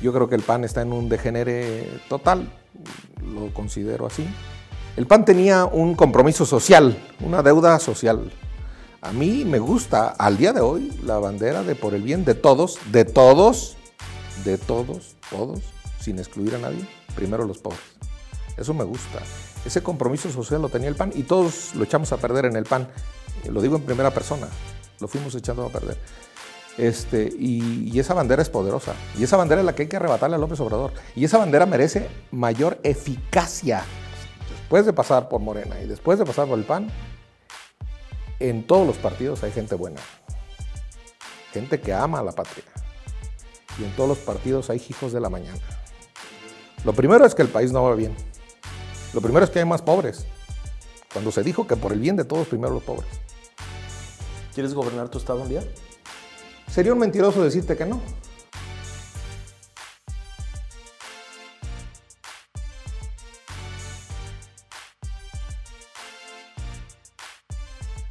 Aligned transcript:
Yo 0.00 0.12
creo 0.12 0.28
que 0.28 0.36
el 0.36 0.42
PAN 0.42 0.64
está 0.64 0.82
en 0.82 0.92
un 0.92 1.08
degenere 1.08 1.88
total, 2.08 2.48
lo 3.22 3.52
considero 3.52 4.06
así. 4.06 4.26
El 4.96 5.06
PAN 5.06 5.24
tenía 5.24 5.64
un 5.64 5.94
compromiso 5.94 6.46
social, 6.46 6.96
una 7.20 7.42
deuda 7.42 7.78
social. 7.78 8.32
A 9.00 9.12
mí 9.12 9.44
me 9.44 9.58
gusta 9.58 10.08
al 10.08 10.36
día 10.36 10.52
de 10.52 10.60
hoy 10.60 10.92
la 11.04 11.18
bandera 11.18 11.62
de 11.62 11.74
por 11.74 11.94
el 11.94 12.02
bien 12.02 12.24
de 12.24 12.34
todos, 12.34 12.78
de 12.90 13.04
todos, 13.04 13.76
de 14.44 14.58
todos, 14.58 15.16
todos, 15.30 15.60
sin 16.00 16.18
excluir 16.18 16.54
a 16.54 16.58
nadie, 16.58 16.84
primero 17.14 17.44
los 17.44 17.58
pobres. 17.58 17.80
Eso 18.56 18.74
me 18.74 18.84
gusta. 18.84 19.20
Ese 19.64 19.82
compromiso 19.82 20.30
social 20.30 20.62
lo 20.62 20.68
tenía 20.68 20.88
el 20.88 20.96
PAN 20.96 21.12
y 21.14 21.24
todos 21.24 21.74
lo 21.74 21.84
echamos 21.84 22.12
a 22.12 22.16
perder 22.16 22.46
en 22.46 22.56
el 22.56 22.64
PAN. 22.64 22.88
Lo 23.48 23.60
digo 23.60 23.76
en 23.76 23.82
primera 23.82 24.10
persona, 24.10 24.48
lo 25.00 25.08
fuimos 25.08 25.34
echando 25.34 25.64
a 25.64 25.68
perder. 25.68 25.96
Este, 26.78 27.28
y, 27.36 27.90
y, 27.92 27.98
esa 27.98 28.14
bandera 28.14 28.40
es 28.40 28.48
poderosa. 28.48 28.94
Y 29.18 29.24
esa 29.24 29.36
bandera 29.36 29.60
es 29.60 29.66
la 29.66 29.74
que 29.74 29.82
hay 29.82 29.88
que 29.88 29.96
arrebatarle 29.96 30.36
a 30.36 30.38
López 30.38 30.60
Obrador. 30.60 30.92
Y 31.16 31.24
esa 31.24 31.36
bandera 31.36 31.66
merece 31.66 32.08
mayor 32.30 32.78
eficacia. 32.84 33.82
Después 34.48 34.86
de 34.86 34.92
pasar 34.92 35.28
por 35.28 35.40
Morena 35.40 35.80
y 35.80 35.86
después 35.86 36.20
de 36.20 36.24
pasar 36.24 36.46
por 36.46 36.56
el 36.56 36.64
PAN, 36.64 36.88
en 38.38 38.64
todos 38.64 38.86
los 38.86 38.96
partidos 38.96 39.42
hay 39.42 39.50
gente 39.50 39.74
buena, 39.74 40.00
gente 41.52 41.80
que 41.80 41.92
ama 41.92 42.20
a 42.20 42.22
la 42.22 42.32
patria. 42.32 42.64
Y 43.80 43.84
en 43.84 43.90
todos 43.96 44.08
los 44.08 44.18
partidos 44.18 44.70
hay 44.70 44.80
hijos 44.88 45.12
de 45.12 45.20
la 45.20 45.28
mañana. 45.28 45.58
Lo 46.84 46.92
primero 46.92 47.24
es 47.24 47.34
que 47.34 47.42
el 47.42 47.48
país 47.48 47.72
no 47.72 47.82
va 47.82 47.94
bien. 47.94 48.14
Lo 49.14 49.20
primero 49.20 49.44
es 49.44 49.50
que 49.50 49.58
hay 49.58 49.64
más 49.64 49.82
pobres. 49.82 50.26
Cuando 51.12 51.32
se 51.32 51.42
dijo 51.42 51.66
que 51.66 51.76
por 51.76 51.92
el 51.92 51.98
bien 51.98 52.16
de 52.16 52.24
todos, 52.24 52.46
primero 52.46 52.74
los 52.74 52.82
pobres. 52.82 53.08
¿Quieres 54.54 54.74
gobernar 54.74 55.08
tu 55.08 55.18
estado 55.18 55.42
un 55.42 55.48
día? 55.48 55.62
Sería 56.68 56.92
un 56.92 56.98
mentiroso 56.98 57.42
decirte 57.42 57.76
que 57.76 57.86
no. 57.86 58.00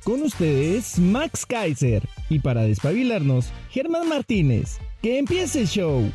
Con 0.04 0.22
ustedes, 0.22 1.00
Max 1.00 1.46
Kaiser. 1.46 2.02
Y 2.30 2.40
para 2.40 2.62
despabilarnos, 2.62 3.52
Germán 3.70 4.08
Martínez. 4.08 4.78
¡Que 5.02 5.20
empiece 5.20 5.62
el 5.62 5.68
show! 5.68 6.12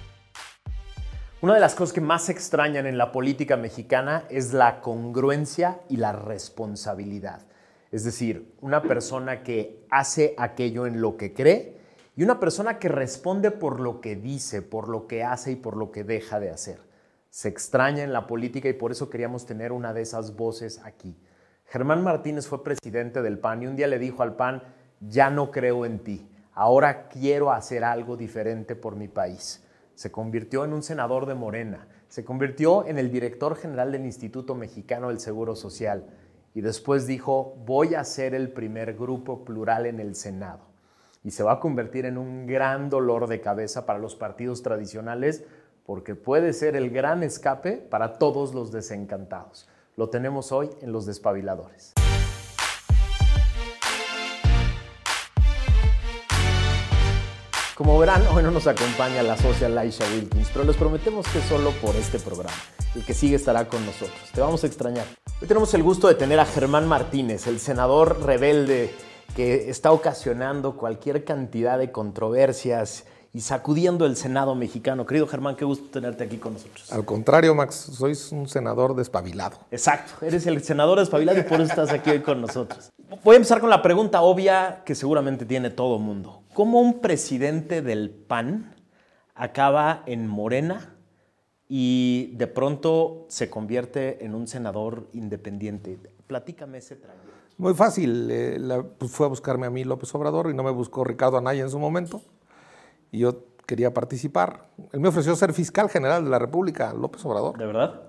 Una 1.43 1.55
de 1.55 1.61
las 1.61 1.75
cosas 1.75 1.93
que 1.93 2.01
más 2.01 2.29
extrañan 2.29 2.87
en 2.87 2.97
la 2.97 3.13
política 3.13 3.57
mexicana 3.57 4.25
es 4.31 4.53
la 4.53 4.81
congruencia 4.81 5.81
y 5.89 5.97
la 5.99 6.13
responsabilidad. 6.13 7.47
Es 7.91 8.05
decir, 8.05 8.55
una 8.61 8.81
persona 8.81 9.43
que 9.43 9.85
hace 9.91 10.35
aquello 10.39 10.87
en 10.87 11.01
lo 11.01 11.17
que 11.17 11.35
cree 11.35 11.82
y 12.15 12.23
una 12.23 12.41
persona 12.41 12.79
que 12.79 12.89
responde 12.89 13.51
por 13.51 13.81
lo 13.81 14.01
que 14.01 14.17
dice, 14.17 14.61
por 14.61 14.89
lo 14.89 15.07
que 15.07 15.25
hace 15.25 15.53
y 15.53 15.57
por 15.57 15.77
lo 15.77 15.91
que 15.91 16.05
deja 16.05 16.41
de 16.41 16.51
hacer. 16.51 16.81
Se 17.31 17.49
extraña 17.49 18.03
en 18.03 18.13
la 18.13 18.27
política 18.27 18.69
y 18.69 18.75
por 18.75 18.93
eso 18.93 19.09
queríamos 19.09 19.47
tener 19.47 19.73
una 19.73 19.95
de 19.95 20.03
esas 20.03 20.37
voces 20.37 20.81
aquí. 20.85 21.17
Germán 21.65 22.03
Martínez 22.03 22.47
fue 22.47 22.63
presidente 22.63 23.23
del 23.23 23.39
PAN 23.39 23.63
y 23.63 23.67
un 23.67 23.77
día 23.77 23.87
le 23.87 23.99
dijo 23.99 24.23
al 24.23 24.37
PAN, 24.37 24.63
ya 25.01 25.31
no 25.31 25.51
creo 25.51 25.87
en 25.87 26.01
ti, 26.01 26.29
ahora 26.53 27.09
quiero 27.09 27.51
hacer 27.51 27.83
algo 27.83 28.19
diferente 28.19 28.77
por 28.77 28.95
mi 28.95 29.09
país. 29.09 29.65
Se 29.95 30.13
convirtió 30.13 30.67
en 30.67 30.75
un 30.75 30.83
senador 30.83 31.25
de 31.25 31.35
Morena, 31.35 31.89
se 32.09 32.27
convirtió 32.27 32.87
en 32.87 32.99
el 32.99 33.11
director 33.11 33.57
general 33.57 33.91
del 33.91 34.05
Instituto 34.05 34.55
Mexicano 34.55 35.09
del 35.09 35.19
Seguro 35.19 35.57
Social 35.57 36.05
y 36.53 36.61
después 36.61 37.07
dijo, 37.07 37.57
voy 37.65 37.95
a 37.95 38.05
ser 38.05 38.35
el 38.35 38.53
primer 38.53 38.95
grupo 38.95 39.47
plural 39.47 39.87
en 39.87 39.99
el 39.99 40.15
Senado. 40.15 40.72
Y 41.25 41.31
se 41.31 41.45
va 41.45 41.53
a 41.53 41.61
convertir 41.61 42.05
en 42.05 42.19
un 42.19 42.47
gran 42.49 42.91
dolor 42.91 43.29
de 43.29 43.41
cabeza 43.41 43.87
para 43.87 44.01
los 44.01 44.17
partidos 44.17 44.63
tradicionales 44.63 45.45
porque 45.87 46.17
puede 46.17 46.53
ser 46.53 46.75
el 46.75 46.91
gran 46.91 47.23
escape 47.23 47.77
para 47.77 48.15
todos 48.15 48.55
los 48.55 48.73
desencantados. 48.73 49.69
Lo 49.97 50.09
tenemos 50.09 50.51
hoy 50.51 50.71
en 50.81 50.91
Los 50.91 51.07
Despabiladores. 51.07 51.93
Como 57.77 57.99
verán, 57.99 58.23
hoy 58.35 58.43
no 58.43 58.51
nos 58.51 58.67
acompaña 58.67 59.23
la 59.23 59.37
socia 59.37 59.69
Laisha 59.69 60.05
Wilkins, 60.13 60.51
pero 60.53 60.65
les 60.65 60.77
prometemos 60.77 61.27
que 61.29 61.41
solo 61.41 61.71
por 61.81 61.95
este 61.95 62.19
programa. 62.19 62.57
El 62.97 63.05
que 63.05 63.15
sigue 63.15 63.37
estará 63.37 63.69
con 63.69 63.85
nosotros. 63.87 64.31
Te 64.35 64.41
vamos 64.41 64.65
a 64.65 64.67
extrañar. 64.67 65.07
Hoy 65.41 65.47
tenemos 65.47 65.73
el 65.75 65.83
gusto 65.85 66.09
de 66.09 66.15
tener 66.15 66.41
a 66.41 66.47
Germán 66.47 66.89
Martínez, 66.89 67.47
el 67.47 67.61
senador 67.61 68.23
rebelde 68.25 68.93
que 69.35 69.71
está 69.71 69.93
ocasionando 69.93 70.77
cualquier 70.77 71.25
cantidad 71.25 71.79
de 71.79 71.91
controversias 71.91 73.05
y 73.33 73.41
sacudiendo 73.41 74.05
el 74.05 74.17
Senado 74.17 74.55
mexicano. 74.55 75.07
Querido 75.07 75.27
Germán, 75.27 75.57
qué 75.57 75.65
gusto 75.65 75.89
tenerte 75.89 76.25
aquí 76.25 76.37
con 76.37 76.53
nosotros. 76.53 76.93
Al 76.93 77.05
contrario, 77.05 77.55
Max, 77.55 77.75
sois 77.93 78.31
un 78.31 78.47
senador 78.47 78.95
despabilado. 78.95 79.57
Exacto, 79.71 80.27
eres 80.27 80.47
el 80.47 80.63
senador 80.63 80.99
despabilado 80.99 81.39
y 81.39 81.43
por 81.43 81.61
eso 81.61 81.71
estás 81.71 81.91
aquí 81.91 82.11
hoy 82.11 82.21
con 82.21 82.43
nosotros. 82.43 82.91
Voy 83.25 83.35
a 83.35 83.37
empezar 83.37 83.61
con 83.61 83.71
la 83.71 83.81
pregunta 83.81 84.21
obvia 84.21 84.83
que 84.85 84.95
seguramente 84.95 85.47
tiene 85.47 85.71
todo 85.71 85.99
mundo. 85.99 86.43
¿Cómo 86.53 86.81
un 86.81 87.01
presidente 87.01 87.81
del 87.81 88.11
PAN 88.11 88.75
acaba 89.35 90.03
en 90.05 90.27
Morena 90.27 90.95
y 91.69 92.33
de 92.35 92.47
pronto 92.49 93.25
se 93.29 93.49
convierte 93.49 94.23
en 94.25 94.35
un 94.35 94.47
senador 94.47 95.09
independiente? 95.15 95.99
Platícame 96.27 96.79
ese 96.79 96.97
trayecto. 96.97 97.42
Muy 97.59 97.75
fácil, 97.75 98.31
eh, 98.31 98.59
la, 98.59 98.83
pues 98.83 99.11
fue 99.11 99.27
a 99.27 99.29
buscarme 99.29 99.67
a 99.67 99.71
mí 99.71 99.85
López 99.85 100.15
Obrador 100.15 100.51
y 100.51 100.55
no 100.55 100.63
me 100.63 100.71
buscó 100.71 101.05
Ricardo 101.05 101.37
Anaya 101.37 101.63
en 101.63 101.71
su 101.71 101.79
momento 101.79 102.23
y 103.11 103.19
yo 103.19 103.45
quería 103.67 103.95
participar. 103.95 104.69
Él 104.93 105.01
me 105.01 105.09
ofreció 105.09 105.37
ser 105.37 105.53
fiscal 105.53 105.89
general 105.89 106.25
de 106.25 106.31
la 106.31 106.39
República, 106.39 106.93
López 106.93 107.25
Obrador. 107.25 107.57
¿De 107.59 107.67
verdad? 107.67 108.03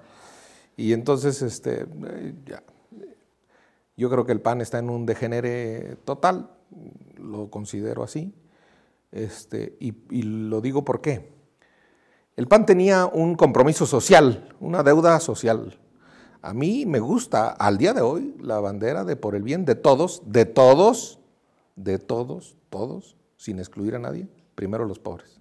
Y 0.76 0.94
entonces, 0.94 1.42
este, 1.42 1.86
ya, 2.46 2.64
yo 3.96 4.10
creo 4.10 4.26
que 4.26 4.32
el 4.32 4.42
PAN 4.42 4.62
está 4.62 4.80
en 4.80 4.90
un 4.90 5.06
degenere 5.06 5.98
total, 6.04 6.50
lo 7.18 7.50
considero 7.52 8.04
así, 8.04 8.34
este, 9.12 9.78
y, 9.80 9.94
y 10.10 10.24
lo 10.24 10.62
digo 10.62 10.84
por 10.84 11.02
qué. 11.02 11.32
El 12.36 12.48
PAN 12.48 12.66
tenía 12.66 13.06
un 13.06 13.36
compromiso 13.36 13.86
social, 13.86 14.50
una 14.60 14.82
deuda 14.82 15.20
social. 15.20 15.78
A 16.44 16.54
mí 16.54 16.86
me 16.86 17.00
gusta, 17.00 17.52
al 17.52 17.78
día 17.78 17.94
de 17.94 18.02
hoy, 18.02 18.36
la 18.42 18.60
bandera 18.60 19.06
de 19.06 19.16
por 19.16 19.34
el 19.34 19.44
bien 19.44 19.64
de 19.64 19.76
todos, 19.76 20.22
de 20.26 20.46
todos, 20.46 21.18
de 21.78 22.00
todos, 22.00 22.58
todos, 22.70 23.16
sin 23.38 23.60
excluir 23.60 23.96
a 23.96 24.00
nadie 24.00 24.28
primero 24.54 24.84
los 24.84 25.00
pobres. 25.00 25.40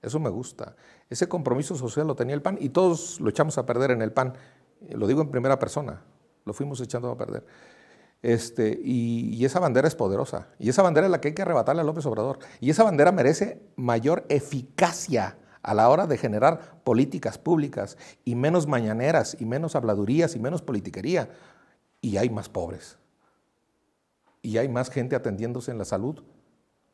Eso 0.00 0.18
me 0.18 0.30
gusta. 0.30 0.74
Ese 1.10 1.28
compromiso 1.28 1.76
social 1.76 2.06
lo 2.06 2.16
tenía 2.16 2.34
el 2.34 2.40
PAN 2.40 2.56
y 2.62 2.70
todos 2.70 3.20
lo 3.20 3.28
echamos 3.28 3.58
a 3.58 3.66
perder 3.66 3.90
en 3.90 4.00
el 4.00 4.10
PAN. 4.10 4.32
Lo 4.88 5.06
digo 5.06 5.20
en 5.20 5.30
primera 5.30 5.58
persona, 5.58 6.02
lo 6.46 6.54
fuimos 6.54 6.80
echando 6.80 7.10
a 7.10 7.18
perder. 7.18 7.44
Este, 8.22 8.80
y, 8.82 9.34
y, 9.34 9.44
esa 9.44 9.60
bandera 9.60 9.86
es 9.86 9.94
poderosa. 9.94 10.48
Y 10.58 10.70
esa 10.70 10.82
bandera 10.82 11.08
es 11.08 11.10
la 11.10 11.20
que 11.20 11.28
hay 11.28 11.34
que 11.34 11.42
arrebatarle 11.42 11.82
a 11.82 11.84
López 11.84 12.06
Obrador. 12.06 12.38
Y 12.58 12.70
esa 12.70 12.84
bandera 12.84 13.12
merece 13.12 13.60
mayor 13.76 14.24
eficacia 14.30 15.36
a 15.62 15.74
la 15.74 15.88
hora 15.88 16.06
de 16.06 16.18
generar 16.18 16.80
políticas 16.84 17.38
públicas 17.38 17.96
y 18.24 18.34
menos 18.34 18.66
mañaneras 18.66 19.36
y 19.38 19.44
menos 19.44 19.76
habladurías 19.76 20.34
y 20.36 20.38
menos 20.38 20.62
politiquería. 20.62 21.30
Y 22.00 22.16
hay 22.16 22.30
más 22.30 22.48
pobres. 22.48 22.98
Y 24.42 24.58
hay 24.58 24.68
más 24.68 24.90
gente 24.90 25.16
atendiéndose 25.16 25.70
en 25.70 25.78
la 25.78 25.84
salud 25.84 26.22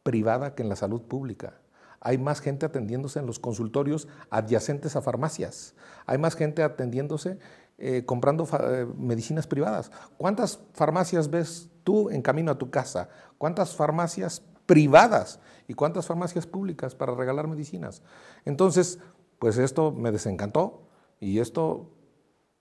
privada 0.03 0.55
que 0.55 0.63
en 0.63 0.69
la 0.69 0.77
salud 0.77 1.03
pública. 1.03 1.55
Hay 2.01 2.19
más 2.19 2.41
gente 2.41 2.67
atendiéndose 2.67 3.19
en 3.19 3.27
los 3.27 3.39
consultorios 3.39 4.09
adyacentes 4.31 4.95
a 4.95 5.03
farmacias. 5.03 5.75
Hay 6.07 6.19
más 6.19 6.37
gente 6.37 6.63
atendiéndose 6.63 7.39
eh, 7.79 8.05
comprando 8.05 8.47
eh, 8.61 8.87
medicinas 8.97 9.47
privadas. 9.47 9.91
¿Cuántas 10.17 10.61
farmacias 10.75 11.31
ves 11.31 11.71
tú 11.83 12.11
en 12.11 12.23
camino 12.23 12.53
a 12.53 12.59
tu 12.59 12.71
casa? 12.71 13.09
¿Cuántas 13.39 13.75
farmacias 13.75 14.43
privadas 14.67 15.41
y 15.69 15.75
cuántas 15.75 16.07
farmacias 16.07 16.47
públicas 16.47 16.95
para 16.95 17.15
regalar 17.15 17.49
medicinas? 17.49 18.03
Entonces, 18.45 18.99
pues 19.39 19.59
esto 19.59 19.93
me 19.93 20.11
desencantó 20.13 20.83
y 21.21 21.39
esto 21.39 21.91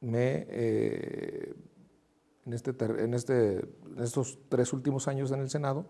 me... 0.02 0.46
Eh, 0.50 1.54
en, 2.46 2.54
este, 2.54 2.72
en, 3.04 3.14
este, 3.14 3.60
en 3.60 4.04
estos 4.04 4.38
tres 4.50 4.74
últimos 4.74 5.08
años 5.08 5.32
en 5.32 5.40
el 5.40 5.50
Senado, 5.50 5.86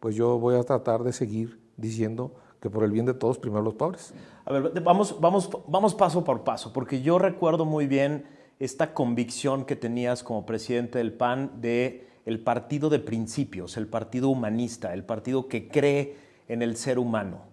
pues 0.00 0.14
yo 0.14 0.38
voy 0.38 0.56
a 0.56 0.62
tratar 0.62 1.02
de 1.02 1.12
seguir 1.12 1.60
diciendo 1.76 2.34
que 2.60 2.68
por 2.70 2.84
el 2.84 2.90
bien 2.90 3.06
de 3.06 3.14
todos, 3.14 3.38
primero 3.38 3.62
los 3.62 3.74
pobres. 3.74 4.12
A 4.44 4.52
ver, 4.52 4.82
vamos, 4.82 5.18
vamos, 5.20 5.48
vamos 5.66 5.94
paso 5.94 6.24
por 6.24 6.44
paso, 6.44 6.72
porque 6.72 7.02
yo 7.02 7.18
recuerdo 7.18 7.64
muy 7.64 7.86
bien 7.86 8.26
esta 8.58 8.92
convicción 8.92 9.64
que 9.64 9.76
tenías 9.76 10.22
como 10.22 10.44
presidente 10.44 10.98
del 10.98 11.12
PAN 11.12 11.60
de 11.60 12.08
el 12.26 12.40
partido 12.40 12.90
de 12.90 12.98
principios, 12.98 13.76
el 13.76 13.86
partido 13.86 14.28
humanista, 14.28 14.92
el 14.92 15.04
partido 15.04 15.48
que 15.48 15.68
cree 15.68 16.16
en 16.48 16.62
el 16.62 16.76
ser 16.76 16.98
humano. 16.98 17.48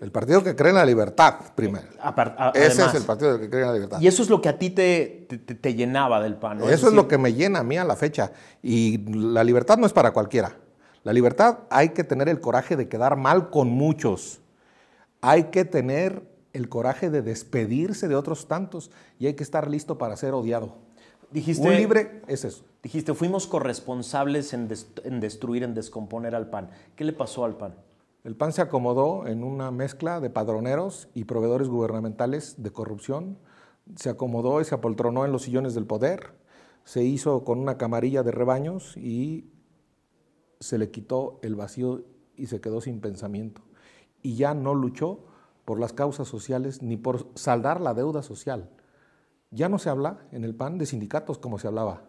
El 0.00 0.10
partido 0.10 0.42
que 0.42 0.56
cree 0.56 0.70
en 0.70 0.76
la 0.76 0.86
libertad, 0.86 1.34
primero. 1.54 1.86
A, 2.00 2.52
Ese 2.54 2.86
es 2.86 2.94
el 2.94 3.02
partido 3.02 3.38
que 3.38 3.50
cree 3.50 3.62
en 3.62 3.68
la 3.68 3.74
libertad. 3.74 4.00
Y 4.00 4.06
eso 4.06 4.22
es 4.22 4.30
lo 4.30 4.40
que 4.40 4.48
a 4.48 4.58
ti 4.58 4.70
te, 4.70 5.26
te, 5.28 5.54
te 5.54 5.74
llenaba 5.74 6.22
del 6.22 6.36
PAN. 6.36 6.58
¿no? 6.58 6.64
Eso 6.64 6.72
es, 6.72 6.80
decir, 6.80 6.88
es 6.88 6.94
lo 6.94 7.06
que 7.06 7.18
me 7.18 7.34
llena 7.34 7.58
a 7.58 7.62
mí 7.62 7.76
a 7.76 7.84
la 7.84 7.96
fecha. 7.96 8.32
Y 8.62 8.98
la 9.12 9.44
libertad 9.44 9.76
no 9.76 9.86
es 9.86 9.92
para 9.92 10.12
cualquiera. 10.12 10.56
La 11.02 11.12
libertad 11.12 11.60
hay 11.68 11.90
que 11.90 12.02
tener 12.02 12.30
el 12.30 12.40
coraje 12.40 12.76
de 12.76 12.88
quedar 12.88 13.16
mal 13.16 13.50
con 13.50 13.68
muchos. 13.68 14.40
Hay 15.20 15.44
que 15.44 15.66
tener 15.66 16.22
el 16.54 16.70
coraje 16.70 17.10
de 17.10 17.20
despedirse 17.20 18.08
de 18.08 18.16
otros 18.16 18.48
tantos 18.48 18.90
y 19.18 19.26
hay 19.26 19.34
que 19.34 19.42
estar 19.42 19.68
listo 19.68 19.98
para 19.98 20.16
ser 20.16 20.32
odiado. 20.32 20.78
Dijiste, 21.30 21.66
Un 21.66 21.76
libre 21.76 22.22
es 22.26 22.44
eso. 22.44 22.64
Dijiste, 22.82 23.12
fuimos 23.12 23.46
corresponsables 23.46 24.54
en, 24.54 24.68
en 25.04 25.20
destruir, 25.20 25.62
en 25.62 25.74
descomponer 25.74 26.34
al 26.34 26.48
PAN. 26.48 26.70
¿Qué 26.96 27.04
le 27.04 27.12
pasó 27.12 27.44
al 27.44 27.56
PAN? 27.56 27.74
El 28.22 28.36
PAN 28.36 28.52
se 28.52 28.60
acomodó 28.60 29.26
en 29.26 29.42
una 29.42 29.70
mezcla 29.70 30.20
de 30.20 30.28
padroneros 30.28 31.08
y 31.14 31.24
proveedores 31.24 31.68
gubernamentales 31.68 32.62
de 32.62 32.70
corrupción. 32.70 33.38
Se 33.96 34.10
acomodó 34.10 34.60
y 34.60 34.66
se 34.66 34.74
apoltronó 34.74 35.24
en 35.24 35.32
los 35.32 35.42
sillones 35.42 35.74
del 35.74 35.86
poder. 35.86 36.34
Se 36.84 37.02
hizo 37.02 37.44
con 37.44 37.58
una 37.58 37.78
camarilla 37.78 38.22
de 38.22 38.30
rebaños 38.30 38.94
y 38.98 39.50
se 40.60 40.76
le 40.76 40.90
quitó 40.90 41.38
el 41.42 41.54
vacío 41.54 42.04
y 42.36 42.48
se 42.48 42.60
quedó 42.60 42.82
sin 42.82 43.00
pensamiento. 43.00 43.62
Y 44.20 44.36
ya 44.36 44.52
no 44.52 44.74
luchó 44.74 45.24
por 45.64 45.80
las 45.80 45.94
causas 45.94 46.28
sociales 46.28 46.82
ni 46.82 46.98
por 46.98 47.26
saldar 47.36 47.80
la 47.80 47.94
deuda 47.94 48.22
social. 48.22 48.68
Ya 49.50 49.70
no 49.70 49.78
se 49.78 49.88
habla 49.88 50.26
en 50.30 50.44
el 50.44 50.54
PAN 50.54 50.76
de 50.76 50.84
sindicatos 50.84 51.38
como 51.38 51.58
se 51.58 51.68
hablaba. 51.68 52.02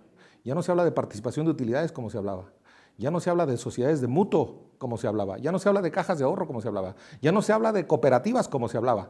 Ya 0.44 0.56
no 0.56 0.62
se 0.62 0.72
habla 0.72 0.84
de 0.84 0.92
participación 0.92 1.46
de 1.46 1.54
utilidades 1.54 1.94
como 1.94 2.10
se 2.10 2.18
hablaba. 2.18 2.52
Ya 2.98 3.12
no 3.12 3.20
se 3.20 3.30
habla 3.30 3.46
de 3.46 3.58
sociedades 3.58 4.02
de 4.02 4.08
mutuo 4.08 4.72
como 4.78 4.98
se 4.98 5.08
hablaba. 5.08 5.38
Ya 5.38 5.52
no 5.52 5.60
se 5.60 5.70
habla 5.70 5.82
de 5.82 5.92
cajas 5.92 6.18
de 6.18 6.26
ahorro 6.26 6.48
como 6.48 6.62
se 6.62 6.68
hablaba. 6.68 6.96
Ya 7.22 7.32
no 7.32 7.42
se 7.42 7.54
habla 7.54 7.72
de 7.72 7.88
cooperativas 7.88 8.48
como 8.48 8.68
se 8.68 8.78
hablaba. 8.78 9.10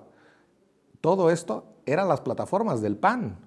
Todo 1.01 1.29
esto 1.29 1.65
eran 1.85 2.07
las 2.07 2.21
plataformas 2.21 2.81
del 2.81 2.97
PAN. 2.97 3.37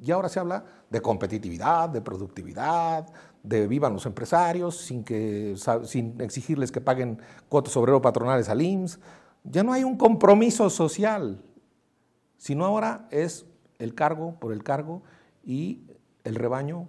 Y 0.00 0.10
ahora 0.10 0.28
se 0.28 0.38
habla 0.38 0.64
de 0.90 1.00
competitividad, 1.00 1.88
de 1.88 2.00
productividad, 2.00 3.06
de 3.42 3.66
vivan 3.66 3.94
los 3.94 4.06
empresarios 4.06 4.76
sin, 4.76 5.02
que, 5.02 5.56
sin 5.84 6.20
exigirles 6.20 6.70
que 6.70 6.80
paguen 6.80 7.20
cuotas 7.48 7.76
obrero 7.76 8.00
patronales 8.02 8.48
al 8.48 8.60
IMSS. 8.60 9.00
Ya 9.44 9.62
no 9.62 9.72
hay 9.72 9.84
un 9.84 9.96
compromiso 9.96 10.68
social, 10.68 11.42
sino 12.36 12.66
ahora 12.66 13.08
es 13.10 13.46
el 13.78 13.94
cargo 13.94 14.38
por 14.38 14.52
el 14.52 14.62
cargo 14.62 15.02
y 15.42 15.86
el 16.24 16.34
rebaño 16.34 16.88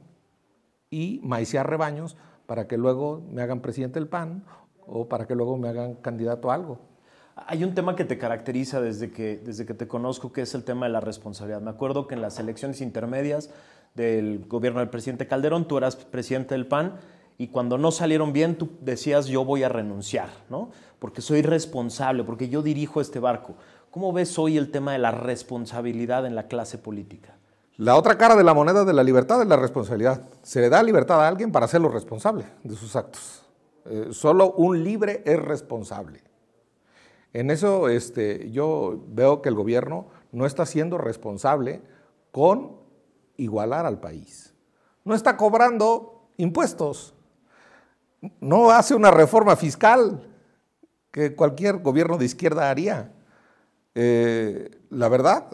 y 0.89 1.21
maicear 1.23 1.69
rebaños 1.69 2.17
para 2.49 2.67
que 2.67 2.79
luego 2.79 3.21
me 3.31 3.43
hagan 3.43 3.59
presidente 3.61 3.99
del 3.99 4.07
PAN 4.07 4.43
o 4.87 5.07
para 5.07 5.27
que 5.27 5.35
luego 5.35 5.55
me 5.55 5.69
hagan 5.69 5.93
candidato 5.93 6.49
a 6.49 6.55
algo. 6.55 6.79
Hay 7.35 7.63
un 7.63 7.75
tema 7.75 7.95
que 7.95 8.05
te 8.05 8.17
caracteriza 8.17 8.81
desde 8.81 9.11
que, 9.11 9.37
desde 9.37 9.67
que 9.67 9.75
te 9.75 9.87
conozco, 9.87 10.33
que 10.33 10.41
es 10.41 10.55
el 10.55 10.63
tema 10.63 10.87
de 10.87 10.91
la 10.91 10.99
responsabilidad. 10.99 11.61
Me 11.61 11.69
acuerdo 11.69 12.07
que 12.07 12.15
en 12.15 12.23
las 12.23 12.39
elecciones 12.39 12.81
intermedias 12.81 13.51
del 13.93 14.45
gobierno 14.47 14.79
del 14.79 14.89
presidente 14.89 15.27
Calderón, 15.27 15.67
tú 15.67 15.77
eras 15.77 15.95
presidente 15.95 16.55
del 16.55 16.65
PAN 16.65 16.95
y 17.37 17.49
cuando 17.49 17.77
no 17.77 17.91
salieron 17.91 18.33
bien, 18.33 18.57
tú 18.57 18.71
decías 18.81 19.27
yo 19.27 19.45
voy 19.45 19.61
a 19.61 19.69
renunciar, 19.69 20.29
¿no? 20.49 20.71
Porque 20.97 21.21
soy 21.21 21.43
responsable, 21.43 22.23
porque 22.23 22.49
yo 22.49 22.63
dirijo 22.63 22.99
este 22.99 23.19
barco. 23.19 23.57
¿Cómo 23.91 24.11
ves 24.11 24.39
hoy 24.39 24.57
el 24.57 24.71
tema 24.71 24.93
de 24.93 24.97
la 24.97 25.11
responsabilidad 25.11 26.25
en 26.25 26.33
la 26.33 26.47
clase 26.47 26.79
política? 26.79 27.38
La 27.79 27.95
otra 27.95 28.17
cara 28.17 28.35
de 28.35 28.43
la 28.43 28.53
moneda 28.53 28.83
de 28.83 28.91
la 28.91 29.03
libertad 29.03 29.41
es 29.41 29.47
la 29.47 29.55
responsabilidad. 29.55 30.27
Se 30.41 30.59
le 30.59 30.67
da 30.67 30.83
libertad 30.83 31.23
a 31.23 31.29
alguien 31.29 31.49
para 31.49 31.63
hacerlo 31.63 31.87
responsable 31.87 32.43
de 32.61 32.75
sus 32.75 32.93
actos. 32.97 33.45
Eh, 33.85 34.09
solo 34.11 34.51
un 34.51 34.83
libre 34.83 35.23
es 35.25 35.39
responsable. 35.41 36.21
En 37.31 37.49
eso 37.49 37.87
este, 37.87 38.51
yo 38.51 39.01
veo 39.07 39.41
que 39.41 39.47
el 39.47 39.55
gobierno 39.55 40.07
no 40.33 40.45
está 40.45 40.65
siendo 40.65 40.97
responsable 40.97 41.81
con 42.31 42.75
igualar 43.37 43.85
al 43.85 44.01
país. 44.01 44.53
No 45.05 45.15
está 45.15 45.37
cobrando 45.37 46.27
impuestos. 46.35 47.13
No 48.41 48.71
hace 48.71 48.93
una 48.93 49.09
reforma 49.09 49.55
fiscal 49.55 50.27
que 51.11 51.33
cualquier 51.33 51.77
gobierno 51.77 52.17
de 52.17 52.25
izquierda 52.25 52.69
haría. 52.69 53.13
Eh, 53.95 54.69
la 54.89 55.07
verdad, 55.07 55.49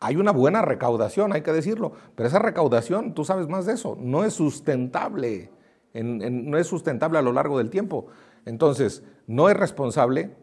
hay 0.00 0.16
una 0.16 0.30
buena 0.30 0.62
recaudación, 0.62 1.32
hay 1.32 1.42
que 1.42 1.52
decirlo, 1.52 1.92
pero 2.14 2.28
esa 2.28 2.38
recaudación, 2.38 3.14
tú 3.14 3.24
sabes 3.24 3.48
más 3.48 3.66
de 3.66 3.72
eso, 3.72 3.96
no 4.00 4.24
es 4.24 4.34
sustentable, 4.34 5.50
no 5.94 6.58
es 6.58 6.66
sustentable 6.66 7.18
a 7.18 7.22
lo 7.22 7.32
largo 7.32 7.58
del 7.58 7.70
tiempo. 7.70 8.06
Entonces, 8.44 9.02
no 9.26 9.48
es 9.48 9.56
responsable 9.56 10.36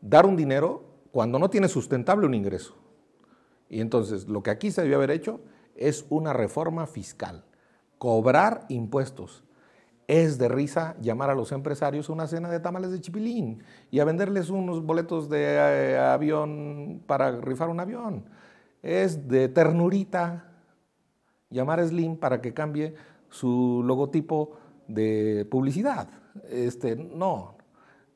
dar 0.00 0.26
un 0.26 0.36
dinero 0.36 0.84
cuando 1.10 1.38
no 1.38 1.50
tiene 1.50 1.68
sustentable 1.68 2.26
un 2.26 2.34
ingreso. 2.34 2.76
Y 3.68 3.80
entonces, 3.80 4.28
lo 4.28 4.42
que 4.42 4.50
aquí 4.50 4.70
se 4.70 4.82
debió 4.82 4.96
haber 4.96 5.10
hecho 5.10 5.40
es 5.74 6.06
una 6.08 6.32
reforma 6.32 6.86
fiscal, 6.86 7.44
cobrar 7.98 8.66
impuestos. 8.68 9.44
Es 10.06 10.38
de 10.38 10.48
risa 10.48 10.96
llamar 11.00 11.30
a 11.30 11.34
los 11.34 11.52
empresarios 11.52 12.08
a 12.08 12.12
una 12.12 12.26
cena 12.26 12.48
de 12.48 12.58
tamales 12.58 12.90
de 12.90 13.00
chipilín 13.00 13.62
y 13.90 14.00
a 14.00 14.04
venderles 14.04 14.50
unos 14.50 14.84
boletos 14.84 15.28
de 15.28 15.54
eh, 15.54 15.98
avión 15.98 17.02
para 17.06 17.40
rifar 17.40 17.68
un 17.68 17.78
avión. 17.78 18.24
Es 18.82 19.28
de 19.28 19.48
ternurita 19.48 20.52
llamar 21.50 21.80
a 21.80 21.86
Slim 21.86 22.16
para 22.16 22.40
que 22.40 22.54
cambie 22.54 22.94
su 23.28 23.82
logotipo 23.84 24.56
de 24.88 25.46
publicidad. 25.50 26.08
Este, 26.48 26.96
no, 26.96 27.56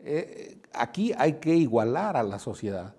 eh, 0.01 0.59
aquí 0.73 1.13
hay 1.17 1.35
que 1.35 1.55
igualar 1.55 2.17
a 2.17 2.23
la 2.23 2.39
sociedad. 2.39 2.95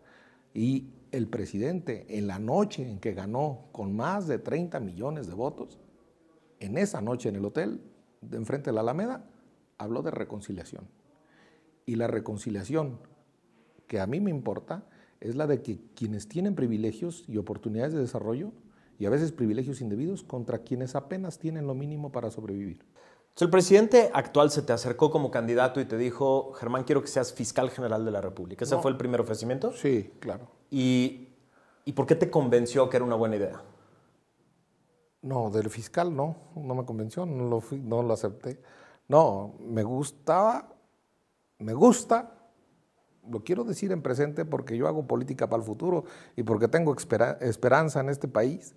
Y 0.53 0.89
el 1.11 1.27
presidente, 1.27 2.05
en 2.17 2.27
la 2.27 2.39
noche 2.39 2.89
en 2.89 2.99
que 2.99 3.13
ganó 3.13 3.67
con 3.71 3.95
más 3.95 4.27
de 4.27 4.39
30 4.39 4.79
millones 4.79 5.27
de 5.27 5.33
votos, 5.33 5.79
en 6.59 6.77
esa 6.77 7.01
noche 7.01 7.29
en 7.29 7.35
el 7.35 7.45
hotel, 7.45 7.81
de 8.21 8.37
enfrente 8.37 8.69
de 8.69 8.73
la 8.73 8.81
Alameda, 8.81 9.25
habló 9.77 10.01
de 10.01 10.11
reconciliación. 10.11 10.87
Y 11.85 11.95
la 11.95 12.07
reconciliación 12.07 12.99
que 13.87 13.99
a 13.99 14.07
mí 14.07 14.19
me 14.19 14.31
importa 14.31 14.85
es 15.19 15.35
la 15.35 15.47
de 15.47 15.61
que 15.61 15.79
quienes 15.95 16.27
tienen 16.27 16.55
privilegios 16.55 17.23
y 17.27 17.37
oportunidades 17.37 17.93
de 17.93 17.99
desarrollo, 17.99 18.51
y 18.97 19.05
a 19.05 19.09
veces 19.09 19.31
privilegios 19.31 19.81
indebidos, 19.81 20.23
contra 20.23 20.59
quienes 20.59 20.95
apenas 20.95 21.39
tienen 21.39 21.67
lo 21.67 21.75
mínimo 21.75 22.11
para 22.11 22.31
sobrevivir. 22.31 22.85
el 23.39 23.49
presidente 23.49 24.09
actual 24.13 24.51
se 24.51 24.61
te 24.61 24.71
acercó 24.71 25.11
como 25.11 25.31
candidato 25.31 25.81
y 25.81 25.85
te 25.85 25.97
dijo, 25.97 26.53
Germán, 26.53 26.85
quiero 26.85 27.01
que 27.01 27.07
seas 27.07 27.33
fiscal 27.33 27.69
general 27.69 28.05
de 28.05 28.11
la 28.11 28.21
República. 28.21 28.63
¿Ese 28.63 28.77
fue 28.77 28.91
el 28.91 28.97
primer 28.97 29.19
ofrecimiento? 29.19 29.73
Sí, 29.73 30.13
claro. 30.19 30.47
¿Y, 30.71 31.27
por 31.93 32.05
qué 32.05 32.15
te 32.15 32.29
convenció 32.29 32.89
que 32.89 32.97
era 32.97 33.05
una 33.05 33.15
buena 33.15 33.35
idea? 33.35 33.61
No, 35.21 35.49
del 35.49 35.69
fiscal 35.69 36.15
no, 36.15 36.37
no 36.55 36.75
me 36.75 36.85
convenció, 36.85 37.25
no 37.25 37.49
lo, 37.49 37.63
no 37.83 38.03
lo 38.03 38.13
acepté. 38.13 38.61
No, 39.07 39.55
me 39.59 39.83
gustaba, 39.83 40.69
me 41.59 41.73
gusta, 41.73 42.34
lo 43.29 43.43
quiero 43.43 43.63
decir 43.63 43.91
en 43.91 44.01
presente 44.01 44.45
porque 44.45 44.77
yo 44.77 44.87
hago 44.87 45.07
política 45.07 45.47
para 45.47 45.61
el 45.61 45.65
futuro 45.65 46.05
y 46.35 46.43
porque 46.43 46.67
tengo 46.67 46.95
esperanza 47.41 47.99
en 47.99 48.09
este 48.09 48.27
país. 48.27 48.75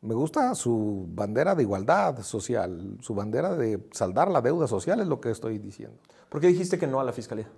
Me 0.00 0.14
gusta 0.14 0.54
su 0.54 1.06
bandera 1.10 1.54
de 1.54 1.62
igualdad 1.62 2.20
social, 2.22 2.98
su 3.00 3.14
bandera 3.14 3.54
de 3.54 3.86
saldar 3.92 4.28
la 4.30 4.40
deuda 4.40 4.66
social, 4.66 5.00
es 5.00 5.06
lo 5.06 5.20
que 5.20 5.30
estoy 5.30 5.58
diciendo. 5.58 5.96
¿Por 6.28 6.40
qué 6.40 6.48
dijiste 6.48 6.78
que 6.78 6.86
no 6.88 6.98
a 6.98 7.04
la 7.04 7.12
fiscalía? 7.12 7.48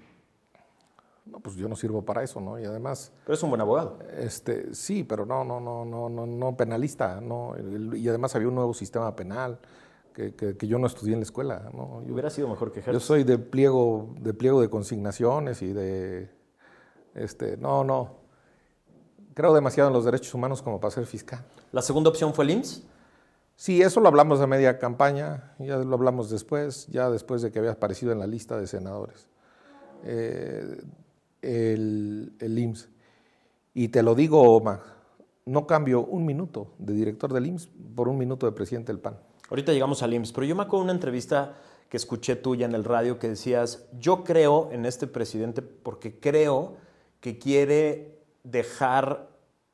no, 1.27 1.41
pues 1.41 1.57
yo 1.57 1.69
no 1.69 1.77
sirvo 1.77 2.03
para 2.03 2.23
eso, 2.23 2.41
¿no? 2.41 2.59
Y 2.59 2.65
además... 2.65 3.11
Pero 3.25 3.35
es 3.35 3.43
un 3.43 3.51
buen 3.51 3.61
abogado. 3.61 3.99
Este, 4.17 4.75
sí, 4.75 5.05
pero 5.05 5.25
no, 5.25 5.45
no, 5.45 5.59
no, 5.59 5.85
no, 5.85 6.09
no, 6.09 6.27
no 6.27 6.57
penalista, 6.57 7.21
¿no? 7.21 7.55
Y 7.95 8.09
además 8.09 8.35
había 8.35 8.49
un 8.49 8.55
nuevo 8.55 8.75
sistema 8.75 9.15
penal 9.17 9.59
que, 10.15 10.57
que, 10.57 10.67
yo 10.67 10.79
no 10.79 10.87
estudié 10.87 11.15
en 11.15 11.21
la 11.21 11.25
escuela, 11.25 11.71
¿no? 11.75 12.03
Hubiera 12.09 12.31
sido 12.31 12.49
mejor 12.49 12.71
que 12.73 12.81
Yo 12.81 13.01
soy 13.01 13.25
de 13.25 13.37
pliego, 13.37 14.15
de 14.21 14.33
pliego 14.33 14.61
de 14.61 14.71
consignaciones 14.71 15.61
y 15.61 15.73
de... 15.73 16.31
Este, 17.15 17.57
no, 17.57 17.83
no. 17.83 18.17
Creo 19.35 19.53
demasiado 19.53 19.89
en 19.89 19.95
los 19.95 20.05
derechos 20.05 20.33
humanos 20.33 20.63
como 20.63 20.81
para 20.81 20.93
ser 20.93 21.07
fiscal. 21.07 21.45
¿La 21.73 21.83
segunda 21.83 22.11
opción 22.11 22.33
fue 22.33 22.45
el 22.45 22.53
IMSS? 22.53 22.85
Sí, 23.57 23.83
eso 23.83 24.01
lo 24.01 24.09
hablamos 24.09 24.41
a 24.41 24.47
media 24.47 24.79
campaña, 24.79 25.55
ya 25.59 25.79
lo 25.79 25.95
hablamos 25.95 26.31
después, 26.31 26.87
ya 26.89 27.11
después 27.11 27.43
de 27.43 27.51
que 27.51 27.59
había 27.59 27.73
aparecido 27.73 28.13
en 28.13 28.21
la 28.21 28.27
lista 28.27 28.57
de 28.57 28.67
senadores. 28.67 29.29
Eh, 30.05 30.81
el, 31.43 32.33
el 32.39 32.59
IMSS. 32.59 32.89
Y 33.75 33.89
te 33.89 34.03
lo 34.05 34.15
digo, 34.15 34.43
Omar, 34.43 34.81
no 35.47 35.67
cambio 35.67 36.05
un 36.05 36.25
minuto 36.25 36.75
de 36.79 36.95
director 36.95 37.33
del 37.33 37.47
IMSS 37.47 37.69
por 37.97 38.09
un 38.09 38.17
minuto 38.19 38.47
de 38.47 38.53
presidente 38.53 38.93
del 38.93 39.01
PAN. 39.01 39.19
Ahorita 39.51 39.73
llegamos 39.73 40.03
al 40.03 40.15
IMSS, 40.15 40.33
pero 40.33 40.47
yo 40.47 40.57
me 40.57 40.63
acuerdo 40.63 40.81
de 40.81 40.85
una 40.85 40.93
entrevista 40.93 41.57
que 41.89 41.97
escuché 41.97 42.37
tuya 42.37 42.67
en 42.67 42.75
el 42.75 42.85
radio 42.85 43.19
que 43.19 43.29
decías, 43.29 43.87
yo 43.99 44.25
creo 44.25 44.71
en 44.73 44.87
este 44.87 45.07
presidente 45.07 45.63
porque 45.63 46.19
creo 46.19 46.77
que 47.21 47.39
quiere 47.39 48.19
dejar 48.43 49.29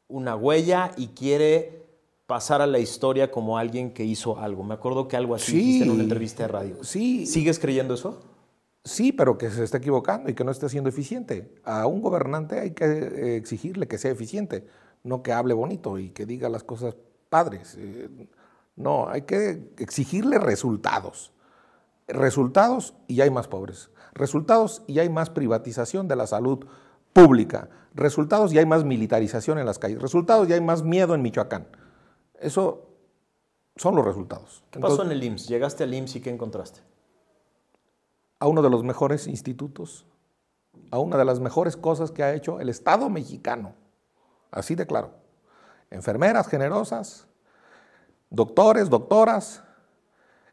una 0.08 0.36
huella 0.36 0.92
y 0.96 1.08
quiere 1.08 1.80
pasar 2.26 2.62
a 2.62 2.66
la 2.66 2.78
historia 2.78 3.30
como 3.30 3.58
alguien 3.58 3.92
que 3.92 4.04
hizo 4.04 4.38
algo. 4.38 4.62
Me 4.62 4.74
acuerdo 4.74 5.08
que 5.08 5.16
algo 5.16 5.34
así 5.34 5.56
dijiste 5.56 5.84
en 5.84 5.90
una 5.90 6.02
entrevista 6.02 6.44
de 6.44 6.48
radio. 6.48 6.84
Sí. 6.84 7.26
¿Sigues 7.26 7.58
creyendo 7.58 7.94
eso? 7.94 8.20
Sí, 8.84 9.12
pero 9.12 9.36
que 9.36 9.50
se 9.50 9.64
esté 9.64 9.78
equivocando 9.78 10.30
y 10.30 10.34
que 10.34 10.44
no 10.44 10.50
esté 10.50 10.68
siendo 10.68 10.88
eficiente. 10.88 11.54
A 11.64 11.86
un 11.86 12.00
gobernante 12.00 12.60
hay 12.60 12.70
que 12.70 12.84
eh, 12.84 13.36
exigirle 13.36 13.88
que 13.88 13.98
sea 13.98 14.10
eficiente, 14.10 14.66
no 15.02 15.22
que 15.22 15.32
hable 15.32 15.54
bonito 15.54 15.98
y 15.98 16.10
que 16.10 16.24
diga 16.24 16.48
las 16.48 16.62
cosas 16.64 16.94
padres. 17.28 17.76
No, 18.80 19.08
hay 19.10 19.22
que 19.22 19.62
exigirle 19.76 20.38
resultados. 20.38 21.32
Resultados 22.08 22.94
y 23.08 23.20
hay 23.20 23.30
más 23.30 23.46
pobres. 23.46 23.90
Resultados 24.14 24.82
y 24.86 24.98
hay 24.98 25.10
más 25.10 25.28
privatización 25.28 26.08
de 26.08 26.16
la 26.16 26.26
salud 26.26 26.66
pública. 27.12 27.68
Resultados, 27.94 28.52
ya 28.52 28.60
hay 28.60 28.66
más 28.66 28.84
militarización 28.84 29.58
en 29.58 29.66
las 29.66 29.78
calles. 29.78 30.00
Resultados, 30.00 30.48
ya 30.48 30.54
hay 30.54 30.62
más 30.62 30.82
miedo 30.82 31.14
en 31.14 31.20
Michoacán. 31.20 31.68
Eso 32.40 32.88
son 33.76 33.94
los 33.94 34.04
resultados. 34.04 34.64
¿Qué 34.70 34.80
pasó 34.80 35.02
en 35.02 35.12
el 35.12 35.22
IMSS? 35.22 35.48
Llegaste 35.48 35.84
al 35.84 35.92
IMSS 35.92 36.16
y 36.16 36.20
¿qué 36.22 36.30
encontraste? 36.30 36.80
A 38.38 38.48
uno 38.48 38.62
de 38.62 38.70
los 38.70 38.82
mejores 38.82 39.26
institutos, 39.26 40.06
a 40.90 40.98
una 40.98 41.18
de 41.18 41.26
las 41.26 41.38
mejores 41.38 41.76
cosas 41.76 42.10
que 42.12 42.22
ha 42.22 42.32
hecho 42.32 42.60
el 42.60 42.70
Estado 42.70 43.10
mexicano. 43.10 43.74
Así 44.50 44.74
de 44.74 44.86
claro. 44.86 45.12
Enfermeras 45.90 46.48
generosas, 46.48 47.29
doctores, 48.30 48.88
doctoras, 48.88 49.62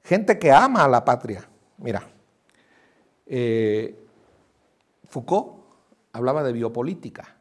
gente 0.03 0.37
que 0.39 0.51
ama 0.51 0.83
a 0.83 0.87
la 0.87 1.05
patria. 1.05 1.47
Mira, 1.77 2.03
eh, 3.25 3.97
Foucault 5.05 5.63
hablaba 6.11 6.43
de 6.43 6.53
biopolítica. 6.53 7.37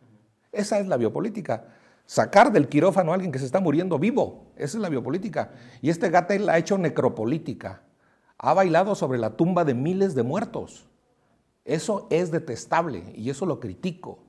Esa 0.52 0.78
es 0.78 0.86
la 0.86 0.96
biopolítica. 0.96 1.68
Sacar 2.04 2.52
del 2.52 2.68
quirófano 2.68 3.10
a 3.10 3.14
alguien 3.14 3.32
que 3.32 3.38
se 3.38 3.46
está 3.46 3.60
muriendo 3.60 3.98
vivo. 3.98 4.46
Esa 4.56 4.78
es 4.78 4.82
la 4.82 4.88
biopolítica. 4.88 5.50
Y 5.82 5.90
este 5.90 6.10
Gatel 6.10 6.48
ha 6.48 6.58
hecho 6.58 6.78
necropolítica. 6.78 7.82
Ha 8.38 8.54
bailado 8.54 8.94
sobre 8.94 9.18
la 9.18 9.36
tumba 9.36 9.64
de 9.64 9.74
miles 9.74 10.14
de 10.14 10.22
muertos. 10.22 10.86
Eso 11.64 12.06
es 12.10 12.30
detestable 12.30 13.12
y 13.16 13.28
eso 13.30 13.44
lo 13.44 13.58
critico. 13.58 14.20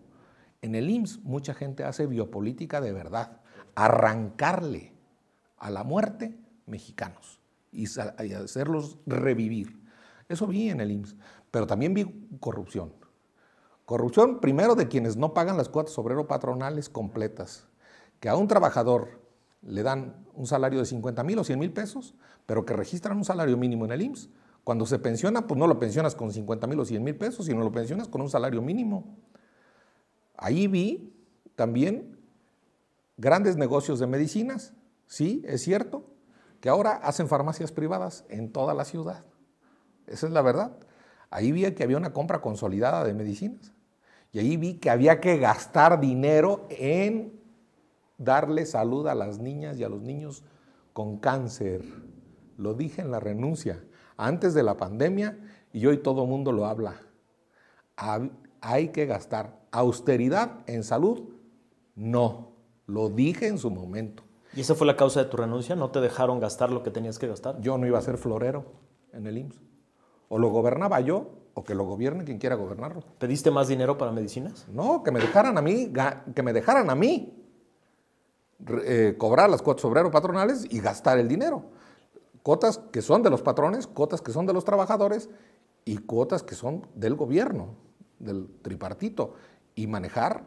En 0.61 0.73
el 0.73 0.89
IMSS 0.89 1.19
mucha 1.23 1.53
gente 1.53 1.83
hace 1.83 2.07
biopolítica 2.07 2.81
de 2.81 2.93
verdad. 2.93 3.41
Arrancarle 3.75 4.96
a 5.57 5.69
la 5.69 5.83
muerte 5.83 6.37
mexicanos 6.65 7.39
y 7.71 7.85
hacerlos 8.33 8.97
revivir. 9.05 9.81
Eso 10.29 10.47
vi 10.47 10.69
en 10.69 10.81
el 10.81 10.91
IMSS. 10.91 11.15
Pero 11.51 11.67
también 11.67 11.93
vi 11.93 12.27
corrupción. 12.39 12.93
Corrupción 13.85 14.39
primero 14.41 14.75
de 14.75 14.87
quienes 14.87 15.15
no 15.15 15.33
pagan 15.33 15.57
las 15.57 15.69
cuotas 15.69 15.97
obrero 15.97 16.27
patronales 16.27 16.89
completas, 16.89 17.67
que 18.19 18.27
a 18.27 18.35
un 18.35 18.47
trabajador 18.47 19.21
le 19.61 19.81
dan 19.81 20.25
un 20.33 20.45
salario 20.45 20.79
de 20.79 20.85
50 20.85 21.23
mil 21.23 21.39
o 21.39 21.43
100 21.43 21.59
mil 21.59 21.71
pesos, 21.71 22.13
pero 22.45 22.65
que 22.65 22.73
registran 22.73 23.17
un 23.17 23.23
salario 23.23 23.57
mínimo 23.57 23.85
en 23.85 23.91
el 23.91 24.01
IMSS. 24.01 24.29
Cuando 24.63 24.85
se 24.85 24.99
pensiona, 24.99 25.47
pues 25.47 25.57
no 25.57 25.67
lo 25.67 25.79
pensionas 25.79 26.15
con 26.15 26.31
50 26.31 26.67
mil 26.67 26.79
o 26.79 26.85
100 26.85 27.01
mil 27.01 27.15
pesos, 27.15 27.45
sino 27.45 27.63
lo 27.63 27.71
pensionas 27.71 28.09
con 28.09 28.21
un 28.21 28.29
salario 28.29 28.61
mínimo. 28.61 29.17
Ahí 30.35 30.67
vi 30.67 31.13
también 31.55 32.17
grandes 33.15 33.55
negocios 33.55 33.99
de 33.99 34.07
medicinas, 34.07 34.73
sí, 35.07 35.43
es 35.47 35.63
cierto, 35.63 36.05
que 36.61 36.69
ahora 36.69 36.91
hacen 36.91 37.27
farmacias 37.27 37.71
privadas 37.71 38.25
en 38.29 38.51
toda 38.51 38.73
la 38.73 38.85
ciudad. 38.85 39.25
Esa 40.05 40.27
es 40.27 40.33
la 40.33 40.41
verdad. 40.41 40.77
Ahí 41.29 41.51
vi 41.51 41.69
que 41.71 41.83
había 41.83 41.97
una 41.97 42.13
compra 42.13 42.41
consolidada 42.41 43.03
de 43.03 43.13
medicinas. 43.13 43.73
Y 44.31 44.39
ahí 44.39 44.57
vi 44.57 44.75
que 44.75 44.89
había 44.89 45.19
que 45.19 45.37
gastar 45.37 45.99
dinero 45.99 46.67
en 46.69 47.39
darle 48.17 48.65
salud 48.65 49.07
a 49.07 49.15
las 49.15 49.39
niñas 49.39 49.77
y 49.77 49.83
a 49.83 49.89
los 49.89 50.01
niños 50.01 50.43
con 50.93 51.17
cáncer. 51.17 51.83
Lo 52.57 52.73
dije 52.73 53.01
en 53.01 53.11
la 53.11 53.19
renuncia, 53.19 53.83
antes 54.15 54.53
de 54.53 54.63
la 54.63 54.77
pandemia, 54.77 55.37
y 55.71 55.85
hoy 55.85 55.97
todo 55.97 56.23
el 56.23 56.29
mundo 56.29 56.51
lo 56.51 56.65
habla. 56.65 57.01
Hay 58.61 58.89
que 58.89 59.05
gastar. 59.05 59.59
Austeridad 59.71 60.63
en 60.65 60.83
salud, 60.83 61.29
no. 61.95 62.53
Lo 62.85 63.09
dije 63.09 63.47
en 63.47 63.57
su 63.57 63.69
momento. 63.69 64.23
¿Y 64.57 64.61
esa 64.61 64.73
fue 64.73 64.87
la 64.87 64.97
causa 64.97 65.23
de 65.23 65.29
tu 65.29 65.37
renuncia? 65.37 65.75
¿No 65.75 65.91
te 65.91 66.01
dejaron 66.01 66.39
gastar 66.39 66.71
lo 66.71 66.81
que 66.81 66.89
tenías 66.89 67.19
que 67.19 67.27
gastar? 67.27 67.61
Yo 67.61 67.77
no 67.77 67.85
iba 67.85 67.99
a 67.99 68.01
ser 68.01 68.17
florero 68.17 68.65
en 69.13 69.27
el 69.27 69.37
IMSS. 69.37 69.61
O 70.29 70.39
lo 70.39 70.49
gobernaba 70.49 70.99
yo 70.99 71.29
o 71.53 71.63
que 71.63 71.75
lo 71.75 71.83
gobierne 71.83 72.23
quien 72.23 72.39
quiera 72.39 72.55
gobernarlo. 72.55 73.03
¿Pediste 73.19 73.51
más 73.51 73.67
dinero 73.67 73.99
para 73.99 74.11
medicinas? 74.11 74.65
No, 74.67 75.03
que 75.03 75.11
me 75.11 75.19
dejaran 75.19 75.59
a 75.59 75.61
mí, 75.61 75.93
que 76.33 76.41
me 76.41 76.53
dejaran 76.53 76.89
a 76.89 76.95
mí 76.95 77.37
eh, 78.83 79.13
cobrar 79.19 79.47
las 79.47 79.61
cuotas 79.61 79.85
obrero 79.85 80.09
patronales 80.09 80.65
y 80.67 80.79
gastar 80.79 81.19
el 81.19 81.27
dinero. 81.27 81.65
Cuotas 82.41 82.79
que 82.91 83.03
son 83.03 83.21
de 83.21 83.29
los 83.29 83.43
patrones, 83.43 83.85
cuotas 83.85 84.23
que 84.23 84.31
son 84.31 84.47
de 84.47 84.53
los 84.53 84.65
trabajadores 84.65 85.29
y 85.85 85.97
cuotas 85.97 86.41
que 86.41 86.55
son 86.55 86.87
del 86.95 87.13
gobierno, 87.13 87.75
del 88.17 88.49
tripartito, 88.63 89.35
y 89.75 89.85
manejar 89.85 90.45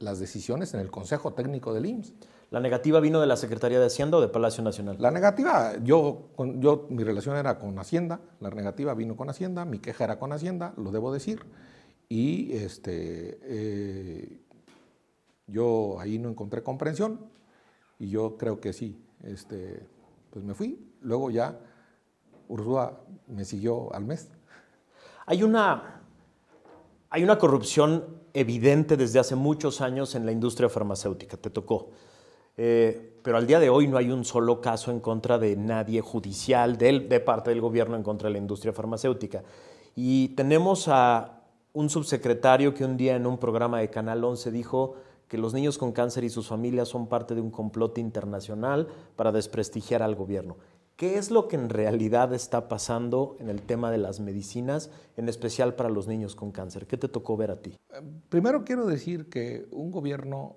las 0.00 0.18
decisiones 0.18 0.74
en 0.74 0.80
el 0.80 0.90
Consejo 0.90 1.32
Técnico 1.32 1.72
del 1.72 1.86
IMSS. 1.86 2.12
¿La 2.52 2.60
negativa 2.60 3.00
vino 3.00 3.18
de 3.18 3.26
la 3.26 3.36
Secretaría 3.36 3.80
de 3.80 3.86
Hacienda 3.86 4.18
o 4.18 4.20
de 4.20 4.28
Palacio 4.28 4.62
Nacional? 4.62 4.96
La 4.98 5.10
negativa, 5.10 5.72
yo, 5.82 6.28
yo, 6.58 6.86
mi 6.90 7.02
relación 7.02 7.34
era 7.34 7.58
con 7.58 7.78
Hacienda, 7.78 8.20
la 8.40 8.50
negativa 8.50 8.92
vino 8.92 9.16
con 9.16 9.30
Hacienda, 9.30 9.64
mi 9.64 9.78
queja 9.78 10.04
era 10.04 10.18
con 10.18 10.34
Hacienda, 10.34 10.74
lo 10.76 10.90
debo 10.90 11.14
decir, 11.14 11.46
y 12.10 12.52
este, 12.52 13.38
eh, 13.42 14.38
yo 15.46 15.98
ahí 15.98 16.18
no 16.18 16.28
encontré 16.28 16.62
comprensión, 16.62 17.20
y 17.98 18.10
yo 18.10 18.36
creo 18.36 18.60
que 18.60 18.74
sí, 18.74 19.02
este, 19.22 19.86
pues 20.28 20.44
me 20.44 20.52
fui, 20.52 20.92
luego 21.00 21.30
ya 21.30 21.58
Ursúa 22.48 23.00
me 23.28 23.46
siguió 23.46 23.94
al 23.94 24.04
mes. 24.04 24.28
Hay 25.24 25.42
una, 25.42 26.02
hay 27.08 27.24
una 27.24 27.38
corrupción 27.38 28.04
evidente 28.34 28.98
desde 28.98 29.20
hace 29.20 29.36
muchos 29.36 29.80
años 29.80 30.14
en 30.14 30.26
la 30.26 30.32
industria 30.32 30.68
farmacéutica, 30.68 31.38
te 31.38 31.48
tocó. 31.48 31.92
Eh, 32.56 33.18
pero 33.22 33.36
al 33.36 33.46
día 33.46 33.60
de 33.60 33.70
hoy 33.70 33.86
no 33.86 33.96
hay 33.96 34.10
un 34.10 34.24
solo 34.24 34.60
caso 34.60 34.90
en 34.90 35.00
contra 35.00 35.38
de 35.38 35.56
nadie 35.56 36.00
judicial 36.00 36.76
de 36.76 37.20
parte 37.20 37.50
del 37.50 37.60
gobierno 37.60 37.96
en 37.96 38.02
contra 38.02 38.28
de 38.28 38.32
la 38.32 38.38
industria 38.38 38.72
farmacéutica. 38.72 39.42
Y 39.94 40.28
tenemos 40.30 40.88
a 40.88 41.42
un 41.72 41.88
subsecretario 41.88 42.74
que 42.74 42.84
un 42.84 42.96
día 42.96 43.16
en 43.16 43.26
un 43.26 43.38
programa 43.38 43.80
de 43.80 43.90
Canal 43.90 44.22
11 44.24 44.50
dijo 44.50 44.94
que 45.28 45.38
los 45.38 45.54
niños 45.54 45.78
con 45.78 45.92
cáncer 45.92 46.24
y 46.24 46.28
sus 46.28 46.48
familias 46.48 46.88
son 46.88 47.06
parte 47.06 47.34
de 47.34 47.40
un 47.40 47.50
complot 47.50 47.96
internacional 47.96 48.88
para 49.16 49.32
desprestigiar 49.32 50.02
al 50.02 50.14
gobierno. 50.14 50.56
¿Qué 50.96 51.16
es 51.16 51.30
lo 51.30 51.48
que 51.48 51.56
en 51.56 51.70
realidad 51.70 52.34
está 52.34 52.68
pasando 52.68 53.36
en 53.40 53.48
el 53.48 53.62
tema 53.62 53.90
de 53.90 53.96
las 53.96 54.20
medicinas, 54.20 54.90
en 55.16 55.28
especial 55.28 55.74
para 55.74 55.88
los 55.88 56.06
niños 56.06 56.36
con 56.36 56.52
cáncer? 56.52 56.86
¿Qué 56.86 56.98
te 56.98 57.08
tocó 57.08 57.36
ver 57.36 57.50
a 57.50 57.62
ti? 57.62 57.74
Primero 58.28 58.62
quiero 58.64 58.86
decir 58.86 59.30
que 59.30 59.66
un 59.70 59.90
gobierno 59.90 60.56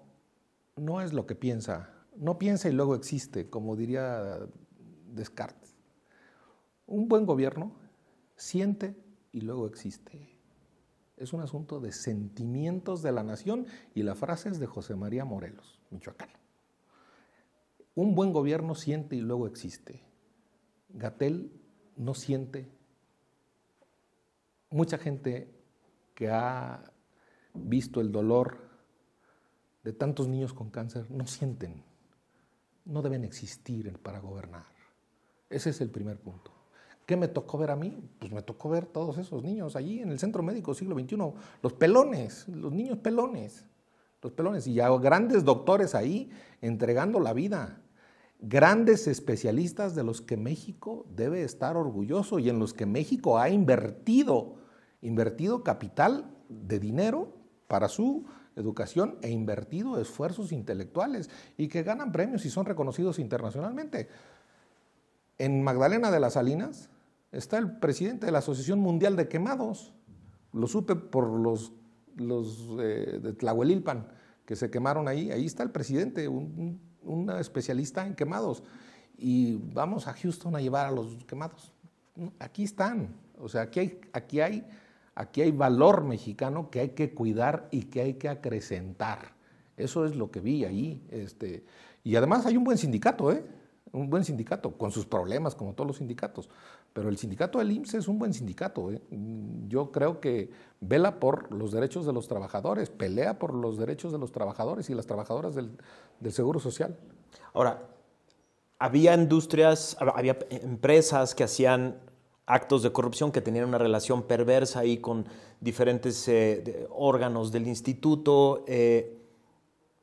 no 0.76 1.02
es 1.02 1.14
lo 1.14 1.26
que 1.26 1.36
piensa, 1.36 1.90
no 2.16 2.38
piensa 2.38 2.70
y 2.70 2.74
luego 2.74 2.96
existe, 2.96 3.50
como 3.50 3.76
diría 3.76 4.40
Descartes. 5.14 5.76
Un 6.88 7.08
buen 7.08 7.26
gobierno 7.26 7.76
siente 8.36 8.96
y 9.32 9.42
luego 9.42 9.68
existe. 9.68 10.38
Es 11.18 11.34
un 11.34 11.42
asunto 11.42 11.80
de 11.80 11.92
sentimientos 11.92 13.02
de 13.02 13.12
la 13.12 13.24
nación 13.24 13.66
y 13.94 14.04
la 14.04 14.16
frase 14.16 14.50
es 14.50 14.60
de 14.60 14.68
José 14.68 14.96
María 14.96 15.24
Morelos, 15.24 15.80
Michoacán. 15.90 16.30
Un 17.96 18.14
buen 18.14 18.34
gobierno 18.34 18.76
siente 18.76 19.16
y 19.16 19.22
luego 19.22 19.48
existe. 19.48 20.04
Gatel 20.90 21.52
no 21.96 22.14
siente. 22.14 22.70
Mucha 24.70 24.98
gente 24.98 25.54
que 26.14 26.30
ha 26.30 26.92
visto 27.54 28.02
el 28.02 28.12
dolor 28.12 28.65
de 29.86 29.94
tantos 29.94 30.28
niños 30.28 30.52
con 30.52 30.72
cáncer 30.72 31.06
no 31.12 31.28
sienten, 31.28 31.84
no 32.86 33.04
deben 33.04 33.24
existir 33.24 33.98
para 34.00 34.20
gobernar. 34.20 34.66
Ese 35.48 35.70
es 35.70 35.80
el 35.80 35.92
primer 35.92 36.20
punto. 36.20 36.52
¿Qué 37.06 37.16
me 37.16 37.28
tocó 37.28 37.60
ver 37.60 37.70
a 37.70 37.76
mí? 37.76 37.96
Pues 38.18 38.32
me 38.32 38.42
tocó 38.42 38.70
ver 38.70 38.88
todos 38.88 39.20
esos 39.20 39.44
niños 39.44 39.76
allí 39.76 40.02
en 40.02 40.10
el 40.10 40.18
Centro 40.18 40.42
Médico 40.42 40.74
Siglo 40.74 40.98
XXI, 40.98 41.18
los 41.62 41.74
pelones, 41.74 42.48
los 42.48 42.74
niños 42.74 42.98
pelones, 42.98 43.64
los 44.24 44.32
pelones, 44.32 44.66
y 44.66 44.74
ya 44.74 44.90
grandes 44.98 45.46
doctores 45.46 45.94
ahí 45.94 46.32
entregando 46.62 47.20
la 47.20 47.34
vida, 47.34 47.80
grandes 48.40 49.06
especialistas 49.06 49.94
de 49.94 50.04
los 50.04 50.20
que 50.20 50.36
México 50.36 51.06
debe 51.16 51.44
estar 51.44 51.78
orgulloso 51.78 52.40
y 52.40 52.50
en 52.50 52.58
los 52.58 52.74
que 52.74 52.88
México 52.88 53.38
ha 53.38 53.50
invertido, 53.50 54.56
invertido 55.02 55.64
capital 55.64 56.36
de 56.50 56.80
dinero 56.80 57.38
para 57.68 57.88
su 57.88 58.26
educación 58.56 59.18
e 59.22 59.30
invertido 59.30 60.00
esfuerzos 60.00 60.52
intelectuales 60.52 61.30
y 61.58 61.68
que 61.68 61.84
ganan 61.84 62.12
premios 62.12 62.46
y 62.46 62.50
son 62.50 62.66
reconocidos 62.66 63.20
internacionalmente. 63.20 64.08
En 65.38 65.62
Magdalena 65.64 66.12
de 66.12 66.20
las 66.20 66.34
Salinas 66.34 66.90
está 67.32 67.58
el 67.58 67.78
presidente 67.78 68.26
de 68.26 68.32
la 68.32 68.40
Asociación 68.40 68.80
Mundial 68.80 69.16
de 69.16 69.28
Quemados. 69.28 69.94
Lo 70.54 70.68
supe 70.68 70.96
por 70.96 71.28
los, 71.28 71.74
los 72.16 72.70
eh, 72.80 73.20
de 73.22 73.34
Tlahuelilpan 73.34 74.08
que 74.46 74.56
se 74.56 74.70
quemaron 74.70 75.08
ahí. 75.08 75.32
Ahí 75.32 75.46
está 75.46 75.64
el 75.64 75.72
presidente, 75.72 76.28
un, 76.28 76.80
un 77.02 77.30
especialista 77.32 78.06
en 78.06 78.16
quemados. 78.16 78.64
Y 79.18 79.58
vamos 79.74 80.08
a 80.08 80.14
Houston 80.14 80.56
a 80.56 80.62
llevar 80.62 80.88
a 80.88 80.92
los 80.92 81.24
quemados. 81.26 81.74
Aquí 82.40 82.64
están. 82.64 83.16
O 83.38 83.50
sea, 83.50 83.64
aquí 83.64 83.80
hay, 83.80 84.02
aquí 84.14 84.40
hay 84.40 84.66
Aquí 85.16 85.42
hay 85.42 85.52
valor 85.52 86.04
mexicano 86.04 86.70
que 86.70 86.82
hay 86.82 86.90
que 86.90 87.14
cuidar 87.14 87.68
y 87.72 87.84
que 87.84 88.02
hay 88.02 88.14
que 88.16 88.28
acrecentar. 88.28 89.34
Eso 89.78 90.06
es 90.06 90.16
lo 90.16 90.30
que 90.30 90.42
vi 90.42 90.66
ahí. 90.66 91.02
Este, 91.10 91.66
y 92.04 92.16
además 92.16 92.46
hay 92.46 92.58
un 92.58 92.66
buen 92.66 92.78
sindicato, 92.78 93.32
¿eh? 93.32 93.44
un 93.94 94.10
buen 94.10 94.26
sindicato, 94.26 94.78
con 94.78 94.92
sus 94.92 95.06
problemas, 95.06 95.56
como 95.56 95.74
todos 95.74 95.88
los 95.88 95.98
sindicatos. 95.98 96.50
pero 96.92 97.10
el 97.10 97.18
sindicato 97.18 97.60
del 97.60 97.72
IMSS 97.72 97.94
es 97.96 98.08
un 98.08 98.20
buen 98.20 98.34
sindicato. 98.34 98.92
¿eh? 98.92 99.02
Yo 99.68 99.92
creo 99.92 100.20
que 100.20 100.50
vela 100.82 101.20
por 101.20 101.52
los 101.52 101.72
derechos 101.72 102.06
de 102.06 102.14
los 102.14 102.28
trabajadores, 102.28 102.90
pelea 102.90 103.40
por 103.40 103.54
los 103.54 103.78
derechos 103.78 104.12
de 104.12 104.18
los 104.18 104.32
trabajadores 104.32 104.90
y 104.90 104.96
las 104.96 105.06
trabajadoras 105.06 105.56
del 105.56 106.32
Seguro 106.32 106.60
Social. 106.60 106.98
Ahora, 107.54 107.88
había 108.80 109.14
industrias, 109.14 109.98
había 110.00 110.38
empresas 110.50 111.34
que 111.34 111.46
hacían 111.46 111.98
actos 112.46 112.84
de 112.84 112.92
corrupción 112.92 113.32
que 113.32 113.42
tenían 113.42 113.68
una 113.68 113.78
relación 113.78 114.24
perversa 114.24 114.82
ahí 114.82 114.98
con 114.98 115.26
diferentes 115.62 116.28
eh, 116.28 116.88
órganos 116.92 117.52
del 117.52 117.68
instituto, 117.68 118.64
eh, 118.68 119.18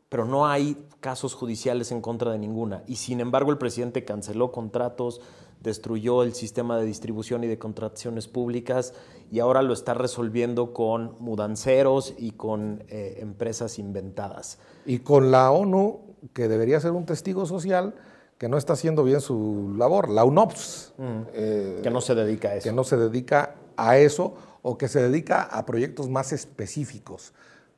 pero 0.08 0.24
no 0.24 0.46
hay 0.46 0.76
casos 1.00 1.34
judiciales 1.34 1.92
en 1.92 2.00
contra 2.00 2.32
de 2.32 2.38
ninguna. 2.38 2.82
Y 2.86 2.96
sin 2.96 3.20
embargo 3.20 3.50
el 3.50 3.58
presidente 3.58 4.04
canceló 4.04 4.50
contratos, 4.52 5.20
destruyó 5.62 6.22
el 6.22 6.34
sistema 6.34 6.76
de 6.76 6.84
distribución 6.84 7.44
y 7.44 7.46
de 7.46 7.58
contrataciones 7.58 8.26
públicas 8.26 8.94
y 9.30 9.38
ahora 9.38 9.62
lo 9.62 9.72
está 9.72 9.94
resolviendo 9.94 10.72
con 10.72 11.16
mudanceros 11.20 12.14
y 12.18 12.32
con 12.32 12.84
eh, 12.88 13.18
empresas 13.20 13.78
inventadas. 13.78 14.58
Y 14.84 14.98
con 14.98 15.30
la 15.30 15.50
ONU, 15.50 16.00
que 16.32 16.48
debería 16.48 16.80
ser 16.80 16.90
un 16.90 17.06
testigo 17.06 17.46
social, 17.46 17.94
que 18.42 18.48
no 18.48 18.58
está 18.58 18.72
haciendo 18.72 19.04
bien 19.04 19.20
su 19.20 19.72
labor, 19.78 20.08
la 20.10 20.24
UNOPS. 20.24 20.94
Mm. 20.98 21.20
Eh, 21.32 21.80
que 21.80 21.90
no 21.92 22.00
se 22.00 22.16
dedica 22.16 22.48
a 22.48 22.56
eso. 22.56 22.68
Que 22.68 22.74
no 22.74 22.82
se 22.82 22.96
dedica 22.96 23.54
a 23.76 23.98
eso 23.98 24.34
o 24.62 24.76
que 24.76 24.88
se 24.88 25.00
dedica 25.00 25.44
a 25.44 25.64
proyectos 25.64 26.08
más 26.08 26.32
específicos. 26.32 27.34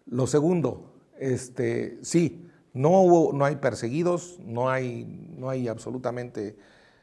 Lo 0.07 0.27
segundo, 0.27 0.95
este, 1.19 1.99
sí, 2.01 2.49
no, 2.73 3.03
hubo, 3.03 3.35
no 3.35 3.45
hay 3.45 3.57
perseguidos, 3.57 4.39
no 4.43 4.71
hay, 4.71 5.05
no 5.37 5.51
hay 5.51 5.69
absolutamente 5.69 6.57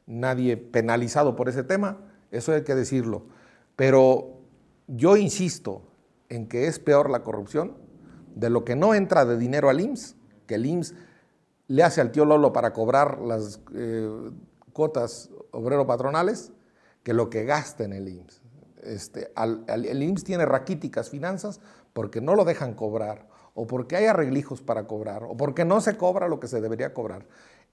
nadie 0.08 0.58
penalizado 0.58 1.36
por 1.36 1.48
ese 1.48 1.62
tema, 1.62 2.00
eso 2.32 2.53
hay 2.53 2.63
que 2.63 2.74
decirlo. 2.74 3.27
Pero 3.75 4.39
yo 4.88 5.18
insisto 5.18 5.84
en 6.30 6.48
que 6.48 6.65
es 6.65 6.80
peor 6.80 7.12
la 7.12 7.22
corrupción 7.22 7.74
de 8.34 8.50
lo 8.50 8.65
que 8.65 8.75
no 8.75 8.96
entra 8.96 9.24
de 9.24 9.38
dinero 9.38 9.70
al 9.70 9.82
IMSS, 9.82 10.15
que 10.48 10.56
el 10.56 10.65
IMSS 10.65 10.96
le 11.72 11.84
hace 11.84 12.01
al 12.01 12.12
tío 12.12 12.25
Lolo 12.25 12.51
para 12.51 12.74
cobrar 12.74 13.22
las 13.22 13.62
eh, 13.74 14.30
cuotas 14.74 15.30
obrero-patronales, 15.51 16.51
que 17.01 17.13
lo 17.13 17.30
que 17.30 17.46
gasta 17.46 17.86
en 17.86 17.94
el 17.94 18.10
IMSS. 18.10 18.42
Este, 18.84 19.32
el 19.68 20.04
IMSS 20.04 20.24
tiene 20.25 20.46
raquíticas 20.46 21.10
finanzas 21.10 21.62
porque 21.94 22.20
no 22.20 22.36
lo 22.36 22.44
dejan 22.44 22.74
cobrar, 22.74 23.30
o 23.54 23.68
porque 23.68 23.96
hay 23.96 24.06
arreglijos 24.06 24.62
para 24.62 24.86
cobrar, 24.86 25.24
o 25.24 25.38
porque 25.38 25.63
no 25.63 25.80
se 25.80 25.96
cobra 25.96 26.28
lo 26.28 26.42
que 26.42 26.50
se 26.50 26.60
debería 26.60 26.94
cobrar. 26.94 27.25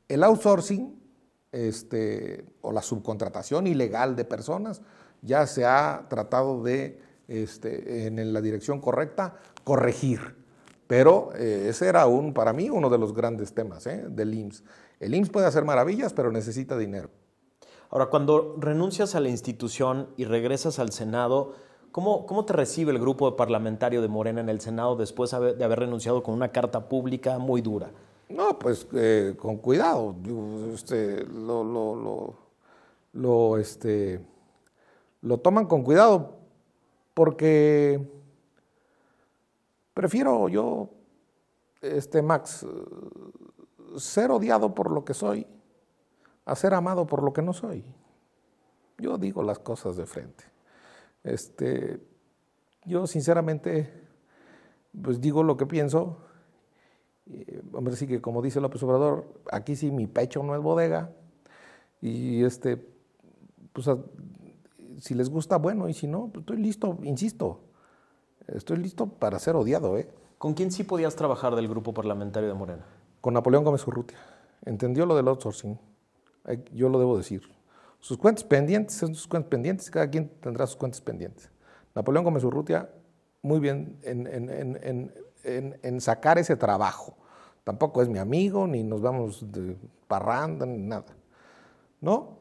El 0.07 0.23
outsourcing 0.23 0.97
este, 1.51 2.45
o 2.61 2.71
la 2.71 2.83
subcontratación 2.83 3.67
ilegal 3.67 4.15
de 4.15 4.25
personas, 4.25 4.81
ya 5.23 5.45
se 5.49 5.65
ha 5.65 6.07
tratado 6.09 6.63
de, 6.63 7.01
este, 7.27 8.07
en 8.07 8.33
la 8.33 8.41
dirección 8.41 8.81
correcta, 8.81 9.35
corregir. 9.65 10.38
Pero 10.89 11.31
eh, 11.37 11.67
ese 11.69 11.87
era 11.87 12.07
un, 12.07 12.33
para 12.33 12.53
mí 12.53 12.71
uno 12.71 12.91
de 12.91 12.99
los 12.99 13.15
grandes 13.15 13.53
temas 13.53 13.87
¿eh? 13.87 14.07
del 14.09 14.35
IMSS. 14.35 14.65
El 14.99 15.15
IMSS 15.15 15.31
puede 15.31 15.47
hacer 15.47 15.65
maravillas, 15.65 16.13
pero 16.15 16.33
necesita 16.33 16.77
dinero. 16.77 17.11
Ahora, 17.91 18.07
cuando 18.07 18.57
renuncias 18.59 19.15
a 19.15 19.21
la 19.21 19.29
institución 19.29 20.09
y 20.17 20.25
regresas 20.25 20.79
al 20.79 20.91
Senado, 20.91 21.53
¿cómo, 21.93 22.27
cómo 22.27 22.47
te 22.47 22.55
recibe 22.55 22.91
el 22.91 22.99
grupo 22.99 23.37
parlamentario 23.37 24.01
de 24.01 24.09
Morena 24.09 24.41
en 24.41 24.49
el 24.49 24.61
Senado 24.61 24.97
después 24.97 25.31
de 25.31 25.65
haber 25.65 25.79
renunciado 25.79 26.23
con 26.23 26.35
una 26.35 26.53
carta 26.53 26.89
pública 26.89 27.39
muy 27.39 27.61
dura? 27.61 27.91
No, 28.31 28.59
pues 28.59 28.87
eh, 28.95 29.35
con 29.39 29.59
cuidado. 29.59 30.17
Este, 30.73 31.25
lo, 31.25 32.35
lo, 33.13 33.59
este, 33.59 34.21
lo 35.21 35.39
toman 35.39 35.67
con 35.67 35.83
cuidado 35.83 36.39
porque 37.13 38.18
prefiero 39.99 40.49
yo, 40.49 40.91
este 41.81 42.23
Max, 42.23 42.65
ser 43.97 44.31
odiado 44.31 44.73
por 44.73 44.93
lo 44.93 45.05
que 45.05 45.13
soy 45.13 45.45
a 46.45 46.55
ser 46.55 46.73
amado 46.73 47.05
por 47.05 47.25
lo 47.25 47.33
que 47.33 47.43
no 47.43 47.53
soy. 47.53 47.85
Yo 48.97 49.19
digo 49.19 49.43
las 49.43 49.59
cosas 49.59 49.97
de 49.97 50.07
frente. 50.07 50.45
Este, 51.25 52.01
yo 52.85 53.09
sinceramente, 53.09 53.93
pues 55.03 55.21
digo 55.21 55.43
lo 55.43 55.57
que 55.57 55.67
pienso 55.67 56.19
hombre, 57.73 57.97
sí 57.97 58.07
que 58.07 58.21
como 58.21 58.41
dice 58.41 58.61
López 58.61 58.81
Obrador, 58.85 59.43
aquí 59.51 59.75
sí 59.75 59.91
mi 59.91 60.07
pecho 60.07 60.45
no 60.45 60.55
es 60.55 60.63
bodega. 60.63 61.11
Y 62.01 62.45
este, 62.45 62.77
pues 63.73 63.91
si 65.01 65.15
les 65.15 65.29
gusta, 65.29 65.59
bueno, 65.59 65.89
y 65.89 65.93
si 65.93 66.07
no, 66.07 66.29
pues 66.29 66.43
estoy 66.43 66.59
listo, 66.59 66.99
insisto, 67.03 67.68
estoy 68.49 68.79
listo 68.79 69.07
para 69.07 69.39
ser 69.39 69.57
odiado. 69.57 69.97
¿eh? 69.99 70.09
¿Con 70.39 70.55
quién 70.55 70.71
sí 70.71 70.85
podías 70.85 71.17
trabajar 71.17 71.55
del 71.55 71.69
grupo 71.69 71.95
parlamentario 71.95 72.49
de 72.49 72.55
Morena? 72.55 72.85
Con 73.21 73.35
Napoleón 73.35 73.65
Gómez 73.65 73.87
Urrutia. 73.87 74.19
Entendió 74.65 75.07
lo 75.07 75.17
del 75.17 75.29
outsourcing. 75.29 75.79
Yo 76.73 76.89
lo 76.89 76.99
debo 76.99 77.17
decir. 77.17 77.43
Sus 78.01 78.17
cuentas 78.17 78.45
pendientes 78.45 78.97
son 78.97 79.15
sus 79.15 79.27
cuentas 79.27 79.51
pendientes, 79.51 79.91
cada 79.91 80.09
quien 80.09 80.29
tendrá 80.41 80.67
sus 80.67 80.77
cuentas 80.77 81.01
pendientes. 81.01 81.51
Napoleón 81.95 82.25
Gómez 82.25 82.45
Urrutia, 82.45 82.91
muy 83.43 83.61
bien 83.61 83.99
en, 84.03 84.27
en 84.27 85.13
en, 85.45 86.01
sacar 86.01 86.39
ese 86.39 86.57
trabajo. 86.57 87.17
Tampoco 87.65 88.03
es 88.03 88.09
mi 88.09 88.19
amigo, 88.19 88.67
ni 88.67 88.83
nos 88.83 89.01
vamos 89.01 89.51
de 89.53 89.77
parranda, 90.07 90.67
ni 90.67 90.79
nada. 90.79 91.17
¿No? 92.01 92.39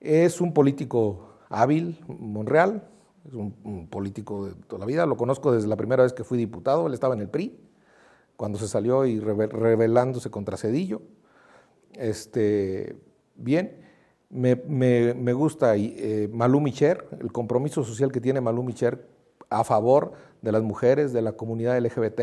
Es 0.00 0.40
un 0.40 0.52
político 0.52 1.36
hábil, 1.48 2.02
Monreal, 2.06 2.88
es 3.26 3.34
un, 3.34 3.86
político 3.88 4.46
de 4.46 4.54
toda 4.66 4.80
la 4.80 4.86
vida, 4.86 5.06
lo 5.06 5.16
conozco 5.16 5.52
desde 5.52 5.68
la 5.68 5.76
primera 5.76 6.02
vez 6.02 6.12
que 6.12 6.24
fui 6.24 6.38
diputado, 6.38 6.86
él 6.86 6.94
estaba 6.94 7.14
en 7.14 7.20
el 7.20 7.28
PRI, 7.28 7.56
cuando 8.36 8.58
se 8.58 8.66
salió 8.66 9.06
y 9.06 9.20
rebelándose 9.20 10.30
contra 10.30 10.56
Cedillo. 10.56 11.02
Este, 11.92 12.96
bien, 13.36 13.82
me, 14.30 15.32
gusta 15.34 15.76
eh, 15.76 16.28
Malú 16.32 16.60
Micher, 16.60 17.06
el 17.20 17.30
compromiso 17.30 17.84
social 17.84 18.10
que 18.10 18.20
tiene 18.20 18.40
Malú 18.40 18.62
Micher 18.62 19.06
a 19.50 19.62
favor 19.62 20.12
de 20.40 20.52
las 20.52 20.62
mujeres, 20.62 21.12
de 21.12 21.22
la 21.22 21.32
comunidad 21.32 21.78
LGBT, 21.78 22.20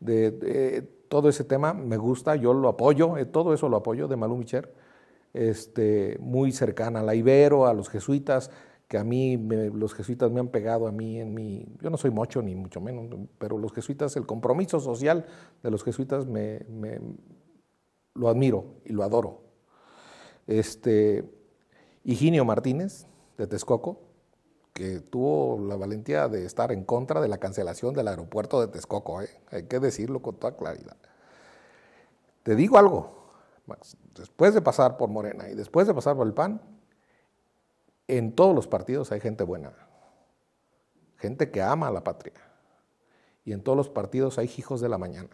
de, 0.00 0.88
todo 1.08 1.28
ese 1.28 1.44
tema, 1.44 1.74
me 1.74 1.96
gusta, 1.96 2.34
yo 2.34 2.54
lo 2.54 2.68
apoyo, 2.68 3.16
eh, 3.18 3.26
todo 3.26 3.54
eso 3.54 3.68
lo 3.68 3.76
apoyo 3.76 4.08
de 4.08 4.16
Malú 4.16 4.36
Micher, 4.36 4.72
este, 5.34 6.16
muy 6.20 6.50
cercana 6.50 7.00
a 7.00 7.02
la 7.02 7.14
Ibero, 7.14 7.66
a 7.66 7.74
los 7.74 7.88
jesuitas, 7.88 8.50
que 8.94 8.98
a 8.98 9.02
mí, 9.02 9.36
los 9.36 9.92
jesuitas 9.92 10.30
me 10.30 10.38
han 10.38 10.46
pegado 10.50 10.86
a 10.86 10.92
mí 10.92 11.18
en 11.18 11.34
mi, 11.34 11.66
yo 11.80 11.90
no 11.90 11.96
soy 11.96 12.12
mocho 12.12 12.40
ni 12.42 12.54
mucho 12.54 12.80
menos, 12.80 13.12
pero 13.38 13.58
los 13.58 13.72
jesuitas, 13.72 14.14
el 14.14 14.24
compromiso 14.24 14.78
social 14.78 15.26
de 15.64 15.70
los 15.72 15.82
jesuitas 15.82 16.26
me, 16.26 16.64
lo 18.14 18.28
admiro 18.28 18.76
y 18.84 18.92
lo 18.92 19.02
adoro. 19.02 19.40
Este, 20.46 21.28
Higinio 22.04 22.44
Martínez, 22.44 23.08
de 23.36 23.48
Texcoco, 23.48 23.98
que 24.72 25.00
tuvo 25.00 25.58
la 25.66 25.74
valentía 25.74 26.28
de 26.28 26.44
estar 26.44 26.70
en 26.70 26.84
contra 26.84 27.20
de 27.20 27.26
la 27.26 27.38
cancelación 27.38 27.94
del 27.94 28.06
aeropuerto 28.06 28.60
de 28.60 28.68
Texcoco, 28.68 29.22
¿eh? 29.22 29.40
hay 29.50 29.64
que 29.64 29.80
decirlo 29.80 30.22
con 30.22 30.36
toda 30.36 30.56
claridad. 30.56 30.96
Te 32.44 32.54
digo 32.54 32.78
algo, 32.78 33.24
después 34.14 34.54
de 34.54 34.62
pasar 34.62 34.96
por 34.96 35.10
Morena 35.10 35.48
y 35.48 35.56
después 35.56 35.88
de 35.88 35.94
pasar 35.94 36.14
por 36.14 36.28
el 36.28 36.32
PAN, 36.32 36.62
en 38.08 38.32
todos 38.32 38.54
los 38.54 38.66
partidos 38.66 39.12
hay 39.12 39.20
gente 39.20 39.44
buena, 39.44 39.72
gente 41.16 41.50
que 41.50 41.62
ama 41.62 41.88
a 41.88 41.92
la 41.92 42.04
patria. 42.04 42.34
Y 43.44 43.52
en 43.52 43.62
todos 43.62 43.76
los 43.76 43.90
partidos 43.90 44.38
hay 44.38 44.50
hijos 44.56 44.80
de 44.80 44.88
la 44.88 44.96
mañana, 44.96 45.28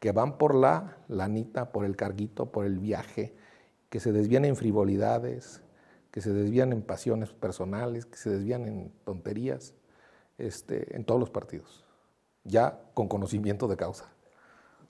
que 0.00 0.12
van 0.12 0.36
por 0.36 0.54
la 0.54 0.98
lanita, 1.08 1.72
por 1.72 1.84
el 1.84 1.96
carguito, 1.96 2.52
por 2.52 2.66
el 2.66 2.78
viaje, 2.78 3.34
que 3.88 4.00
se 4.00 4.12
desvían 4.12 4.44
en 4.44 4.54
frivolidades, 4.54 5.62
que 6.10 6.20
se 6.20 6.32
desvían 6.32 6.72
en 6.72 6.82
pasiones 6.82 7.30
personales, 7.32 8.04
que 8.04 8.16
se 8.18 8.30
desvían 8.30 8.66
en 8.66 8.92
tonterías, 9.04 9.74
este, 10.36 10.94
en 10.94 11.04
todos 11.04 11.20
los 11.20 11.30
partidos, 11.30 11.84
ya 12.44 12.80
con 12.94 13.08
conocimiento 13.08 13.66
de 13.66 13.76
causa. 13.76 14.12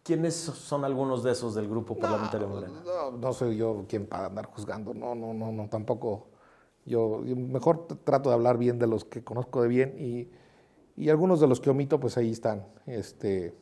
¿Quiénes 0.08 0.36
son 0.36 0.86
algunos 0.86 1.22
de 1.22 1.32
esos 1.32 1.54
del 1.54 1.68
grupo 1.68 1.94
parlamentario 1.94 2.48
Morena? 2.48 2.80
No, 2.82 3.10
no, 3.10 3.32
soy 3.34 3.58
yo 3.58 3.84
quien 3.86 4.06
para 4.06 4.28
andar 4.28 4.46
juzgando, 4.46 4.94
no, 4.94 5.14
no, 5.14 5.34
no, 5.34 5.52
no, 5.52 5.68
tampoco. 5.68 6.28
Yo, 6.86 7.18
mejor 7.36 7.86
trato 8.04 8.30
de 8.30 8.34
hablar 8.34 8.56
bien 8.56 8.78
de 8.78 8.86
los 8.86 9.04
que 9.04 9.22
conozco 9.22 9.60
de 9.60 9.68
bien 9.68 9.96
y, 9.98 10.30
y 10.96 11.10
algunos 11.10 11.40
de 11.40 11.46
los 11.46 11.60
que 11.60 11.68
omito, 11.68 12.00
pues 12.00 12.16
ahí 12.16 12.30
están. 12.30 12.64
Este, 12.86 13.54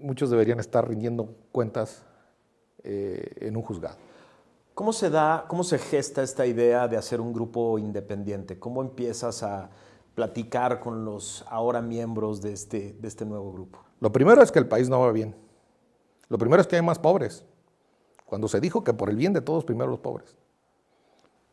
muchos 0.00 0.30
deberían 0.30 0.58
estar 0.58 0.88
rindiendo 0.88 1.32
cuentas 1.52 2.04
eh, 2.82 3.36
en 3.36 3.56
un 3.56 3.62
juzgado. 3.62 3.98
¿Cómo 4.74 4.92
se 4.92 5.10
da, 5.10 5.44
cómo 5.46 5.62
se 5.62 5.78
gesta 5.78 6.24
esta 6.24 6.44
idea 6.44 6.88
de 6.88 6.96
hacer 6.96 7.20
un 7.20 7.32
grupo 7.32 7.78
independiente? 7.78 8.58
¿Cómo 8.58 8.82
empiezas 8.82 9.44
a 9.44 9.70
platicar 10.16 10.80
con 10.80 11.04
los 11.04 11.44
ahora 11.48 11.80
miembros 11.80 12.42
de 12.42 12.52
este, 12.52 12.94
de 12.94 13.06
este 13.06 13.24
nuevo 13.24 13.52
grupo? 13.52 13.87
Lo 14.00 14.12
primero 14.12 14.42
es 14.42 14.52
que 14.52 14.58
el 14.58 14.66
país 14.68 14.88
no 14.88 15.00
va 15.00 15.12
bien. 15.12 15.34
Lo 16.28 16.38
primero 16.38 16.60
es 16.60 16.66
que 16.66 16.76
hay 16.76 16.82
más 16.82 16.98
pobres. 16.98 17.44
Cuando 18.26 18.48
se 18.48 18.60
dijo 18.60 18.84
que 18.84 18.92
por 18.92 19.08
el 19.10 19.16
bien 19.16 19.32
de 19.32 19.40
todos, 19.40 19.64
primero 19.64 19.90
los 19.90 20.00
pobres. 20.00 20.36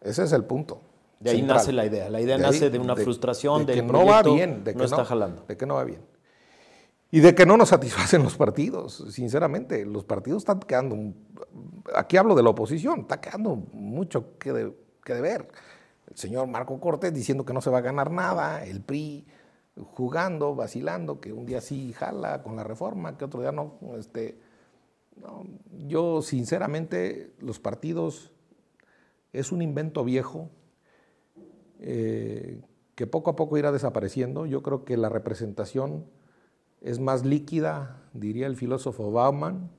Ese 0.01 0.23
es 0.23 0.31
el 0.34 0.43
punto. 0.43 0.81
De 1.19 1.31
ahí 1.31 1.38
central. 1.38 1.58
nace 1.58 1.71
la 1.73 1.86
idea. 1.86 2.10
La 2.10 2.19
idea 2.21 2.38
De 2.38 2.45
ahí- 2.45 2.51
nace 2.51 2.69
de 2.69 2.77
una 2.77 2.95
frustración, 2.95 3.65
de 3.65 3.73
del 3.73 3.86
que 3.86 3.91
no 3.91 4.05
va 4.05 4.21
bien, 4.21 4.63
de 4.63 4.73
que 4.73 4.77
no 4.77 4.84
está 4.84 5.05
jalando. 5.05 5.45
De 5.47 5.55
que 5.58 5.65
no 5.65 5.75
va 5.75 5.84
bien. 5.86 6.01
Y 7.12 7.21
de 7.21 7.34
que 7.34 7.45
no 7.45 7.55
nos 7.55 7.69
satisfacen 7.69 8.21
los 8.23 8.36
partidos, 8.36 9.05
sinceramente. 9.10 9.86
Los 9.86 10.03
partidos 10.03 10.39
están 10.39 10.60
quedando, 10.60 10.97
aquí 11.95 12.17
hablo 12.17 12.36
de 12.36 12.43
la 12.43 12.49
oposición, 12.49 13.01
está 13.01 13.21
quedando 13.21 13.55
mucho 13.71 14.38
que, 14.38 14.51
de, 14.51 14.77
que 15.03 15.13
deber. 15.13 15.47
El 16.10 16.17
señor 16.17 16.47
Marco 16.47 16.77
Cortés 16.79 17.13
diciendo 17.13 17.45
que 17.45 17.53
no 17.53 17.62
se 17.62 17.69
va 17.69 17.77
a 17.77 17.81
ganar 17.81 18.12
nada, 18.12 18.65
el 18.65 18.81
PRI 18.81 19.25
jugando, 19.75 20.55
vacilando, 20.55 21.19
que 21.19 21.33
un 21.33 21.45
día 21.45 21.61
sí 21.61 21.93
jala 21.93 22.43
con 22.43 22.55
la 22.55 22.63
reforma, 22.63 23.17
que 23.17 23.25
otro 23.25 23.41
día 23.41 23.51
no. 23.51 23.79
Este, 23.97 24.39
no, 25.21 25.45
yo, 25.88 26.21
sinceramente, 26.21 27.33
los 27.39 27.59
partidos 27.59 28.31
es 29.33 29.51
un 29.51 29.61
invento 29.61 30.03
viejo 30.03 30.49
eh, 31.79 32.61
que 32.95 33.07
poco 33.07 33.31
a 33.31 33.35
poco 33.35 33.57
irá 33.57 33.71
desapareciendo. 33.71 34.45
Yo 34.45 34.63
creo 34.63 34.85
que 34.85 34.95
la 34.97 35.09
representación 35.09 36.05
es 36.81 36.99
más 36.99 37.25
líquida, 37.25 38.01
diría 38.13 38.47
el 38.47 38.55
filósofo 38.55 39.11
Bauman. 39.11 39.71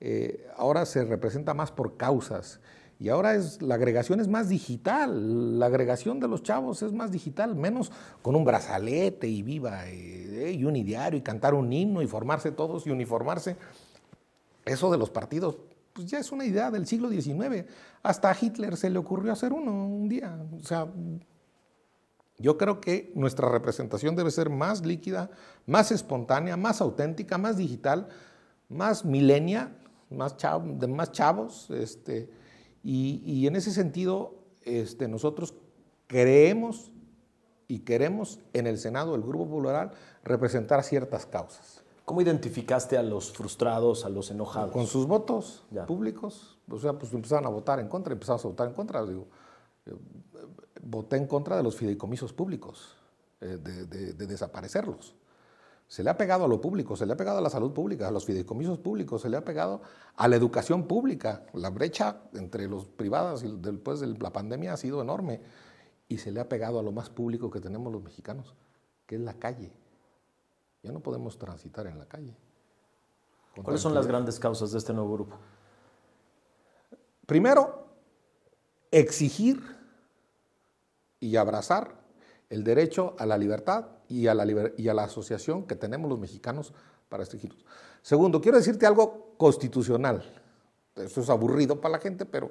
Eh, 0.00 0.46
ahora 0.56 0.86
se 0.86 1.04
representa 1.04 1.54
más 1.54 1.72
por 1.72 1.96
causas 1.96 2.60
y 2.98 3.10
ahora 3.10 3.34
es 3.34 3.60
la 3.60 3.74
agregación 3.74 4.20
es 4.20 4.28
más 4.28 4.48
digital. 4.48 5.58
La 5.58 5.66
agregación 5.66 6.18
de 6.18 6.28
los 6.28 6.42
chavos 6.42 6.82
es 6.82 6.92
más 6.92 7.12
digital, 7.12 7.54
menos 7.54 7.92
con 8.22 8.34
un 8.34 8.44
brazalete 8.44 9.28
y 9.28 9.42
viva 9.42 9.86
eh, 9.86 10.52
y 10.56 10.64
un 10.64 10.76
ideario 10.76 11.18
y 11.18 11.22
cantar 11.22 11.54
un 11.54 11.70
himno 11.72 12.00
y 12.00 12.06
formarse 12.06 12.52
todos 12.52 12.86
y 12.86 12.90
uniformarse. 12.90 13.56
Eso 14.64 14.90
de 14.90 14.96
los 14.96 15.10
partidos, 15.10 15.58
pues 15.92 16.06
ya 16.06 16.18
es 16.18 16.32
una 16.32 16.46
idea 16.46 16.70
del 16.70 16.86
siglo 16.86 17.10
XIX. 17.10 17.66
Hasta 18.02 18.30
a 18.30 18.36
Hitler 18.40 18.76
se 18.76 18.88
le 18.88 18.98
ocurrió 18.98 19.30
hacer 19.30 19.52
uno 19.52 19.72
un 19.72 20.08
día. 20.08 20.38
O 20.58 20.64
sea, 20.64 20.88
yo 22.38 22.56
creo 22.56 22.80
que 22.80 23.12
nuestra 23.14 23.50
representación 23.50 24.16
debe 24.16 24.30
ser 24.30 24.48
más 24.48 24.84
líquida, 24.86 25.30
más 25.66 25.92
espontánea, 25.92 26.56
más 26.56 26.80
auténtica, 26.80 27.36
más 27.36 27.58
digital, 27.58 28.08
más 28.70 29.04
milenia, 29.04 29.76
más 30.08 30.34
más 30.88 31.12
chavos. 31.12 31.70
Este, 31.70 32.30
y, 32.86 33.22
y 33.24 33.46
en 33.46 33.56
ese 33.56 33.72
sentido, 33.72 34.34
este, 34.62 35.08
nosotros 35.08 35.54
creemos 36.06 36.92
y 37.68 37.80
queremos 37.80 38.38
en 38.52 38.66
el 38.66 38.78
Senado, 38.78 39.14
el 39.14 39.22
Grupo 39.22 39.46
Popular, 39.46 39.92
representar 40.24 40.82
ciertas 40.84 41.26
causas. 41.26 41.82
¿Cómo 42.04 42.20
identificaste 42.20 42.96
a 42.96 43.02
los 43.02 43.32
frustrados, 43.32 44.04
a 44.04 44.08
los 44.08 44.30
enojados? 44.30 44.70
Con 44.70 44.86
sus 44.86 45.06
votos 45.08 45.64
Ya. 45.72 45.84
públicos, 45.86 46.58
o 46.70 46.78
sea, 46.78 46.92
pues 46.92 47.12
empezaron 47.12 47.46
a 47.46 47.48
votar 47.48 47.80
en 47.80 47.88
contra, 47.88 48.12
empezamos 48.12 48.44
a 48.44 48.48
votar 48.48 48.68
en 48.68 48.74
contra. 48.74 49.04
Digo, 49.04 49.26
eh, 49.86 49.92
voté 50.82 51.16
en 51.16 51.26
contra 51.26 51.56
de 51.56 51.64
los 51.64 51.74
fideicomisos 51.74 52.32
públicos, 52.32 52.94
eh, 53.40 53.58
de, 53.60 53.86
de- 53.86 54.12
de 54.12 54.26
desaparecerlos. 54.28 55.16
Se 55.88 56.02
le 56.02 56.10
ha 56.10 56.16
pegado 56.16 56.44
a 56.44 56.48
lo 56.48 56.60
público, 56.60 56.96
se 56.96 57.06
le 57.06 57.12
ha 57.12 57.16
pegado 57.16 57.38
a 57.38 57.40
la 57.40 57.50
salud 57.50 57.72
pública, 57.72 58.08
a 58.08 58.10
los 58.10 58.24
fideicomisos 58.24 58.78
públicos, 58.78 59.22
se 59.22 59.28
le 59.28 59.36
ha 59.36 59.44
pegado 59.44 59.82
a 60.16 60.26
la 60.26 60.34
educación 60.34 60.88
pública. 60.88 61.46
La 61.52 61.70
brecha 61.70 62.22
entre 62.34 62.66
los 62.66 62.86
privados 62.86 63.44
y 63.44 63.56
después 63.56 64.00
de 64.00 64.08
la 64.08 64.32
pandemia 64.32 64.72
ha 64.72 64.76
sido 64.76 65.00
enorme. 65.00 65.40
Y 66.08 66.18
se 66.18 66.32
le 66.32 66.40
ha 66.40 66.48
pegado 66.48 66.80
a 66.80 66.82
lo 66.82 66.92
más 66.92 67.08
público 67.10 67.50
que 67.50 67.60
tenemos 67.60 67.92
los 67.92 68.02
mexicanos, 68.02 68.54
que 69.06 69.14
es 69.14 69.20
la 69.20 69.34
calle. 69.34 69.72
Ya 70.82 70.90
no 70.92 71.00
podemos 71.00 71.38
transitar 71.38 71.86
en 71.86 71.98
la 71.98 72.06
calle. 72.06 72.36
¿Cuáles 73.62 73.80
son 73.80 73.94
las 73.94 74.06
grandes 74.06 74.38
causas 74.38 74.72
de 74.72 74.78
este 74.78 74.92
nuevo 74.92 75.12
grupo? 75.12 75.36
Primero, 77.26 77.86
exigir 78.90 79.60
y 81.20 81.36
abrazar 81.36 81.94
el 82.50 82.62
derecho 82.62 83.16
a 83.18 83.26
la 83.26 83.38
libertad 83.38 83.95
y 84.08 84.26
a 84.26 84.34
la, 84.34 85.02
asociación 85.02 85.66
que 85.66 85.76
tenemos 85.76 86.08
los 86.08 86.18
mexicanos 86.18 86.72
para 87.08 87.22
exigirlos. 87.22 87.64
Segundo, 88.02 88.40
quiero 88.40 88.58
decirte 88.58 88.86
algo 88.86 89.34
constitucional. 89.36 90.22
Eso 90.94 91.20
es 91.20 91.30
aburrido 91.30 91.80
para 91.80 91.92
la 91.92 91.98
gente, 91.98 92.24
pero 92.24 92.50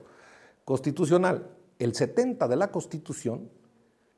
constitucional. 0.64 1.50
El 1.80 1.94
70 1.94 2.48
de 2.48 2.56
la 2.56 2.72
Constitución 2.72 3.50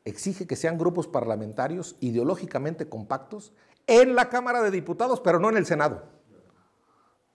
exige 0.06 0.48
que 0.48 0.56
sean 0.56 0.78
grupos 0.78 1.08
parlamentarios 1.08 1.96
ideológicamente 2.00 2.88
compactos 2.88 3.54
en 3.88 4.16
la 4.16 4.30
Cámara 4.30 4.62
de 4.62 4.72
Diputados, 4.72 5.22
pero 5.22 5.40
no 5.40 5.50
en 5.50 5.58
el 5.58 5.66
Senado. 5.66 6.04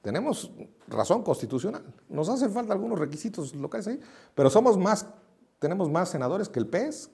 Tenemos 0.02 0.50
razón 0.88 1.22
constitucional. 1.22 1.84
Nos 2.08 2.28
hacen 2.28 2.50
falta 2.52 2.72
algunos 2.72 2.98
requisitos 2.98 3.54
locales 3.54 3.86
ahí, 3.86 4.00
pero 4.34 4.50
somos 4.50 4.76
más, 4.76 5.06
tenemos 5.58 5.90
más 5.90 6.08
senadores 6.08 6.48
que 6.48 6.58
el 6.58 6.66
PES, 6.66 7.10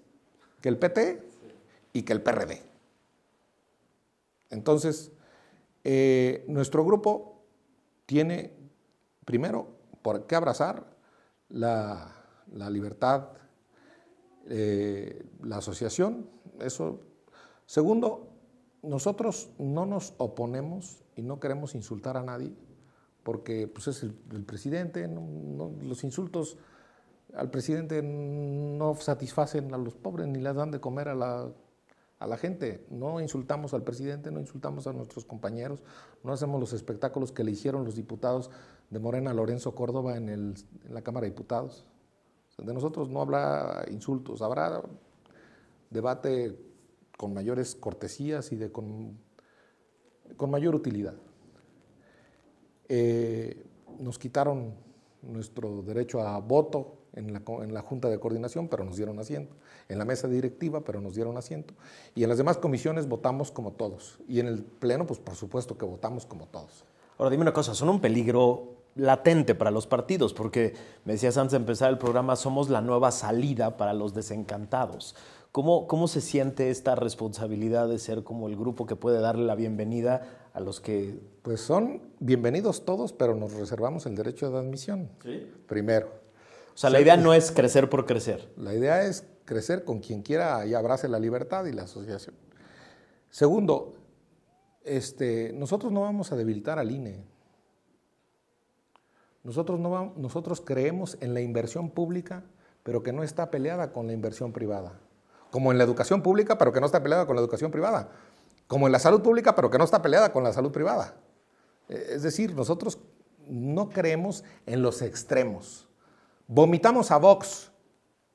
que 0.61 0.69
el 0.69 0.79
PT 0.79 1.29
y 1.93 2.03
que 2.03 2.13
el 2.15 2.23
PRD. 2.23 2.63
Entonces, 4.51 5.13
eh, 5.85 6.45
nuestro 6.49 6.85
grupo 6.85 7.43
tiene, 8.07 8.53
primero, 9.25 9.69
por 10.03 10.27
qué 10.27 10.37
abrazar 10.37 10.97
la, 11.49 12.15
la 12.53 12.71
libertad, 12.71 13.29
eh, 14.47 15.27
la 15.43 15.59
asociación, 15.59 16.29
eso. 16.61 17.01
Segundo, 17.67 18.29
nosotros 18.83 19.51
no 19.59 19.85
nos 19.87 20.15
oponemos 20.19 21.03
y 21.17 21.23
no 21.23 21.41
queremos 21.41 21.75
insultar 21.75 22.17
a 22.17 22.23
nadie, 22.23 22.55
porque 23.23 23.67
pues, 23.69 23.89
es 23.89 24.03
el, 24.03 24.15
presidente, 24.45 25.07
no- 25.09 25.73
los 25.83 26.05
insultos 26.05 26.57
al 27.35 27.51
presidente 27.51 28.03
no 28.03 28.95
satisfacen 28.95 29.75
a 29.75 29.77
los 29.77 29.95
pobres 29.95 30.27
ni 30.29 30.41
les 30.41 30.55
dan 30.55 30.71
de 30.71 30.81
comer 30.81 31.09
a 31.09 31.15
la, 31.15 31.53
a 32.19 32.27
la 32.27 32.37
gente. 32.37 32.85
No 32.91 33.21
insultamos 33.21 33.75
al 33.75 33.83
presidente, 33.85 34.31
no 34.31 34.41
insultamos 34.41 34.87
a 34.87 34.93
nuestros 34.93 35.25
compañeros, 35.25 35.83
no 36.25 36.33
hacemos 36.33 36.61
los 36.61 36.73
espectáculos 36.73 37.33
que 37.33 37.45
le 37.45 37.53
hicieron 37.53 37.85
los 37.85 37.95
diputados 37.95 38.51
de 38.91 38.99
Morena 38.99 39.33
Lorenzo 39.35 39.75
Córdoba 39.75 40.17
en, 40.17 40.29
el- 40.29 40.55
la 40.91 41.03
Cámara 41.03 41.25
de 41.25 41.31
Diputados. 41.31 41.87
De 42.59 42.75
nosotros 42.75 43.09
no 43.09 43.21
habrá 43.21 43.85
insultos, 43.89 44.43
habrá 44.43 44.83
debate 45.91 46.59
con 47.17 47.33
mayores 47.33 47.77
cortesías 47.77 48.51
y 48.51 48.59
con 48.69 49.17
mayor 50.51 50.75
utilidad. 50.75 51.15
Eh, 52.89 53.65
nos 54.01 54.19
quitaron 54.19 54.75
nuestro 55.23 55.83
derecho 55.83 56.21
a 56.21 56.39
voto 56.41 56.97
en 57.19 57.33
la, 57.33 57.43
en 57.63 57.75
la 57.75 57.83
Junta 57.83 58.09
de 58.09 58.19
Coordinación, 58.19 58.69
pero 58.69 58.85
nos 58.85 58.97
dieron 58.97 59.19
asiento. 59.19 59.55
En 59.89 59.99
la 59.99 60.05
mesa 60.05 60.29
directiva, 60.29 60.83
pero 60.83 61.01
nos 61.01 61.15
dieron 61.15 61.37
asiento. 61.37 61.75
Y 62.15 62.23
en 62.23 62.29
las 62.29 62.39
demás 62.39 62.59
comisiones 62.59 63.09
votamos 63.09 63.51
como 63.51 63.73
todos. 63.73 64.19
Y 64.29 64.41
en 64.41 64.47
el 64.47 64.63
Pleno, 64.63 65.07
pues 65.07 65.19
por 65.19 65.35
supuesto 65.35 65.77
que 65.77 65.85
votamos 65.85 66.25
como 66.27 66.47
todos. 66.47 66.85
Ahora, 67.19 67.31
dime 67.31 67.43
una 67.43 67.53
cosa, 67.53 67.75
son 67.75 67.89
un 67.89 68.01
peligro 68.01 68.77
latente 68.95 69.55
para 69.55 69.71
los 69.71 69.87
partidos, 69.87 70.33
porque 70.33 70.75
me 71.05 71.15
decías 71.15 71.37
antes 71.37 71.53
de 71.53 71.59
empezar 71.59 71.91
el 71.91 71.99
programa, 71.99 72.37
somos 72.37 72.69
la 72.69 72.81
nueva 72.81 73.11
salida 73.11 73.77
para 73.77 73.93
los 73.93 74.15
desencantados. 74.15 75.15
¿Cómo, 75.51 75.87
cómo 75.87 76.09
se 76.09 76.21
siente 76.21 76.71
esta 76.71 76.95
responsabilidad 76.95 77.89
de 77.89 77.99
ser 77.99 78.23
como 78.23 78.49
el 78.49 78.57
grupo 78.57 78.87
que 78.87 78.97
puede 78.97 79.21
darle 79.21 79.45
la 79.47 79.55
bienvenida 79.55 80.49
a 80.53 80.61
los 80.61 80.81
que... 80.81 81.19
Pues 81.43 81.61
son 81.61 82.03
bienvenidos 82.21 82.85
todos, 82.85 83.13
pero 83.13 83.35
nos 83.35 83.55
reservamos 83.55 84.05
el 84.07 84.15
derecho 84.15 84.51
de 84.51 84.59
admisión. 84.59 85.09
Primero. 85.67 86.28
O 86.79 86.81
sea, 86.81 86.91
la 86.91 87.01
idea 87.01 87.17
no 87.17 87.35
es 87.35 87.51
crecer 87.51 87.91
por 87.91 88.07
crecer. 88.07 88.53
La 88.57 88.73
idea 88.73 89.03
es 89.03 89.25
crecer 89.45 89.83
con 89.83 89.99
quien 89.99 90.23
quiera 90.23 90.65
y 90.65 90.75
abrace 90.75 91.09
la 91.09 91.19
libertad 91.19 91.65
y 91.65 91.73
la 91.73 91.83
asociación. 91.83 92.37
Segundo, 93.31 93.95
este, 94.85 95.53
nosotros 95.55 95.91
no 95.91 96.03
vamos 96.03 96.31
a 96.31 96.37
debilitar 96.37 96.79
al 96.79 96.93
INE. 96.93 97.25
Nosotros, 99.43 99.81
no 99.81 99.91
vam- 99.91 100.15
nosotros 100.15 100.61
creemos 100.61 101.19
en 101.21 101.35
la 101.35 101.41
inversión 101.41 101.91
pública, 101.91 102.45
pero 102.85 103.03
que 103.03 103.13
no 103.13 103.25
está 103.25 103.51
peleada 103.51 103.93
con 103.93 104.07
la 104.07 104.13
inversión 104.13 104.53
privada. 104.53 105.01
Como 105.51 105.73
en 105.73 105.79
la 105.79 105.85
educación 105.85 106.23
pública, 106.23 106.59
pero 106.59 106.71
que 106.71 106.79
no 106.79 106.87
está 106.87 107.03
peleada 107.03 107.27
con 107.27 107.35
la 107.35 107.43
educación 107.43 107.73
privada. 107.73 108.13
Como 108.69 108.87
en 108.87 108.93
la 108.93 109.01
salud 109.01 109.21
pública, 109.21 109.57
pero 109.57 109.69
que 109.69 109.79
no 109.79 109.85
está 109.85 110.01
peleada 110.01 110.31
con 110.33 110.45
la 110.45 110.53
salud 110.53 110.71
privada. 110.71 111.17
Eh, 111.89 112.11
Es 112.11 112.23
decir, 112.23 112.55
nosotros 112.55 113.01
no 113.49 113.89
creemos 113.89 114.45
en 114.65 114.81
los 114.81 115.03
extremos. 115.03 115.88
Vomitamos 116.49 117.11
a 117.11 117.19
Vox 117.19 117.71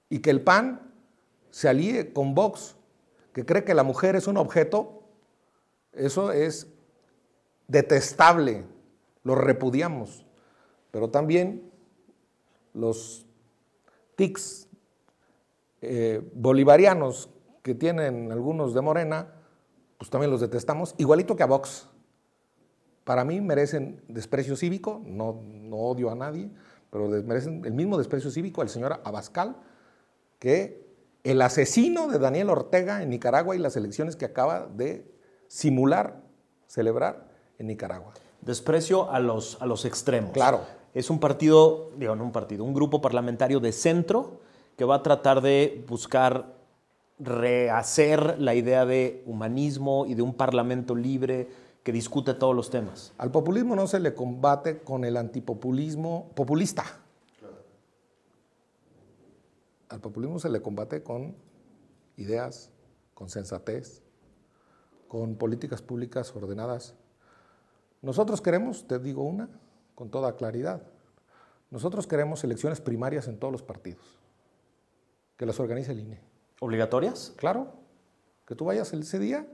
y 0.07 0.19
que 0.19 0.29
el 0.29 0.41
PAN 0.41 0.93
se 1.49 1.67
alíe 1.67 2.13
con 2.13 2.35
Vox, 2.35 2.75
que 3.33 3.43
cree 3.43 3.63
que 3.63 3.73
la 3.73 3.81
mujer 3.81 4.15
es 4.15 4.27
un 4.27 4.37
objeto, 4.37 5.01
eso 5.91 6.31
es 6.31 6.67
detestable, 7.67 8.65
lo 9.23 9.33
repudiamos. 9.33 10.25
Pero 10.91 11.09
también 11.09 11.71
los 12.73 13.25
tics 14.15 14.67
eh, 15.81 16.21
bolivarianos 16.35 17.31
que 17.63 17.73
tienen 17.73 18.31
algunos 18.31 18.75
de 18.75 18.81
Morena, 18.81 19.33
pues 19.97 20.11
también 20.11 20.29
los 20.29 20.41
detestamos, 20.41 20.93
igualito 20.99 21.35
que 21.35 21.41
a 21.41 21.47
Vox. 21.47 21.89
Para 23.05 23.25
mí 23.25 23.41
merecen 23.41 24.03
desprecio 24.07 24.55
cívico, 24.55 25.01
no, 25.03 25.41
no 25.43 25.77
odio 25.77 26.11
a 26.11 26.15
nadie, 26.15 26.51
pero 26.93 27.07
merecen 27.07 27.65
el 27.65 27.73
mismo 27.73 27.97
desprecio 27.97 28.29
cívico 28.29 28.61
al 28.61 28.69
señor 28.69 29.01
Abascal 29.03 29.55
que 30.37 30.85
el 31.23 31.41
asesino 31.41 32.07
de 32.07 32.19
Daniel 32.19 32.51
Ortega 32.51 33.01
en 33.01 33.09
Nicaragua 33.09 33.55
y 33.55 33.59
las 33.59 33.75
elecciones 33.75 34.15
que 34.15 34.25
acaba 34.25 34.67
de 34.67 35.11
simular, 35.47 36.21
celebrar 36.67 37.31
en 37.57 37.65
Nicaragua. 37.65 38.13
Desprecio 38.41 39.09
a 39.09 39.19
los, 39.19 39.59
a 39.59 39.65
los 39.65 39.85
extremos. 39.85 40.33
Claro. 40.33 40.61
Es 40.93 41.09
un 41.09 41.19
partido, 41.19 41.89
digo, 41.97 42.15
no 42.15 42.25
un 42.25 42.31
partido, 42.31 42.63
un 42.63 42.75
grupo 42.75 43.01
parlamentario 43.01 43.59
de 43.59 43.71
centro 43.71 44.41
que 44.77 44.85
va 44.85 44.97
a 44.97 45.03
tratar 45.03 45.41
de 45.41 45.83
buscar 45.89 46.53
rehacer 47.17 48.39
la 48.39 48.53
idea 48.53 48.85
de 48.85 49.23
humanismo 49.25 50.05
y 50.05 50.13
de 50.13 50.21
un 50.21 50.35
parlamento 50.35 50.93
libre 50.93 51.47
que 51.83 51.91
discute 51.91 52.33
todos 52.33 52.55
los 52.55 52.69
temas. 52.69 53.13
Al 53.17 53.29
populismo 53.29 53.75
no 53.75 53.87
se 53.87 53.99
le 53.99 54.15
combate 54.15 54.79
con 54.79 55.03
el 55.03 55.17
antipopulismo 55.17 56.31
populista. 56.33 56.85
Al 59.89 59.99
populismo 59.99 60.39
se 60.39 60.49
le 60.49 60.61
combate 60.61 61.03
con 61.03 61.35
ideas, 62.17 62.71
con 63.13 63.29
sensatez, 63.29 64.01
con 65.07 65.35
políticas 65.35 65.81
públicas 65.81 66.33
ordenadas. 66.35 66.95
Nosotros 68.01 68.41
queremos, 68.41 68.87
te 68.87 68.97
digo 68.97 69.23
una, 69.23 69.49
con 69.93 70.09
toda 70.09 70.35
claridad, 70.35 70.81
nosotros 71.69 72.07
queremos 72.07 72.43
elecciones 72.43 72.81
primarias 72.81 73.27
en 73.27 73.37
todos 73.37 73.51
los 73.51 73.61
partidos, 73.61 74.19
que 75.37 75.45
las 75.45 75.59
organice 75.59 75.91
el 75.91 75.99
INE. 75.99 76.21
¿Obligatorias? 76.59 77.33
Claro, 77.35 77.73
que 78.47 78.55
tú 78.55 78.65
vayas 78.65 78.93
ese 78.93 79.19
día 79.19 79.47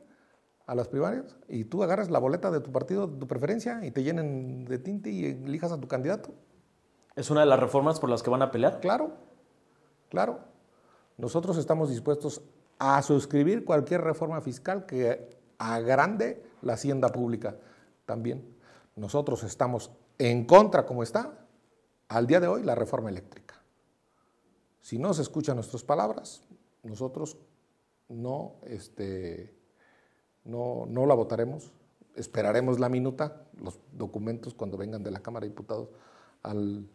a 0.70 0.76
las 0.76 0.88
primarias 0.88 1.36
y 1.48 1.64
tú 1.64 1.82
agarras 1.82 2.12
la 2.12 2.20
boleta 2.20 2.52
de 2.52 2.60
tu 2.60 2.72
partido, 2.72 3.08
de 3.08 3.18
tu 3.18 3.28
preferencia, 3.28 3.84
y 3.84 3.90
te 3.90 4.04
llenen 4.04 4.66
de 4.66 4.78
tinte 4.78 5.10
y 5.10 5.26
elijas 5.26 5.72
a 5.72 5.80
tu 5.80 5.88
candidato. 5.88 6.30
¿Es 7.16 7.32
una 7.32 7.40
de 7.40 7.48
las 7.48 7.60
reformas 7.60 8.00
por 8.00 8.08
las 8.08 8.22
que 8.22 8.30
van 8.30 8.44
a 8.44 8.52
pelear? 8.52 8.80
Claro, 8.80 9.14
claro. 10.10 10.42
Nosotros 11.18 11.58
estamos 11.58 11.90
dispuestos 11.90 12.44
a 12.78 13.02
suscribir 13.02 13.66
cualquier 13.66 14.02
reforma 14.02 14.42
fiscal 14.42 14.86
que 14.86 15.40
agrande 15.58 16.44
la 16.62 16.74
hacienda 16.74 17.10
pública 17.10 17.56
también. 18.06 18.56
Nosotros 18.96 19.44
estamos 19.44 19.92
en 20.20 20.46
contra, 20.46 20.86
como 20.86 21.02
está, 21.02 21.48
al 22.10 22.28
día 22.28 22.40
de 22.40 22.48
hoy, 22.48 22.62
la 22.62 22.76
reforma 22.76 23.10
eléctrica. 23.10 23.56
Si 24.82 25.00
no 25.00 25.16
se 25.16 25.24
escuchan 25.24 25.56
nuestras 25.56 25.84
palabras, 25.84 26.44
nosotros 26.84 27.38
no, 28.08 28.58
este, 28.68 29.59
no, 30.50 30.86
no 30.88 31.06
la 31.06 31.14
votaremos, 31.14 31.72
esperaremos 32.16 32.80
la 32.80 32.90
minuta, 32.90 33.44
los 33.62 33.80
documentos 33.92 34.54
cuando 34.54 34.78
vengan 34.78 35.04
de 35.04 35.12
la 35.12 35.22
Cámara 35.22 35.46
de 35.46 35.50
Diputados. 35.50 35.90
Al, 36.44 36.86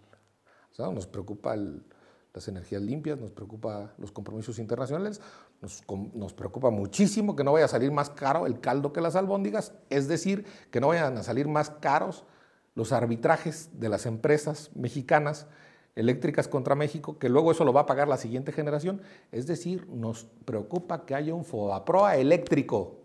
nos 0.79 1.07
preocupa 1.07 1.57
las 1.57 2.49
energías 2.49 2.83
limpias, 2.83 3.19
nos 3.19 3.31
preocupa 3.31 3.95
los 3.99 4.11
compromisos 4.11 4.59
internacionales, 4.59 5.21
nos, 5.61 5.83
nos, 6.15 6.35
preocupa 6.35 6.71
muchísimo 6.71 7.37
que 7.37 7.45
no 7.45 7.53
vaya 7.53 7.67
a 7.67 7.69
salir 7.69 7.93
más 7.93 8.11
caro 8.11 8.47
el 8.47 8.61
caldo 8.61 8.93
que 8.93 9.01
las 9.01 9.15
albóndigas, 9.15 9.73
es 9.89 10.09
decir, 10.09 10.45
que 10.71 10.81
no 10.81 10.89
vayan 10.89 11.17
a 11.17 11.23
salir 11.23 11.47
más 11.47 11.71
caros 11.71 12.25
los 12.75 12.93
arbitrajes 12.93 13.71
de 13.79 13.89
las 13.89 14.05
empresas 14.05 14.71
mexicanas 14.75 15.47
eléctricas 15.95 16.49
contra 16.49 16.75
México, 16.75 17.19
que 17.19 17.29
luego 17.29 17.53
eso 17.53 17.65
lo 17.65 17.73
va 17.73 17.83
a 17.83 17.87
pagar 17.87 18.09
la 18.09 18.17
siguiente 18.17 18.51
generación. 18.51 19.01
Es 19.31 19.47
decir, 19.47 19.87
nos 19.89 20.25
preocupa 20.45 21.07
que 21.07 21.15
haya 21.15 21.35
un 21.35 21.45
FOBAPROA 21.45 22.17
eléctrico 22.17 23.04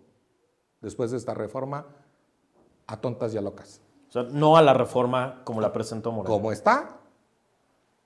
después 0.82 1.12
de 1.12 1.18
esta 1.18 1.34
reforma 1.34 1.86
a 2.88 2.98
tontas 2.98 3.34
y 3.34 3.38
a 3.38 3.42
locas. 3.42 3.82
O 4.10 4.12
sea, 4.12 4.24
no 4.24 4.58
a 4.58 4.62
la 4.62 4.74
reforma 4.74 5.42
como 5.44 5.62
la 5.62 5.72
presentó 5.72 6.12
Moreno. 6.12 6.34
Como 6.34 6.52
está, 6.52 6.98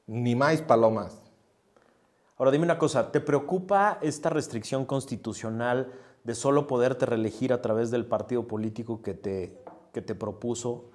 ni 0.08 0.36
más 0.36 0.62
palomas. 0.62 1.22
Ahora 2.38 2.52
dime 2.52 2.66
una 2.66 2.78
cosa, 2.78 3.12
¿te 3.12 3.22
preocupa 3.22 4.00
esta 4.02 4.30
restricción 4.30 4.86
constitucional 4.86 5.94
de 6.24 6.36
solo 6.36 6.68
poderte 6.68 7.06
reelegir 7.06 7.54
a 7.54 7.62
través 7.62 7.92
del 7.92 8.06
partido 8.06 8.48
político 8.48 9.02
que 9.02 9.14
te, 9.14 9.64
que 9.94 10.02
te 10.02 10.16
propuso? 10.16 10.90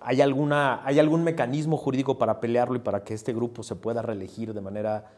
¿Hay, 0.00 0.20
alguna, 0.20 0.84
¿Hay 0.86 0.98
algún 0.98 1.22
mecanismo 1.22 1.76
jurídico 1.76 2.18
para 2.18 2.40
pelearlo 2.40 2.76
y 2.76 2.80
para 2.80 3.04
que 3.04 3.14
este 3.14 3.32
grupo 3.32 3.62
se 3.62 3.76
pueda 3.76 4.02
reelegir 4.02 4.54
de 4.54 4.60
manera, 4.60 5.10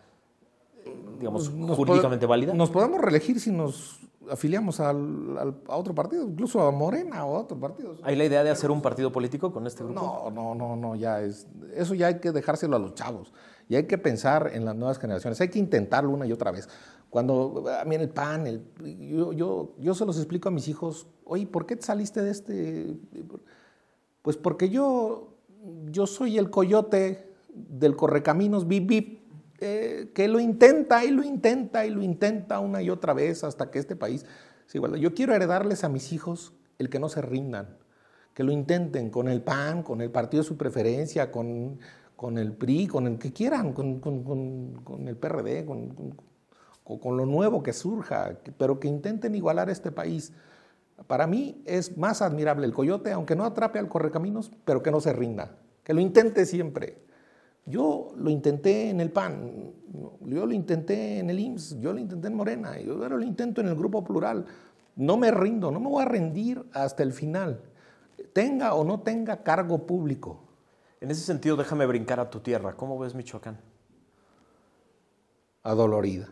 digamos, 1.18 1.48
jurídicamente 1.48 2.26
válida? 2.26 2.52
Nos 2.54 2.70
podemos 2.70 3.00
reelegir 3.00 3.40
si 3.40 3.50
nos 3.52 4.00
afiliamos 4.30 4.80
al, 4.80 5.54
a 5.66 5.76
otro 5.76 5.94
partido, 5.94 6.24
incluso 6.24 6.62
a 6.62 6.70
Morena 6.70 7.24
o 7.24 7.36
a 7.36 7.40
otro 7.40 7.58
partido. 7.58 7.96
¿Hay 8.02 8.16
la 8.16 8.24
idea 8.24 8.44
de 8.44 8.50
hacer 8.50 8.70
un 8.70 8.80
partido 8.80 9.10
político 9.12 9.52
con 9.52 9.66
este 9.66 9.84
grupo? 9.84 10.00
No, 10.00 10.30
no, 10.30 10.54
no, 10.54 10.76
no, 10.76 10.96
ya 10.96 11.20
es. 11.20 11.46
Eso 11.74 11.94
ya 11.94 12.08
hay 12.08 12.20
que 12.20 12.32
dejárselo 12.32 12.76
a 12.76 12.78
los 12.78 12.94
chavos. 12.94 13.32
Y 13.68 13.76
hay 13.76 13.84
que 13.84 13.98
pensar 13.98 14.50
en 14.52 14.64
las 14.64 14.74
nuevas 14.74 14.98
generaciones. 14.98 15.40
Hay 15.40 15.48
que 15.48 15.58
intentarlo 15.58 16.10
una 16.10 16.26
y 16.26 16.32
otra 16.32 16.50
vez. 16.50 16.68
Cuando 17.08 17.64
a 17.80 17.84
mí 17.84 17.94
en 17.96 18.00
el 18.02 18.10
PAN, 18.10 18.46
el, 18.46 18.64
yo, 18.98 19.32
yo, 19.32 19.74
yo 19.78 19.94
se 19.94 20.06
los 20.06 20.16
explico 20.16 20.48
a 20.48 20.52
mis 20.52 20.68
hijos, 20.68 21.06
oye, 21.24 21.46
¿por 21.46 21.66
qué 21.66 21.76
te 21.76 21.82
saliste 21.82 22.22
de 22.22 22.30
este? 22.30 22.96
Pues 24.22 24.36
porque 24.36 24.68
yo, 24.68 25.34
yo 25.90 26.06
soy 26.06 26.38
el 26.38 26.50
coyote 26.50 27.32
del 27.52 27.96
correcaminos 27.96 28.66
bip 28.68 28.88
bip, 28.88 29.19
eh, 29.60 30.10
que 30.14 30.26
lo 30.26 30.40
intenta 30.40 31.04
y 31.04 31.10
lo 31.10 31.22
intenta 31.22 31.84
y 31.84 31.90
lo 31.90 32.02
intenta 32.02 32.60
una 32.60 32.80
y 32.80 32.88
otra 32.88 33.12
vez 33.12 33.44
hasta 33.44 33.70
que 33.70 33.78
este 33.78 33.94
país 33.94 34.24
se 34.66 34.78
iguala. 34.78 34.96
Yo 34.96 35.14
quiero 35.14 35.34
heredarles 35.34 35.84
a 35.84 35.88
mis 35.88 36.12
hijos 36.12 36.54
el 36.78 36.88
que 36.88 36.98
no 36.98 37.10
se 37.10 37.20
rindan, 37.20 37.76
que 38.32 38.42
lo 38.42 38.52
intenten 38.52 39.10
con 39.10 39.28
el 39.28 39.42
PAN, 39.42 39.82
con 39.82 40.00
el 40.00 40.10
partido 40.10 40.42
de 40.42 40.48
su 40.48 40.56
preferencia, 40.56 41.30
con, 41.30 41.78
con 42.16 42.38
el 42.38 42.52
PRI, 42.52 42.86
con 42.86 43.06
el 43.06 43.18
que 43.18 43.32
quieran, 43.32 43.74
con, 43.74 44.00
con 44.00 45.08
el 45.08 45.16
PRD, 45.16 45.66
con, 45.66 47.16
lo 47.16 47.26
nuevo 47.26 47.62
que 47.62 47.72
surja, 47.72 48.38
pero 48.56 48.80
que 48.80 48.88
intenten 48.88 49.34
igualar 49.34 49.68
este 49.68 49.92
país. 49.92 50.32
Para 51.06 51.26
mí 51.26 51.62
es 51.66 51.98
más 51.98 52.22
admirable 52.22 52.66
el 52.66 52.72
coyote, 52.72 53.12
aunque 53.12 53.36
no 53.36 53.44
atrape 53.44 53.78
al 53.78 53.88
correcaminos, 53.88 54.50
pero 54.64 54.82
que 54.82 54.90
no 54.90 55.00
se 55.00 55.12
rinda, 55.12 55.58
que 55.84 55.92
lo 55.92 56.00
intente 56.00 56.46
siempre. 56.46 57.09
Yo 57.70 58.12
lo 58.16 58.28
intenté 58.28 58.90
en 58.90 59.00
el 59.00 59.10
PAN, 59.10 59.72
yo 60.26 60.46
lo 60.46 60.52
intenté 60.52 61.18
en 61.18 61.30
el 61.30 61.38
IMSS, 61.38 61.80
yo 61.80 61.92
lo 61.92 61.98
intenté 61.98 62.28
en 62.28 62.34
Morena, 62.34 62.78
yo 62.80 62.94
ahora 62.94 63.16
lo 63.16 63.22
intento 63.22 63.60
en 63.60 63.68
el 63.68 63.74
Grupo 63.74 64.04
Plural. 64.04 64.44
No 64.96 65.16
me 65.16 65.30
rindo, 65.30 65.70
no 65.70 65.80
me 65.80 65.88
voy 65.88 66.02
a 66.02 66.06
rendir 66.06 66.64
hasta 66.72 67.02
el 67.02 67.12
final, 67.12 67.62
tenga 68.32 68.74
o 68.74 68.84
no 68.84 69.00
tenga 69.00 69.42
cargo 69.42 69.86
público. 69.86 70.40
En 71.00 71.10
ese 71.10 71.22
sentido, 71.22 71.56
déjame 71.56 71.86
brincar 71.86 72.20
a 72.20 72.28
tu 72.28 72.40
tierra. 72.40 72.76
¿Cómo 72.76 72.98
ves 72.98 73.14
Michoacán? 73.14 73.58
Adolorida 75.62 76.28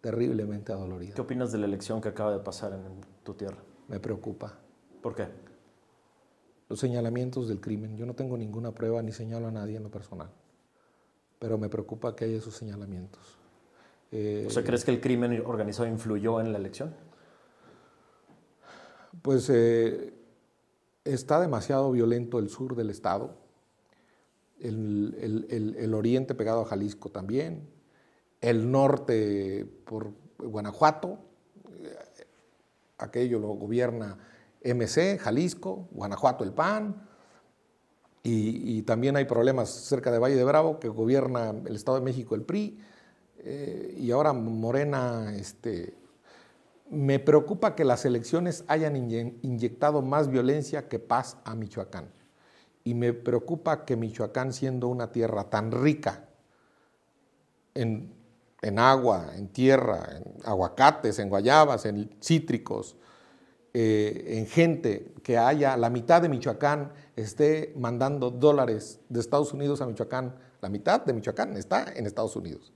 terriblemente 0.00 0.72
adolorida. 0.72 1.14
¿Qué 1.14 1.20
opinas 1.20 1.52
de 1.52 1.58
la 1.58 1.66
elección 1.66 2.00
que 2.00 2.08
acaba 2.08 2.32
de 2.32 2.40
pasar 2.40 2.72
en 2.72 3.00
tu 3.22 3.34
tierra? 3.34 3.58
Me 3.88 4.00
preocupa. 4.00 4.58
¿Por 5.02 5.14
qué? 5.14 5.28
Los 6.70 6.78
señalamientos 6.78 7.48
del 7.48 7.60
crimen. 7.60 7.96
Yo 7.96 8.06
no 8.06 8.14
tengo 8.14 8.38
ninguna 8.38 8.70
prueba 8.72 9.02
ni 9.02 9.10
señalo 9.10 9.48
a 9.48 9.50
nadie 9.50 9.76
en 9.76 9.82
lo 9.82 9.90
personal, 9.90 10.30
pero 11.40 11.58
me 11.58 11.68
preocupa 11.68 12.14
que 12.14 12.26
haya 12.26 12.36
esos 12.38 12.54
señalamientos. 12.54 13.20
Eh, 14.12 14.44
o 14.46 14.50
sea, 14.50 14.62
¿crees 14.62 14.84
que 14.84 14.92
el 14.92 15.00
crimen 15.00 15.42
organizado 15.44 15.88
influyó 15.88 16.40
en 16.40 16.52
la 16.52 16.58
elección? 16.58 16.94
Pues 19.20 19.50
eh, 19.50 20.14
está 21.04 21.40
demasiado 21.40 21.90
violento 21.90 22.38
el 22.38 22.48
sur 22.48 22.76
del 22.76 22.90
estado, 22.90 23.34
el 24.60 25.92
oriente 25.92 26.36
pegado 26.36 26.60
a 26.60 26.66
Jalisco 26.66 27.08
también, 27.08 27.68
el 28.40 28.70
norte 28.70 29.66
por 29.86 30.12
Guanajuato, 30.38 31.18
aquello 32.96 33.40
lo 33.40 33.48
gobierna 33.48 34.18
MC, 34.62 35.18
Jalisco, 35.18 35.88
Guanajuato 35.92 36.44
el 36.44 36.52
PAN, 36.52 37.06
y, 38.22 38.82
también 38.82 39.16
hay 39.16 39.24
problemas 39.24 39.70
cerca 39.70 40.10
de 40.10 40.18
Valle 40.18 40.36
de 40.36 40.44
Bravo 40.44 40.78
que 40.78 40.88
gobierna 40.88 41.54
el 41.64 41.74
Estado 41.74 41.98
de 41.98 42.04
México 42.04 42.34
el 42.34 42.42
PRI, 42.42 42.78
eh, 43.38 43.96
y 43.98 44.10
ahora 44.10 44.34
Morena, 44.34 45.34
este, 45.34 45.94
me 46.90 47.18
preocupa 47.18 47.74
que 47.74 47.84
las 47.84 48.04
elecciones 48.04 48.64
hayan 48.68 48.94
inyectado 48.96 50.02
más 50.02 50.28
violencia 50.28 50.88
que 50.88 50.98
paz 50.98 51.38
a 51.44 51.54
Michoacán. 51.54 52.10
Y 52.84 52.92
me 52.94 53.14
preocupa 53.14 53.86
que 53.86 53.96
Michoacán, 53.96 54.52
siendo 54.52 54.88
una 54.88 55.12
tierra 55.12 55.48
tan 55.48 55.72
rica 55.72 56.28
en 57.72 58.20
en 58.62 58.78
agua, 58.78 59.32
en 59.36 59.48
tierra, 59.48 60.06
en 60.16 60.24
aguacates, 60.44 61.18
en 61.18 61.28
guayabas, 61.28 61.86
en 61.86 62.10
cítricos, 62.20 62.96
eh, 63.72 64.38
en 64.38 64.46
gente 64.46 65.14
que 65.22 65.38
haya, 65.38 65.76
la 65.76 65.90
mitad 65.90 66.22
de 66.22 66.28
Michoacán 66.28 66.92
esté 67.16 67.72
mandando 67.76 68.30
dólares 68.30 69.00
de 69.08 69.20
Estados 69.20 69.52
Unidos 69.52 69.80
a 69.80 69.86
Michoacán, 69.86 70.34
la 70.60 70.68
mitad 70.68 71.04
de 71.04 71.12
Michoacán 71.12 71.56
está 71.56 71.92
en 71.94 72.06
Estados 72.06 72.36
Unidos. 72.36 72.72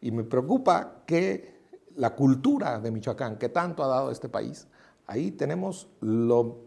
Y 0.00 0.10
me 0.10 0.24
preocupa 0.24 1.02
que 1.06 1.62
la 1.96 2.14
cultura 2.14 2.80
de 2.80 2.90
Michoacán, 2.90 3.38
que 3.38 3.48
tanto 3.48 3.84
ha 3.84 3.88
dado 3.88 4.10
este 4.10 4.28
país, 4.28 4.66
ahí 5.06 5.30
tenemos 5.30 5.88
lo, 6.00 6.64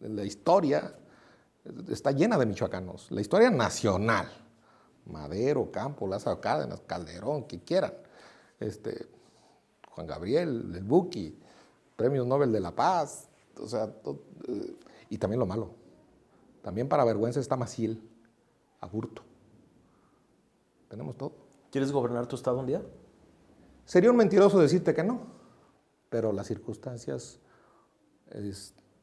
la 0.00 0.24
historia 0.24 0.94
está 1.88 2.12
llena 2.12 2.36
de 2.36 2.46
michoacanos. 2.46 3.10
La 3.10 3.20
historia 3.20 3.50
nacional, 3.50 4.28
Madero, 5.06 5.70
Campo, 5.70 6.06
Lázaro 6.06 6.40
Cárdenas, 6.40 6.80
Calderón, 6.86 7.44
que 7.44 7.60
quieran, 7.60 7.94
este, 8.60 9.08
Juan 9.90 10.06
Gabriel, 10.06 10.72
el 10.74 10.84
Buki, 10.84 11.38
Premios 11.96 12.26
Nobel 12.26 12.52
de 12.52 12.60
la 12.60 12.74
Paz, 12.74 13.28
o 13.60 13.66
sea, 13.66 13.94
eh, 14.48 14.76
y 15.10 15.18
también 15.18 15.40
lo 15.40 15.46
malo. 15.46 15.70
También 16.62 16.88
para 16.88 17.04
vergüenza 17.04 17.40
está 17.40 17.56
Maciel, 17.56 18.02
Aburto. 18.80 19.22
Tenemos 20.88 21.16
todo. 21.16 21.32
¿Quieres 21.70 21.92
gobernar 21.92 22.26
tu 22.26 22.36
estado 22.36 22.60
un 22.60 22.66
día? 22.66 22.82
Sería 23.84 24.10
un 24.10 24.16
mentiroso 24.16 24.58
decirte 24.58 24.94
que 24.94 25.04
no, 25.04 25.26
pero 26.08 26.32
las 26.32 26.46
circunstancias, 26.46 27.38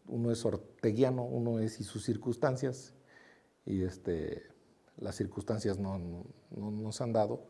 uno 0.07 0.31
es 0.31 0.43
orteguiano, 0.45 1.23
uno 1.23 1.59
es 1.59 1.79
y 1.79 1.83
sus 1.83 2.03
circunstancias, 2.03 2.93
y 3.65 3.83
este, 3.83 4.43
las 4.97 5.15
circunstancias 5.15 5.77
no, 5.77 5.99
no, 5.99 6.71
no 6.71 6.91
se 6.91 7.03
han 7.03 7.13
dado, 7.13 7.43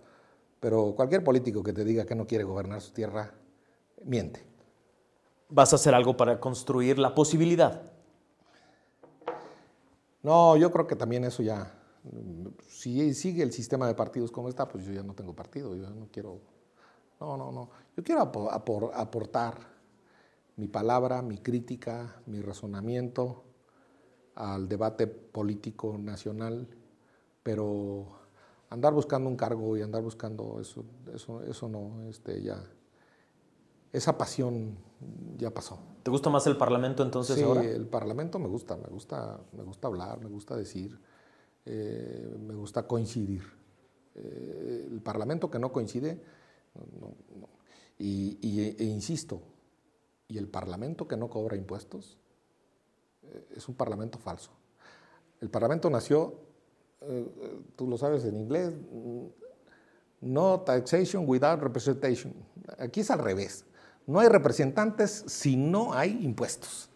pero 0.60 0.94
cualquier 0.96 1.24
político 1.24 1.64
que 1.64 1.74
te 1.74 1.86
diga 1.86 2.06
que 2.06 2.16
no 2.16 2.28
quiere 2.28 2.44
gobernar 2.44 2.82
su 2.82 2.92
tierra, 2.92 3.34
miente. 4.04 4.51
¿Vas 5.54 5.74
a 5.74 5.76
hacer 5.76 5.94
algo 5.94 6.16
para 6.16 6.40
construir 6.40 6.98
la 6.98 7.14
posibilidad? 7.14 7.82
No, 10.24 10.56
yo 10.56 10.72
creo 10.72 10.88
que 10.88 10.96
también 10.96 11.26
eso 11.26 11.44
ya, 11.44 11.74
si 12.70 13.14
sigue 13.14 13.44
el 13.44 13.52
sistema 13.52 13.86
de 13.86 13.94
partidos 13.94 14.32
como 14.32 14.48
está, 14.48 14.66
pues 14.68 14.86
yo 14.86 14.94
ya 14.94 15.04
no 15.04 15.14
tengo 15.14 15.36
partido, 15.36 15.76
yo 15.76 15.90
no 15.90 16.08
quiero, 16.10 16.40
no, 17.20 17.36
no, 17.36 17.52
no, 17.52 17.70
yo 17.98 18.04
quiero 18.04 18.22
aportar 18.22 19.58
mi 20.56 20.68
palabra, 20.68 21.22
mi 21.22 21.40
crítica, 21.40 22.22
mi 22.28 22.40
razonamiento 22.40 23.44
al 24.36 24.70
debate 24.70 25.06
político 25.08 25.98
nacional, 25.98 26.66
pero 27.44 28.06
andar 28.70 28.94
buscando 28.94 29.28
un 29.28 29.36
cargo 29.36 29.76
y 29.76 29.82
andar 29.82 30.02
buscando 30.02 30.62
eso, 30.62 30.86
eso, 31.14 31.44
eso 31.44 31.68
no, 31.68 32.08
este, 32.08 32.42
ya, 32.42 32.64
esa 33.92 34.18
pasión 34.18 34.78
ya 35.38 35.52
pasó. 35.52 35.80
¿Te 36.04 36.12
gusta 36.12 36.30
más 36.30 36.46
el 36.48 36.58
Parlamento 36.58 37.04
entonces 37.04 37.36
sí, 37.36 37.44
ahora? 37.44 37.64
el 37.64 37.88
Parlamento 37.88 38.40
me 38.40 38.48
gusta, 38.48 38.78
me 38.78 38.88
gusta, 38.90 39.40
me 39.54 39.64
gusta 39.64 39.88
hablar, 39.88 40.20
me 40.20 40.30
gusta 40.30 40.56
decir, 40.56 41.00
eh, 41.66 42.36
me 42.40 42.56
gusta 42.56 42.84
coincidir. 42.84 43.44
Eh, 44.16 44.88
el 44.92 45.02
Parlamento 45.02 45.50
que 45.50 45.60
no 45.60 45.72
coincide, 45.72 46.22
no, 47.00 47.14
no. 47.40 47.50
Y, 47.98 48.38
y, 48.42 48.62
e 48.62 48.84
insisto, 48.86 49.42
y 50.28 50.38
el 50.38 50.48
Parlamento 50.48 51.08
que 51.08 51.18
no 51.18 51.30
cobra 51.30 51.56
impuestos 51.56 52.18
eh, 53.24 53.48
es 53.56 53.68
un 53.68 53.76
Parlamento 53.76 54.18
falso. 54.18 54.52
El 55.40 55.50
Parlamento 55.50 55.90
nació, 55.90 56.36
eh, 57.02 57.62
tú 57.76 57.88
lo 57.88 57.98
sabes 57.98 58.26
en 58.26 58.40
inglés, 58.40 58.74
no 60.22 60.62
taxation 60.62 61.28
without 61.28 61.60
representation. 61.60 62.34
Aquí 62.78 63.02
es 63.02 63.12
al 63.12 63.20
revés. 63.20 63.66
No 64.08 64.20
hay 64.20 64.28
representantes 64.28 65.24
si 65.28 65.56
no 65.56 65.94
hay 65.94 66.24
impuestos. 66.24 66.90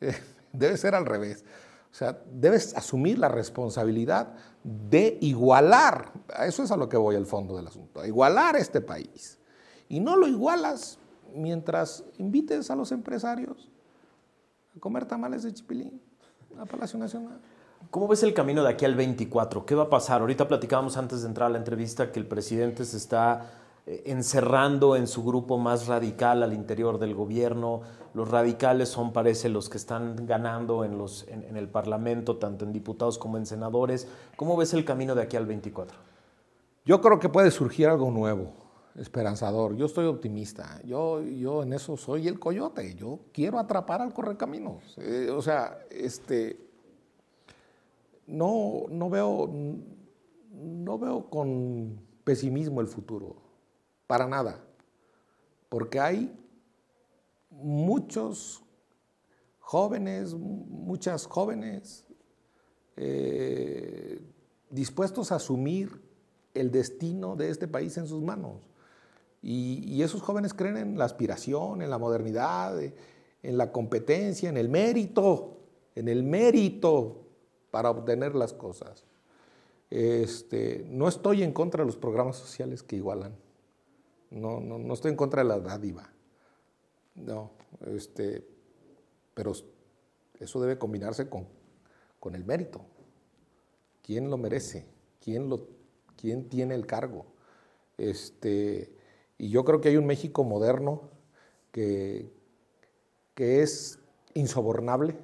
Debe 0.52 0.76
ser 0.76 0.94
al 0.94 1.06
revés. 1.06 1.44
O 1.92 1.94
sea, 1.94 2.18
debes 2.32 2.74
asumir 2.74 3.18
la 3.18 3.28
responsabilidad 3.28 4.34
de 4.64 5.18
igualar, 5.20 6.10
eso 6.46 6.62
es 6.62 6.70
a 6.70 6.76
lo 6.76 6.88
que 6.88 6.96
voy 6.96 7.16
al 7.16 7.26
fondo 7.26 7.54
del 7.54 7.66
asunto, 7.66 8.00
a 8.00 8.06
igualar 8.06 8.56
este 8.56 8.80
país. 8.80 9.38
Y 9.90 10.00
no 10.00 10.16
lo 10.16 10.26
igualas 10.26 10.98
mientras 11.34 12.04
invites 12.16 12.70
a 12.70 12.76
los 12.76 12.92
empresarios 12.92 13.70
a 14.74 14.80
comer 14.80 15.04
tamales 15.04 15.42
de 15.42 15.52
chipilín 15.52 16.00
a 16.58 16.64
Palacio 16.64 16.98
Nacional. 16.98 17.38
¿Cómo 17.90 18.08
ves 18.08 18.22
el 18.22 18.32
camino 18.32 18.62
de 18.62 18.70
aquí 18.70 18.86
al 18.86 18.94
24? 18.94 19.66
¿Qué 19.66 19.74
va 19.74 19.84
a 19.84 19.90
pasar? 19.90 20.22
Ahorita 20.22 20.48
platicábamos 20.48 20.96
antes 20.96 21.22
de 21.22 21.28
entrar 21.28 21.48
a 21.48 21.50
la 21.50 21.58
entrevista 21.58 22.10
que 22.10 22.20
el 22.20 22.26
presidente 22.26 22.84
se 22.86 22.96
está 22.96 23.40
eh, 23.42 23.61
encerrando 23.86 24.94
en 24.94 25.08
su 25.08 25.24
grupo 25.24 25.58
más 25.58 25.88
radical 25.88 26.42
al 26.42 26.52
interior 26.52 26.98
del 26.98 27.14
gobierno. 27.14 27.80
Los 28.14 28.30
radicales 28.30 28.88
son, 28.88 29.12
parece, 29.12 29.48
los 29.48 29.68
que 29.68 29.78
están 29.78 30.26
ganando 30.26 30.84
en, 30.84 31.56
el 31.56 31.68
Parlamento, 31.68 32.36
tanto 32.36 32.64
en 32.64 32.72
diputados 32.72 33.18
como 33.18 33.38
en 33.38 33.46
senadores. 33.46 34.06
¿Cómo 34.36 34.56
ves 34.56 34.74
el 34.74 34.84
camino 34.84 35.14
de 35.14 35.22
aquí 35.22 35.36
al 35.36 35.46
24? 35.46 35.98
Yo 36.84 37.00
creo 37.00 37.18
que 37.18 37.28
puede 37.28 37.50
surgir 37.50 37.88
algo 37.88 38.10
nuevo, 38.10 38.52
esperanzador. 38.96 39.76
Yo 39.76 39.86
estoy 39.86 40.06
optimista. 40.06 40.80
Yo, 40.84 41.20
yo 41.22 41.62
en 41.62 41.72
eso 41.72 41.96
soy 41.96 42.28
el 42.28 42.38
coyote. 42.38 42.94
Yo 42.94 43.20
quiero 43.32 43.58
atrapar 43.58 44.00
al 44.00 44.12
correcaminos. 44.12 44.96
Eh, 44.98 45.30
o 45.30 45.42
sea, 45.42 45.78
este, 45.90 46.68
no, 48.26 48.84
no, 48.90 49.10
veo, 49.10 49.50
no 50.52 50.98
veo 50.98 51.30
con 51.30 51.98
pesimismo 52.24 52.80
el 52.80 52.86
futuro 52.86 53.41
para 54.06 54.26
nada, 54.26 54.64
porque 55.68 56.00
hay 56.00 56.38
muchos 57.50 58.62
jóvenes, 59.58 60.34
muchas 60.34 61.26
jóvenes 61.26 62.04
eh, 62.96 64.20
dispuestos 64.70 65.32
a 65.32 65.36
asumir 65.36 66.02
el 66.54 66.70
destino 66.70 67.36
de 67.36 67.50
este 67.50 67.68
país 67.68 67.96
en 67.96 68.06
sus 68.06 68.22
manos. 68.22 68.68
Y, 69.40 70.02
esos 70.02 70.22
jóvenes 70.22 70.54
creen 70.54 70.76
en 70.76 70.98
la 70.98 71.04
aspiración, 71.04 71.82
en 71.82 71.90
la 71.90 71.98
modernidad, 71.98 72.78
en 72.80 73.58
la 73.58 73.72
competencia, 73.72 74.48
en 74.48 74.56
el 74.56 74.68
mérito, 74.68 75.58
en 75.94 76.08
el 76.08 76.22
mérito 76.22 77.26
para 77.70 77.90
obtener 77.90 78.34
las 78.34 78.52
cosas. 78.52 79.04
Este, 79.90 80.86
no 80.88 81.08
estoy 81.08 81.42
en 81.42 81.52
contra 81.52 81.82
de 81.82 81.86
los 81.86 81.96
programas 81.96 82.36
sociales 82.36 82.82
que 82.82 82.96
igualan. 82.96 83.34
No, 84.32 84.60
no, 84.60 84.78
no 84.78 84.94
estoy 84.94 85.10
en 85.10 85.16
contra 85.16 85.42
de 85.42 85.48
la 85.48 85.60
dádiva. 85.60 86.10
No, 87.14 87.50
este, 87.86 88.46
pero 89.34 89.52
eso 90.40 90.60
debe 90.60 90.78
combinarse 90.78 91.28
con, 91.28 91.46
con 92.18 92.34
el 92.34 92.44
mérito. 92.44 92.80
¿Quién 94.02 94.30
lo 94.30 94.38
merece? 94.38 94.86
¿Quién, 95.20 95.50
lo, 95.50 95.68
quién 96.16 96.48
tiene 96.48 96.74
el 96.74 96.86
cargo? 96.86 97.26
Este, 97.98 98.96
y 99.36 99.50
yo 99.50 99.64
creo 99.64 99.82
que 99.82 99.90
hay 99.90 99.96
un 99.96 100.06
México 100.06 100.44
moderno 100.44 101.10
que, 101.70 102.32
que 103.34 103.62
es 103.62 103.98
insobornable. 104.32 105.18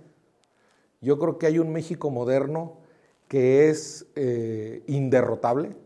Yo 1.01 1.19
creo 1.19 1.39
que 1.39 1.47
hay 1.47 1.59
un 1.59 1.73
México 1.73 2.11
moderno 2.11 2.79
que 3.27 3.71
es 3.71 4.07
eh, 4.17 4.83
inderrotable. 4.87 5.77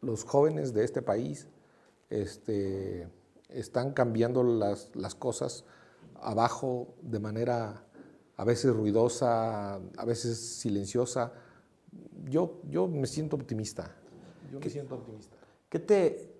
Los 0.00 0.24
jóvenes 0.24 0.72
de 0.72 0.84
este 0.84 1.02
país 1.02 1.46
este, 2.10 3.08
están 3.48 3.92
cambiando 3.92 4.42
las, 4.42 4.90
las, 4.94 5.14
cosas 5.14 5.64
abajo 6.20 6.94
de 7.02 7.20
manera 7.20 7.84
a 8.36 8.44
veces 8.44 8.74
ruidosa, 8.74 9.74
a 9.74 10.04
veces 10.04 10.38
silenciosa. 10.38 11.32
Yo, 12.28 12.60
yo 12.68 12.88
me 12.88 13.06
siento 13.06 13.36
optimista. 13.36 13.94
Yo 14.52 14.60
me 14.60 14.68
siento 14.68 14.96
optimista. 14.96 15.36
¿Qué 15.68 15.78
te, 15.78 16.34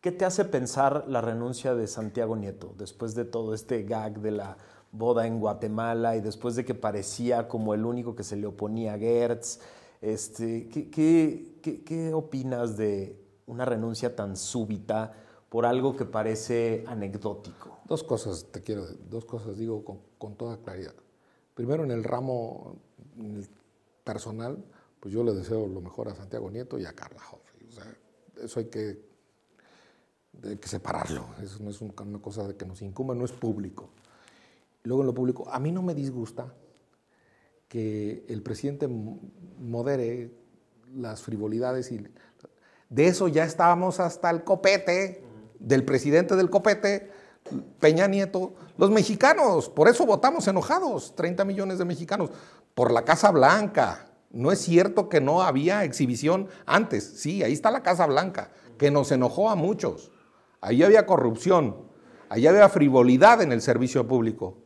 ¿Qué 0.00 0.12
te 0.12 0.24
hace 0.24 0.44
pensar 0.44 1.06
la 1.08 1.20
renuncia 1.20 1.74
de 1.74 1.86
Santiago 1.86 2.36
Nieto 2.36 2.74
después 2.76 3.14
de 3.14 3.24
todo 3.24 3.54
este 3.54 3.82
gag 3.84 4.20
de 4.20 4.30
la 4.30 4.56
boda 4.92 5.26
en 5.26 5.40
Guatemala 5.40 6.16
y 6.16 6.20
después 6.20 6.56
de 6.56 6.64
que 6.64 6.74
parecía 6.74 7.48
como 7.48 7.74
el 7.74 7.84
único 7.84 8.14
que 8.14 8.22
se 8.22 8.36
le 8.36 8.46
oponía 8.46 8.94
a 8.94 8.98
Gertz? 8.98 9.60
Este, 10.02 10.68
¿qué, 10.68 10.90
qué, 10.90 11.58
qué, 11.62 11.82
qué 11.82 12.12
opinas 12.12 12.76
de, 12.76 13.25
una 13.46 13.64
renuncia 13.64 14.14
tan 14.14 14.36
súbita 14.36 15.12
por 15.48 15.66
algo 15.66 15.96
que 15.96 16.04
parece 16.04 16.84
anecdótico? 16.86 17.80
Dos 17.86 18.02
cosas 18.02 18.46
te 18.50 18.62
quiero, 18.62 18.86
dos 19.08 19.24
cosas 19.24 19.56
digo 19.56 19.84
con, 20.18 20.34
toda 20.36 20.58
claridad. 20.58 20.94
Primero, 21.54 21.84
en 21.84 21.90
el 21.90 22.04
ramo 22.04 22.76
personal, 24.04 24.62
pues 25.00 25.14
yo 25.14 25.24
le 25.24 25.32
deseo 25.32 25.66
lo 25.66 25.80
mejor 25.80 26.08
a 26.08 26.14
Santiago 26.14 26.50
Nieto 26.50 26.78
y 26.78 26.84
a 26.84 26.92
Carla 26.92 27.22
sea, 27.70 27.96
eso 28.42 28.60
hay 28.60 28.66
que, 28.66 29.02
hay 30.42 30.56
que 30.56 30.68
separarlo. 30.68 31.26
Eso 31.42 31.62
no 31.62 31.70
es 31.70 31.80
una 31.80 32.20
cosa 32.20 32.46
de 32.46 32.56
que 32.56 32.66
nos 32.66 32.82
incumba, 32.82 33.14
no 33.14 33.24
es 33.24 33.32
público. 33.32 33.90
Luego 34.82 35.02
en 35.02 35.06
lo 35.06 35.14
público, 35.14 35.48
a 35.50 35.58
mí 35.58 35.72
no 35.72 35.82
me 35.82 35.94
disgusta 35.94 36.54
que 37.68 38.24
el 38.28 38.42
presidente 38.42 38.86
modere 38.88 40.32
las 40.94 41.22
frivolidades 41.22 41.90
y 41.90 42.06
de 42.88 43.08
eso 43.08 43.28
ya 43.28 43.44
estábamos 43.44 44.00
hasta 44.00 44.30
el 44.30 44.44
copete 44.44 45.22
del 45.58 45.84
presidente 45.84 46.36
del 46.36 46.50
copete, 46.50 47.10
Peña 47.80 48.06
Nieto, 48.06 48.54
los 48.76 48.90
mexicanos. 48.90 49.68
Por 49.68 49.88
eso 49.88 50.06
votamos 50.06 50.46
enojados, 50.48 51.14
30 51.16 51.44
millones 51.44 51.78
de 51.78 51.84
mexicanos, 51.84 52.30
por 52.74 52.92
la 52.92 53.04
Casa 53.04 53.30
Blanca. 53.30 54.10
No 54.30 54.52
es 54.52 54.60
cierto 54.60 55.08
que 55.08 55.20
no 55.20 55.42
había 55.42 55.84
exhibición 55.84 56.48
antes. 56.66 57.04
Sí, 57.04 57.42
ahí 57.42 57.52
está 57.52 57.70
la 57.70 57.82
Casa 57.82 58.06
Blanca, 58.06 58.50
que 58.78 58.90
nos 58.90 59.10
enojó 59.12 59.50
a 59.50 59.56
muchos. 59.56 60.12
Ahí 60.60 60.82
había 60.82 61.06
corrupción, 61.06 61.76
ahí 62.28 62.46
había 62.46 62.68
frivolidad 62.68 63.40
en 63.42 63.52
el 63.52 63.62
servicio 63.62 64.06
público. 64.06 64.58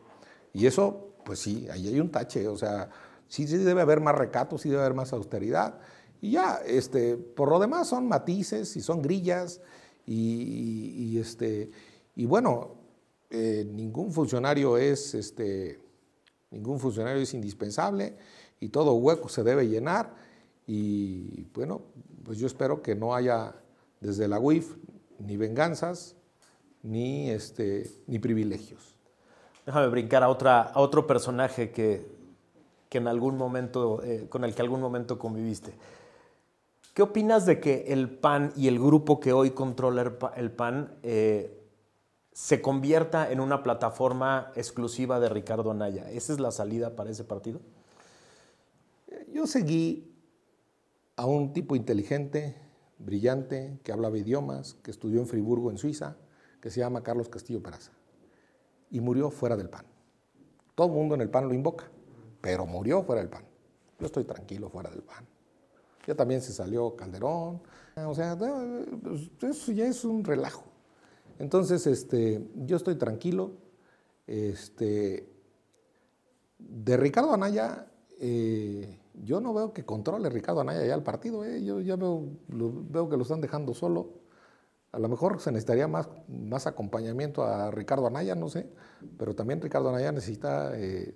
Y 0.53 0.67
eso, 0.67 1.15
pues 1.25 1.39
sí, 1.39 1.69
ahí 1.71 1.89
hay 1.89 2.01
un 2.01 2.11
tache. 2.11 2.49
O 2.49 2.57
sea, 2.57 2.89
Sí, 3.31 3.47
sí 3.47 3.59
debe 3.59 3.81
haber 3.81 4.01
más 4.01 4.17
recato, 4.17 4.59
sí 4.59 4.69
debe 4.69 4.83
haber 4.83 4.95
más 4.95 5.13
austeridad. 5.13 5.79
Y 6.21 6.33
ya, 6.33 6.61
este, 6.67 7.17
por 7.17 7.49
lo 7.49 7.59
demás 7.59 7.89
son 7.89 8.07
matices 8.09 8.77
y 8.77 8.81
son 8.81 9.01
grillas 9.03 9.61
y, 10.07 11.19
este, 11.19 11.71
y 12.17 12.27
bueno, 12.27 12.77
eh, 13.31 13.67
ningún 13.71 14.13
funcionario 14.13 14.77
es, 14.77 15.15
este, 15.15 15.81
ningún 16.51 16.79
funcionario 16.81 17.23
es 17.23 17.33
indispensable 17.33 18.17
y 18.59 18.69
todo 18.69 18.95
hueco 18.95 19.29
se 19.29 19.45
debe 19.45 19.69
llenar 19.69 20.15
y 20.67 21.45
bueno, 21.55 21.83
pues 22.25 22.39
yo 22.39 22.47
espero 22.47 22.83
que 22.83 22.95
no 22.95 23.15
haya 23.15 23.55
desde 24.01 24.29
la 24.29 24.39
UIF 24.39 24.77
ni 25.19 25.37
venganzas 25.37 26.17
ni, 26.83 27.31
este, 27.31 27.91
ni 28.07 28.19
privilegios. 28.19 28.97
Déjame 29.67 29.89
brincar 29.89 30.23
a, 30.23 30.29
otra, 30.29 30.63
a 30.63 30.81
otro 30.81 31.07
personaje 31.07 31.71
que, 31.71 32.07
que 32.89 32.99
en 32.99 33.07
algún 33.07 33.37
momento, 33.37 34.03
eh, 34.03 34.27
con 34.29 34.45
el 34.45 34.55
que 34.55 34.63
algún 34.63 34.81
momento 34.81 35.19
conviviste. 35.19 35.73
¿Qué 36.95 37.03
opinas 37.03 37.47
de 37.47 37.61
que 37.61 37.93
el 37.93 38.11
PAN 38.11 38.53
y 38.57 38.67
el 38.67 38.79
grupo 38.79 39.21
que 39.21 39.33
hoy 39.33 39.53
controla 39.53 40.17
el 40.37 40.51
PAN 40.51 40.99
eh, 41.03 41.57
se 42.33 42.61
convierta 42.61 43.31
en 43.31 43.39
una 43.39 43.63
plataforma 43.63 44.51
exclusiva 44.57 45.21
de 45.21 45.29
Ricardo 45.29 45.71
Anaya? 45.71 46.11
¿Esa 46.11 46.33
es 46.33 46.41
la 46.41 46.51
salida 46.51 46.97
para 46.97 47.11
ese 47.11 47.23
partido? 47.23 47.61
Yo 49.33 49.47
seguí 49.47 50.13
a 51.15 51.27
un 51.27 51.53
tipo 51.53 51.77
inteligente, 51.77 52.57
brillante, 52.99 53.79
que 53.85 53.93
hablaba 53.93 54.19
idiomas, 54.19 54.75
que 54.83 54.91
estudió 54.91 55.21
en 55.21 55.29
Friburgo, 55.29 55.71
en 55.71 55.79
Suiza, 55.79 56.17
que 56.61 56.71
se 56.71 56.81
llama 56.81 57.05
Carlos 57.05 57.29
Castillo 57.29 57.63
Peraza. 57.63 57.93
Y 58.91 59.01
murió 59.01 59.31
fuera 59.31 59.57
del 59.57 59.71
PAN. 59.71 59.87
Todo 60.75 60.89
el 60.89 60.93
mundo 60.95 61.15
en 61.15 61.21
el 61.21 61.31
PAN 61.31 61.47
lo 61.47 61.55
invoca, 61.55 61.89
pero 62.41 62.67
murió 62.67 63.05
fuera 63.05 63.21
del 63.21 63.31
PAN. 63.31 63.45
Yo 64.01 64.07
estoy 64.07 64.25
tranquilo 64.25 64.69
fuera 64.69 64.91
del 64.91 65.03
PAN. 65.03 65.25
Ya 66.07 66.15
también 66.15 66.41
se 66.41 66.53
salió 66.53 66.97
Calderón. 66.97 67.61
O 67.97 68.15
sea, 68.15 68.37
pues, 68.37 69.31
eso 69.43 69.73
ya 69.73 69.87
es 69.87 70.05
un 70.05 70.25
relajo. 70.25 70.65
Entonces, 71.39 71.87
este, 71.87 72.47
yo 72.55 72.77
estoy 72.77 72.97
tranquilo. 72.97 73.53
Este, 74.27 75.29
de 76.59 76.97
Ricardo 76.97 77.33
Anaya, 77.33 77.87
eh, 78.21 78.99
yo 79.15 79.41
no 79.41 79.53
veo 79.55 79.73
que 79.73 79.85
controle 79.85 80.29
Ricardo 80.29 80.61
Anaya 80.61 80.85
ya 80.85 80.95
el 80.95 81.03
partido. 81.03 81.45
Eh. 81.45 81.65
Yo 81.65 81.81
ya 81.81 81.97
veo, 81.97 83.09
que 83.09 83.17
lo 83.17 83.23
están 83.23 83.41
dejando 83.41 83.75
solo. 83.75 84.21
A 84.93 84.99
lo 84.99 85.09
mejor 85.09 85.41
se 85.41 85.53
necesitaría 85.53 85.87
más, 85.87 86.09
más 86.29 86.67
acompañamiento 86.67 87.45
a 87.45 87.71
Ricardo 87.71 88.09
Anaya, 88.09 88.35
no 88.35 88.49
sé, 88.49 88.69
pero 89.17 89.37
también 89.37 89.61
Ricardo 89.61 89.89
Anaya 89.89 90.11
necesita 90.11 90.73
eh, 90.75 91.15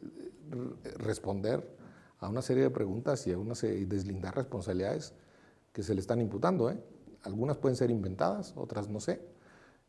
responder 0.99 1.77
a 2.25 2.29
una 2.29 2.41
serie 2.41 2.63
de 2.63 2.71
preguntas 2.71 3.27
y 3.27 3.33
a 3.33 3.39
una 3.39 3.55
serie, 3.55 3.85
deslindar 3.85 4.35
responsabilidades 4.35 5.13
que 5.73 5.83
se 5.83 5.95
le 5.95 6.01
están 6.01 6.21
imputando. 6.23 6.71
¿eh? 6.71 6.83
Algunas 7.23 7.59
pueden 7.59 7.77
ser 7.77 7.91
inventadas, 7.91 8.55
otras 8.57 8.89
no 8.89 8.99
sé. 8.99 9.21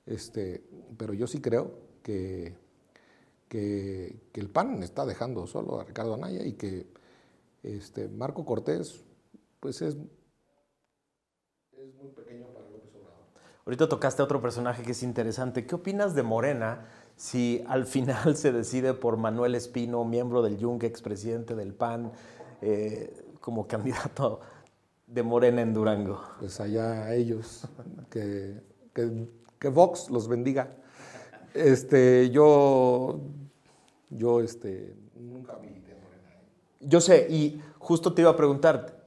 Este, 0.05 0.63
pero 0.97 1.13
yo 1.13 1.27
sí 1.27 1.39
creo 1.39 1.79
que, 2.03 2.53
que, 3.47 4.19
el 4.33 4.49
PAN 4.49 4.83
está 4.83 5.05
dejando 5.05 5.47
solo 5.47 5.79
a 5.79 5.85
Ricardo 5.85 6.13
Anaya 6.13 6.45
y 6.45 6.53
que 6.53 6.87
este, 7.63 8.09
Marco 8.09 8.45
Cortés 8.45 9.01
pues 9.61 9.81
es, 9.81 9.95
es 11.71 11.95
muy 11.95 12.09
pequeño 12.09 12.47
para 12.47 12.69
López 12.69 12.93
Obrador. 12.95 13.23
Ahorita 13.65 13.87
tocaste 13.89 14.21
a 14.21 14.25
otro 14.25 14.41
personaje 14.41 14.83
que 14.83 14.91
es 14.91 15.03
interesante. 15.03 15.65
¿Qué 15.65 15.73
opinas 15.73 16.13
de 16.13 16.23
Morena? 16.23 16.85
Si 17.15 17.63
al 17.67 17.85
final 17.85 18.35
se 18.35 18.51
decide 18.51 18.93
por 18.93 19.17
Manuel 19.17 19.55
Espino, 19.55 20.03
miembro 20.03 20.41
del 20.41 20.57
Yunque, 20.57 20.87
expresidente 20.87 21.55
del 21.55 21.73
PAN, 21.73 22.11
eh, 22.61 23.25
como 23.39 23.67
candidato 23.67 24.41
de 25.07 25.23
Morena 25.23 25.61
en 25.61 25.73
Durango. 25.73 26.21
Pues 26.39 26.59
allá 26.59 27.13
ellos, 27.13 27.67
que, 28.09 28.61
que, 28.93 29.69
Vox 29.69 30.09
los 30.09 30.27
bendiga. 30.27 30.75
Este, 31.53 32.29
yo, 32.29 33.19
yo 34.09 34.41
este, 34.41 34.95
nunca 35.15 35.57
milité 35.57 35.93
en 35.93 36.01
Morena. 36.01 36.29
¿eh? 36.29 36.45
Yo 36.81 37.01
sé, 37.01 37.27
y 37.29 37.61
justo 37.79 38.13
te 38.13 38.21
iba 38.21 38.31
a 38.31 38.35
preguntar, 38.35 39.05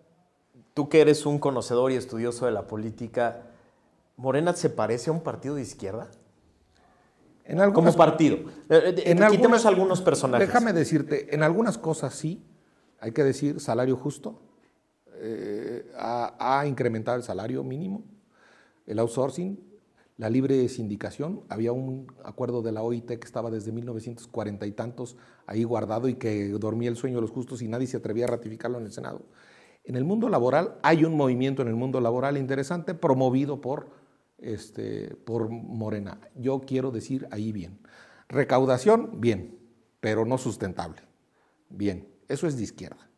tú 0.75 0.89
que 0.89 1.01
eres 1.01 1.27
un 1.27 1.39
conocedor 1.39 1.93
y 1.93 1.97
estudioso 1.97 2.47
de 2.47 2.53
la 2.53 2.67
política, 2.67 3.45
¿Morena 4.17 4.53
se 4.55 4.71
parece 4.71 5.11
a 5.11 5.13
un 5.13 5.21
partido 5.21 5.55
de 5.55 5.63
izquierda? 5.63 6.09
Como 7.73 7.93
partido. 7.95 8.37
Eh, 8.69 8.95
eh, 8.97 9.03
en 9.07 9.27
Quitemos 9.29 9.65
algunos 9.67 10.03
personajes. 10.03 10.47
Déjame 10.47 10.73
decirte, 10.73 11.35
en 11.35 11.43
algunas 11.43 11.79
cosas 11.79 12.15
sí, 12.15 12.45
hay 13.01 13.13
que 13.13 13.25
decir 13.25 13.61
salario 13.61 13.97
justo, 13.97 14.41
eh, 15.21 15.91
ha, 15.97 16.65
incrementado 16.67 17.17
el 17.17 17.23
salario 17.23 17.65
mínimo, 17.65 18.05
el 18.87 18.99
outsourcing, 18.99 19.59
la 20.17 20.31
libre 20.31 20.69
sindicación. 20.69 21.43
Había 21.49 21.73
un 21.73 22.07
acuerdo 22.25 22.63
de 22.63 22.73
la 22.73 22.83
OIT 22.83 23.07
que 23.07 23.27
estaba 23.27 23.51
desde 23.51 23.73
1940 23.73 24.67
y 24.67 24.73
tantos 24.73 25.17
ahí 25.47 25.65
guardado 25.65 26.09
y 26.09 26.15
que 26.15 26.49
dormía 26.51 26.89
el 26.89 26.97
sueño 26.97 27.17
de 27.17 27.23
los 27.23 27.31
justos 27.31 27.63
y 27.63 27.69
nadie 27.69 27.87
se 27.87 27.97
atrevía 27.97 28.25
a 28.25 28.29
ratificarlo 28.29 28.79
en 28.79 28.87
el 28.87 28.93
Senado. 28.93 29.23
En 29.85 29.97
el 29.97 30.05
mundo 30.05 30.29
laboral 30.29 30.75
hay 30.83 31.05
un 31.05 31.17
movimiento 31.17 31.63
en 31.63 31.69
el 31.69 31.75
mundo 31.75 32.01
laboral 32.01 32.37
interesante 32.37 32.95
promovido 32.95 33.61
por 33.61 33.89
este, 34.39 35.15
por 35.17 35.49
Morena. 35.49 36.21
Yo 36.35 36.61
quiero 36.61 36.91
decir 36.91 37.29
ahí 37.31 37.53
bien. 37.53 37.79
Recaudación, 38.29 39.21
bien, 39.21 39.59
pero 40.01 40.25
no 40.25 40.39
sustentable. 40.39 41.03
Bien, 41.69 42.09
eso 42.29 42.47
es 42.47 42.57
de 42.57 42.63
izquierda. 42.63 43.09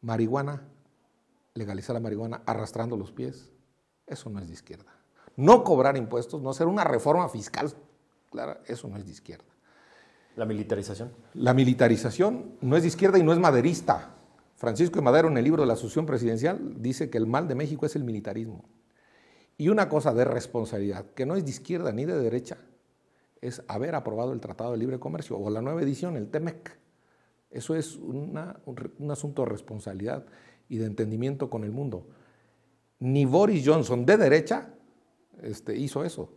Marihuana, 0.00 0.62
legalizar 1.54 1.94
la 1.94 2.00
marihuana 2.00 2.42
arrastrando 2.46 2.96
los 2.96 3.12
pies, 3.12 3.50
eso 4.06 4.30
no 4.30 4.38
es 4.38 4.46
de 4.46 4.54
izquierda. 4.54 4.92
No 5.36 5.64
cobrar 5.64 5.96
impuestos, 5.96 6.40
no 6.40 6.50
hacer 6.50 6.66
una 6.66 6.84
reforma 6.84 7.28
fiscal, 7.28 7.72
claro, 8.30 8.60
eso 8.66 8.88
no 8.88 8.96
es 8.96 9.04
de 9.04 9.12
izquierda. 9.12 9.44
¿La 10.36 10.44
militarización? 10.44 11.12
La 11.34 11.52
militarización 11.52 12.56
no 12.60 12.76
es 12.76 12.82
de 12.82 12.88
izquierda 12.88 13.18
y 13.18 13.24
no 13.24 13.32
es 13.32 13.38
maderista. 13.40 14.14
Francisco 14.54 14.96
de 14.96 15.02
Madero 15.02 15.28
en 15.28 15.36
el 15.36 15.44
libro 15.44 15.62
de 15.62 15.66
la 15.66 15.74
Asunción 15.74 16.06
Presidencial 16.06 16.80
dice 16.80 17.10
que 17.10 17.18
el 17.18 17.26
mal 17.26 17.48
de 17.48 17.56
México 17.56 17.86
es 17.86 17.96
el 17.96 18.04
militarismo. 18.04 18.64
Y 19.58 19.68
una 19.68 19.88
cosa 19.88 20.14
de 20.14 20.24
responsabilidad, 20.24 21.04
que 21.16 21.26
no 21.26 21.34
es 21.34 21.44
de 21.44 21.50
izquierda 21.50 21.90
ni 21.90 22.04
de 22.04 22.16
derecha, 22.16 22.58
es 23.40 23.62
haber 23.66 23.96
aprobado 23.96 24.32
el 24.32 24.40
Tratado 24.40 24.70
de 24.70 24.78
Libre 24.78 25.00
Comercio 25.00 25.36
o 25.36 25.50
la 25.50 25.60
nueva 25.60 25.82
edición, 25.82 26.16
el 26.16 26.30
TEMEC. 26.30 26.78
Eso 27.50 27.74
es 27.74 27.96
un, 27.96 28.38
asunto 29.10 29.42
de 29.42 29.48
responsabilidad 29.48 30.24
y 30.68 30.78
de 30.78 30.86
entendimiento 30.86 31.50
con 31.50 31.64
el 31.64 31.72
mundo. 31.72 32.06
Ni 33.00 33.24
Boris 33.24 33.66
Johnson 33.66 34.06
de 34.06 34.16
derecha 34.16 34.74
este, 35.42 35.76
hizo 35.76 36.04
eso. 36.04 36.32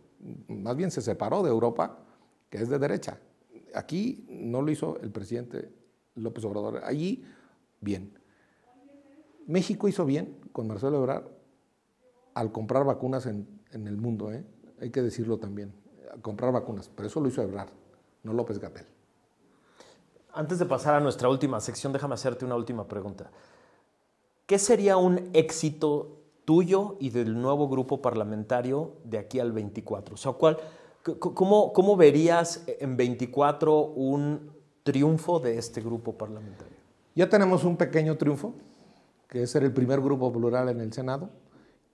Más 0.48 0.76
bien 0.76 0.90
se 0.90 1.00
separó 1.00 1.44
de 1.44 1.50
Europa, 1.50 2.04
que 2.50 2.58
es 2.58 2.68
de 2.68 2.78
derecha. 2.78 3.20
Aquí 3.74 4.26
no 4.28 4.62
lo 4.62 4.70
hizo 4.72 5.00
el 5.00 5.12
presidente 5.12 5.70
López 6.16 6.44
Obrador. 6.44 6.82
Allí, 6.84 7.24
bien. 7.80 8.18
México 9.46 9.86
hizo 9.86 10.04
bien 10.04 10.38
con 10.50 10.66
Marcelo 10.66 10.98
Ebrard 10.98 11.41
al 12.34 12.52
comprar 12.52 12.84
vacunas 12.84 13.26
en, 13.26 13.46
el 13.72 13.96
mundo, 13.96 14.32
¿eh? 14.32 14.44
hay 14.80 14.90
que 14.90 15.02
decirlo 15.02 15.38
también, 15.38 15.72
comprar 16.20 16.52
vacunas, 16.52 16.90
pero 16.94 17.08
eso 17.08 17.20
lo 17.20 17.28
hizo 17.28 17.42
Ebrard, 17.42 17.70
no 18.22 18.32
López 18.32 18.58
Gatel. 18.58 18.86
Antes 20.34 20.58
de 20.58 20.66
pasar 20.66 20.94
a 20.94 21.00
nuestra 21.00 21.28
última 21.28 21.60
sección, 21.60 21.92
déjame 21.92 22.14
hacerte 22.14 22.44
una 22.44 22.56
última 22.56 22.86
pregunta. 22.88 23.30
¿Qué 24.46 24.58
sería 24.58 24.96
un 24.96 25.30
éxito 25.34 26.18
tuyo 26.44 26.96
y 27.00 27.10
del 27.10 27.40
nuevo 27.40 27.68
grupo 27.68 28.00
parlamentario 28.00 28.92
de 29.04 29.18
aquí 29.18 29.40
al 29.40 29.52
24? 29.52 30.14
O 30.14 30.18
sea, 30.18 30.32
¿cuál, 30.32 30.58
cómo, 31.18 31.72
¿cómo 31.72 31.96
verías 31.96 32.64
en 32.66 32.96
24 32.96 33.78
un 33.78 34.52
triunfo 34.82 35.38
de 35.38 35.58
este 35.58 35.80
grupo 35.80 36.16
parlamentario? 36.16 36.76
Ya 37.14 37.28
tenemos 37.28 37.64
un 37.64 37.76
pequeño 37.76 38.16
triunfo, 38.16 38.54
que 39.28 39.42
es 39.42 39.50
ser 39.50 39.64
el 39.64 39.72
primer 39.72 40.00
grupo 40.00 40.32
plural 40.32 40.70
en 40.70 40.80
el 40.80 40.92
Senado 40.92 41.28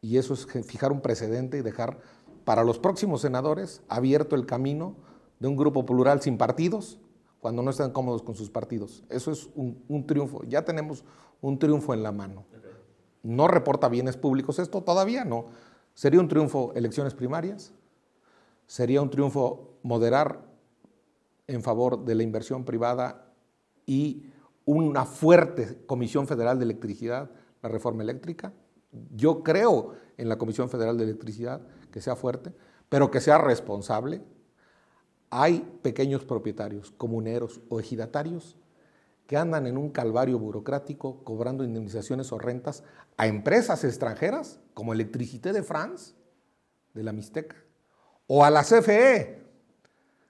y 0.01 0.17
eso 0.17 0.35
es 0.35 0.47
fijar 0.65 0.93
un 0.93 1.01
precedente 1.01 1.59
y 1.59 1.63
dejar 1.63 1.99
para 2.45 2.65
los 2.65 2.79
próximos 2.79 3.21
senadores 3.21 3.83
abierto 3.89 4.37
el 4.37 4.47
camino 4.47 4.97
de 5.39 5.49
un 5.49 5.57
grupo 5.57 5.85
plural 5.85 6.23
sin 6.23 6.39
partidos 6.39 6.99
cuando 7.41 7.63
no 7.63 7.71
están 7.71 7.93
cómodos 7.93 8.23
con 8.23 8.35
sus 8.35 8.51
partidos. 8.51 9.05
Eso 9.09 9.31
es 9.31 9.49
un, 9.55 10.07
triunfo. 10.07 10.43
Ya 10.45 10.65
tenemos 10.65 11.05
un 11.41 11.59
triunfo 11.59 11.95
en 11.95 12.03
la 12.03 12.13
mano. 12.13 12.45
No 13.23 13.49
reporta 13.49 13.89
bienes 13.89 14.17
públicos 14.17 14.59
esto 14.59 14.83
todavía, 14.83 15.25
no. 15.25 15.47
Sería 15.95 16.21
un 16.21 16.29
triunfo 16.29 16.73
elecciones 16.75 17.15
primarias, 17.15 17.73
sería 18.67 19.03
un 19.03 19.11
triunfo 19.11 19.79
moderar 19.83 20.45
en 21.47 21.63
favor 21.63 22.05
de 22.05 22.15
la 22.15 22.23
inversión 22.23 22.65
privada 22.65 23.33
y 23.87 24.27
una 24.65 25.05
fuerte 25.05 25.83
Comisión 25.87 26.27
Federal 26.27 26.59
de 26.59 26.65
Electricidad, 26.65 27.31
la 27.63 27.69
reforma 27.69 28.03
eléctrica. 28.03 28.53
Yo 29.15 29.43
creo 29.43 29.95
en 30.17 30.29
la 30.29 30.39
Comisión 30.39 30.69
Federal 30.69 30.97
de 30.97 31.05
Electricidad, 31.05 31.61
que 31.91 32.01
sea 32.01 32.17
fuerte, 32.17 32.53
pero 32.89 33.11
que 33.11 33.21
sea 33.21 33.39
responsable. 33.39 34.23
Hay 35.31 35.61
pequeños 35.83 36.25
propietarios, 36.25 36.91
comuneros 36.91 37.61
o 37.69 37.81
ejidatarios 37.81 38.57
que 39.27 39.37
andan 39.37 39.67
en 39.67 39.77
un 39.77 39.91
calvario 39.91 40.39
burocrático 40.39 41.23
cobrando 41.23 41.63
indemnizaciones 41.63 42.33
o 42.33 42.39
rentas 42.39 42.83
a 43.19 43.27
empresas 43.27 43.85
extranjeras 43.85 44.59
como 44.73 44.95
Electricité 44.95 45.53
de 45.53 45.63
France, 45.63 46.15
de 46.95 47.03
la 47.03 47.13
Mixteca, 47.13 47.57
o 48.27 48.43
a 48.43 48.51
la 48.51 48.63
CFE, 48.63 49.43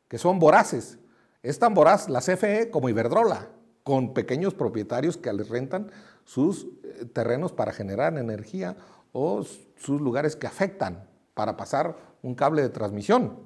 que 0.09 0.19
son 0.19 0.41
voraces. 0.41 0.99
Es 1.45 1.61
tan 1.61 1.75
voraz 1.75 2.09
la 2.09 2.21
CFE 2.21 2.71
como 2.71 2.89
Iberdrola, 2.89 3.51
con 3.85 4.15
pequeños 4.15 4.55
propietarios 4.55 5.17
que 5.17 5.33
les 5.33 5.49
rentan 5.49 5.93
sus 6.29 6.69
eh, 6.83 7.07
terrenos 7.07 7.55
para 7.55 7.73
generar 7.73 8.19
energía 8.19 8.77
o 9.13 9.43
sus 9.77 9.99
lugares 9.99 10.37
que 10.37 10.47
afectan 10.47 11.09
para 11.33 11.57
pasar 11.57 11.97
un 12.23 12.35
cable 12.35 12.61
de 12.61 12.69
transmisión. 12.69 13.39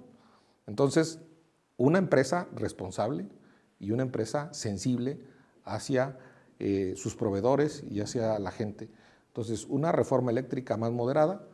Entonces, 0.66 1.20
una 1.76 1.98
empresa 1.98 2.48
responsable 2.56 3.28
y 3.78 3.92
una 3.92 4.02
empresa 4.02 4.52
sensible 4.52 5.20
hacia 5.64 6.18
eh, 6.58 6.94
sus 6.96 7.14
proveedores 7.14 7.84
y 7.88 8.00
hacia 8.00 8.36
la 8.40 8.50
gente. 8.50 8.90
Entonces, 9.28 9.64
una 9.66 9.92
reforma 9.92 10.32
eléctrica 10.32 10.76
más 10.76 10.90
moderada, 10.90 11.46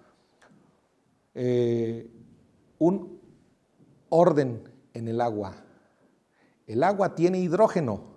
eh, 1.34 2.10
un 2.78 3.20
orden 4.08 4.66
en 4.94 5.08
el 5.08 5.20
agua. 5.20 5.56
El 6.66 6.82
agua 6.82 7.14
tiene 7.14 7.38
hidrógeno 7.38 8.14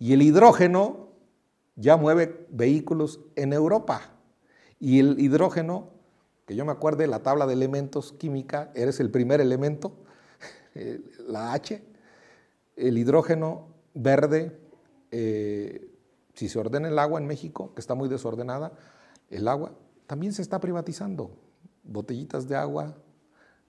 y 0.00 0.12
el 0.12 0.22
hidrógeno 0.22 1.01
ya 1.76 1.96
mueve 1.96 2.46
vehículos 2.50 3.20
en 3.36 3.52
Europa. 3.52 4.12
Y 4.78 4.98
el 4.98 5.20
hidrógeno, 5.20 5.90
que 6.46 6.56
yo 6.56 6.64
me 6.64 6.72
acuerde, 6.72 7.06
la 7.06 7.22
tabla 7.22 7.46
de 7.46 7.54
elementos 7.54 8.12
química, 8.12 8.70
eres 8.74 9.00
el 9.00 9.10
primer 9.10 9.40
elemento, 9.40 9.96
eh, 10.74 11.00
la 11.26 11.52
H, 11.52 11.82
el 12.76 12.98
hidrógeno 12.98 13.68
verde, 13.94 14.58
eh, 15.10 15.88
si 16.34 16.48
se 16.48 16.58
ordena 16.58 16.88
el 16.88 16.98
agua 16.98 17.20
en 17.20 17.26
México, 17.26 17.72
que 17.74 17.80
está 17.80 17.94
muy 17.94 18.08
desordenada, 18.08 18.72
el 19.30 19.46
agua 19.48 19.72
también 20.06 20.32
se 20.32 20.42
está 20.42 20.60
privatizando. 20.60 21.30
Botellitas 21.84 22.48
de 22.48 22.56
agua, 22.56 22.96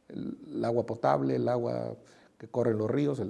el, 0.08 0.64
agua 0.64 0.86
potable, 0.86 1.36
el 1.36 1.48
agua 1.48 1.96
que 2.38 2.48
corre 2.48 2.72
en 2.72 2.78
los 2.78 2.90
ríos, 2.90 3.22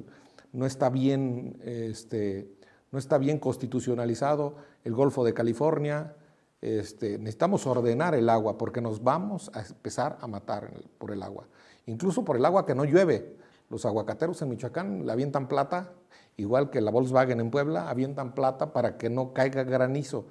no 0.51 0.65
está 0.65 0.89
bien, 0.89 1.57
este, 1.63 2.55
no 2.93 2.99
está 2.99 3.17
bien 3.17 3.39
constitucionalizado 3.39 4.53
el 4.83 4.93
Golfo 4.93 5.25
de 5.25 5.33
California. 5.33 6.13
Este, 6.61 7.17
necesitamos 7.17 7.65
ordenar 7.65 8.13
el 8.13 8.29
agua 8.29 8.55
porque 8.55 8.81
nos 8.81 9.03
vamos 9.03 9.49
a 9.55 9.61
empezar 9.61 10.19
a 10.21 10.27
matar 10.27 10.71
por 10.99 11.09
el 11.09 11.23
agua. 11.23 11.47
Incluso 11.87 12.23
por 12.23 12.37
el 12.37 12.45
agua 12.45 12.67
que 12.67 12.75
no 12.75 12.85
llueve. 12.85 13.35
Los 13.71 13.87
aguacateros 13.87 14.39
en 14.43 14.49
Michoacán 14.49 15.07
le 15.07 15.11
avientan 15.11 15.47
plata, 15.47 15.91
igual 16.37 16.69
que 16.69 16.81
la 16.81 16.91
Volkswagen 16.91 17.39
en 17.39 17.49
Puebla, 17.49 17.89
avientan 17.89 18.35
plata 18.35 18.73
para 18.73 18.95
que 18.99 19.09
no 19.09 19.33
caiga 19.33 19.63
granizo 19.63 20.27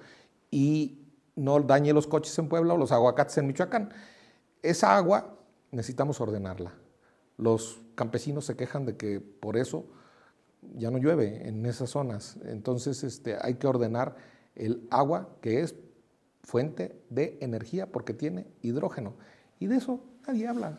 y 0.49 1.01
no 1.35 1.59
dañe 1.59 1.93
los 1.93 2.07
coches 2.07 2.39
en 2.39 2.49
Puebla 2.49 2.75
o 2.75 2.77
los 2.77 2.93
aguacates 2.93 3.39
en 3.39 3.49
Michoacán. 3.49 3.93
Esa 4.63 4.97
agua 4.97 5.35
necesitamos 5.73 6.21
ordenarla. 6.21 6.73
Los 7.39 7.81
campesinos 7.97 8.45
se 8.45 8.55
quejan 8.55 8.87
de 8.87 8.97
que 8.97 9.19
por 9.19 9.57
eso 9.57 9.87
ya 10.75 10.91
no 10.91 10.99
llueve 10.99 11.49
en 11.49 11.65
esas 11.67 11.91
zonas. 11.91 12.39
Entonces 12.45 13.03
este, 13.05 13.37
hay 13.41 13.55
que 13.55 13.67
ordenar 13.67 14.17
el 14.55 14.87
agua 14.91 15.29
que 15.41 15.61
es 15.61 15.75
fuente 16.43 17.01
de 17.11 17.39
energía 17.41 17.91
porque 17.91 18.15
tiene 18.15 18.47
hidrógeno. 18.63 19.15
Y 19.59 19.67
de 19.67 19.77
eso 19.77 20.01
nadie 20.27 20.47
habla. 20.49 20.79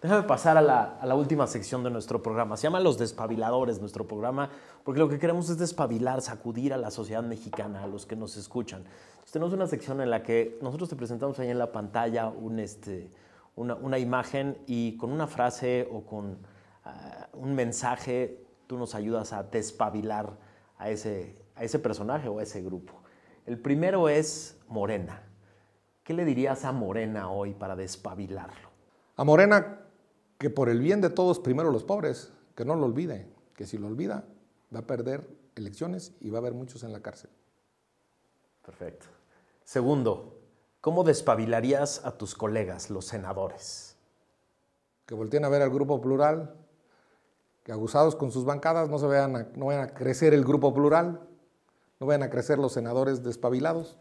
Déjame 0.00 0.22
pasar 0.22 0.56
a 0.56 0.62
la, 0.62 1.14
última 1.16 1.48
sección 1.48 1.82
de 1.82 1.90
nuestro 1.90 2.22
programa. 2.22 2.56
Se 2.56 2.64
llama 2.64 2.78
Los 2.78 2.98
Despabiladores, 2.98 3.80
nuestro 3.80 4.06
programa, 4.06 4.48
porque 4.84 5.00
lo 5.00 5.08
que 5.08 5.18
queremos 5.18 5.50
es 5.50 5.58
despabilar, 5.58 6.22
sacudir 6.22 6.72
a 6.72 6.76
la 6.76 6.92
sociedad 6.92 7.24
mexicana, 7.24 7.82
a 7.82 7.88
los 7.88 8.06
que 8.06 8.14
nos 8.14 8.36
escuchan. 8.36 8.84
tenemos 9.32 9.52
una 9.52 9.66
sección 9.66 10.00
en 10.00 10.10
la 10.10 10.22
que 10.22 10.56
nosotros 10.62 10.88
te 10.88 10.94
presentamos 10.94 11.36
ahí 11.40 11.50
en 11.50 11.58
la 11.58 11.72
pantalla 11.72 12.28
un, 12.28 12.60
este, 12.60 13.10
una, 13.56 13.98
imagen 13.98 14.56
y 14.68 14.96
con 14.96 15.10
una 15.10 15.26
frase 15.26 15.88
o 15.90 16.02
con 16.02 16.38
ah, 16.84 17.26
un 17.32 17.56
mensaje 17.56 18.46
tú 18.68 18.78
nos 18.78 18.94
ayudas 18.94 19.32
a 19.32 19.42
despabilar 19.42 20.38
a 20.76 20.90
ese, 20.90 21.34
a 21.56 21.64
ese 21.64 21.80
personaje 21.80 22.28
o 22.28 22.38
a 22.38 22.44
ese 22.44 22.62
grupo. 22.62 22.92
El 23.46 23.58
primero 23.58 24.08
es 24.08 24.56
Morena. 24.68 25.22
¿Qué 26.04 26.14
le 26.14 26.24
dirías 26.24 26.64
a 26.64 26.70
Morena 26.70 27.30
hoy 27.30 27.54
para 27.54 27.74
despabilarlo? 27.74 28.68
A 29.16 29.24
Morena 29.24 29.80
que 30.38 30.50
por 30.50 30.68
el 30.68 30.80
bien 30.80 31.00
de 31.00 31.10
todos, 31.10 31.40
primero 31.40 31.72
los 31.72 31.82
pobres, 31.82 32.32
que 32.54 32.64
no 32.64 32.76
lo 32.76 32.86
olvide, 32.86 33.26
que 33.54 33.66
si 33.66 33.76
lo 33.78 33.88
olvida 33.88 34.24
va 34.74 34.80
a 34.80 34.86
perder 34.86 35.28
elecciones 35.56 36.14
y 36.20 36.30
va 36.30 36.38
a 36.38 36.40
haber 36.40 36.52
muchos 36.54 36.84
en 36.84 36.92
la 36.92 37.00
cárcel. 37.00 37.30
Perfecto. 38.64 39.06
Segundo, 39.64 40.38
¿cómo 40.80 41.04
despabilarías 41.04 42.04
a 42.04 42.16
tus 42.16 42.34
colegas, 42.34 42.90
los 42.90 43.06
senadores? 43.06 43.96
Que 45.06 45.14
volteen 45.14 45.44
a 45.44 45.48
ver 45.48 45.62
al 45.62 45.70
grupo 45.70 46.00
plural, 46.00 46.54
que 47.68 47.72
abusados 47.72 48.16
con 48.16 48.32
sus 48.32 48.46
bancadas 48.46 48.88
no, 48.88 48.98
se 48.98 49.06
vean 49.06 49.50
no 49.54 49.66
vayan 49.66 49.82
a 49.82 49.92
crecer 49.92 50.32
el 50.32 50.42
grupo 50.42 50.72
plural, 50.72 51.20
no 52.00 52.06
vayan 52.06 52.22
a 52.22 52.30
crecer 52.30 52.58
los 52.58 52.72
senadores 52.72 53.22
despabilados. 53.22 53.98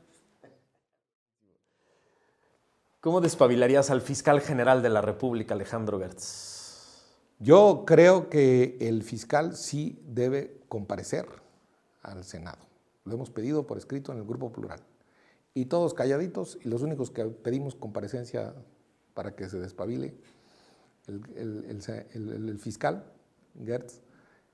¿Cómo 3.01 3.20
despabilarías 3.20 3.89
al 3.89 3.99
fiscal 3.99 4.39
general 4.39 4.82
de 4.82 4.88
la 4.88 5.01
República, 5.01 5.53
Alejandro 5.53 5.99
Gertz? 5.99 7.03
Yo 7.39 7.84
creo 7.86 8.30
que 8.30 8.78
el 8.80 9.03
fiscal 9.03 9.57
sí 9.57 10.01
debe 10.07 10.61
comparecer 10.70 11.28
al 12.03 12.24
Senado. 12.24 12.59
Lo 13.03 13.15
hemos 13.15 13.32
pedido 13.32 13.68
por 13.68 13.78
escrito 13.78 14.13
en 14.13 14.20
el 14.20 14.24
Grupo 14.24 14.49
Plural. 14.49 14.80
Y 15.53 15.65
todos 15.65 15.93
calladitos, 15.93 16.57
y 16.63 16.70
los 16.70 16.84
únicos 16.84 17.11
que 17.11 17.26
pedimos 17.26 17.76
comparecencia 17.76 18.53
para 19.13 19.36
que 19.36 19.49
se 19.49 19.59
despabile 19.59 20.15
el, 21.05 22.59
fiscal, 22.61 23.03
Gertz, 23.66 24.01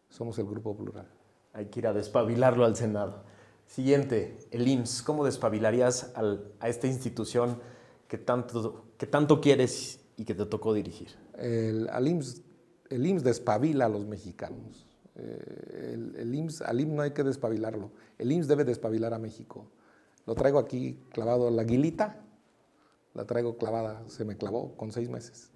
somos 0.09 0.37
el 0.39 0.45
Grupo 0.45 0.75
Plural. 0.75 1.07
Hay 1.53 1.67
que 1.67 1.79
ir 1.79 1.87
a 1.87 1.93
despabilarlo 1.93 2.65
al 2.65 2.75
Senado. 2.75 3.23
Siguiente, 3.65 4.37
el 4.51 4.67
IMSS. 4.67 5.03
¿Cómo 5.03 5.25
despabilarías 5.25 6.11
a 6.15 6.67
esta 6.69 6.87
institución? 6.87 7.59
que 8.13 8.19
tanto, 8.19 8.85
que 8.95 9.07
tanto 9.07 9.41
quieres 9.41 9.99
y 10.17 10.23
que 10.23 10.35
te 10.35 10.45
tocó 10.45 10.71
dirigir? 10.75 11.09
El, 11.35 11.89
IMSS, 12.05 12.43
el 12.91 13.07
IMSS 13.07 13.23
despabila 13.23 13.85
a 13.85 13.89
los 13.89 14.05
mexicanos. 14.05 14.85
Eh, 15.15 15.93
el, 15.95 16.15
el 16.17 16.35
IMSS, 16.35 16.61
al 16.61 16.79
IMSS 16.79 16.93
no 16.93 17.01
hay 17.01 17.09
que 17.09 17.23
despabilarlo. 17.23 17.89
El 18.19 18.31
IMSS 18.31 18.47
debe 18.47 18.65
despabilar 18.65 19.15
a 19.15 19.17
México. 19.17 19.65
Lo 20.27 20.35
traigo 20.35 20.59
aquí 20.59 20.99
clavado 21.09 21.49
la 21.49 21.63
guilita, 21.63 22.21
la 23.15 23.25
traigo 23.25 23.57
clavada, 23.57 24.03
se 24.07 24.25
me 24.25 24.37
clavó 24.37 24.77
con 24.77 24.91
seis 24.91 25.09
meses. 25.09 25.49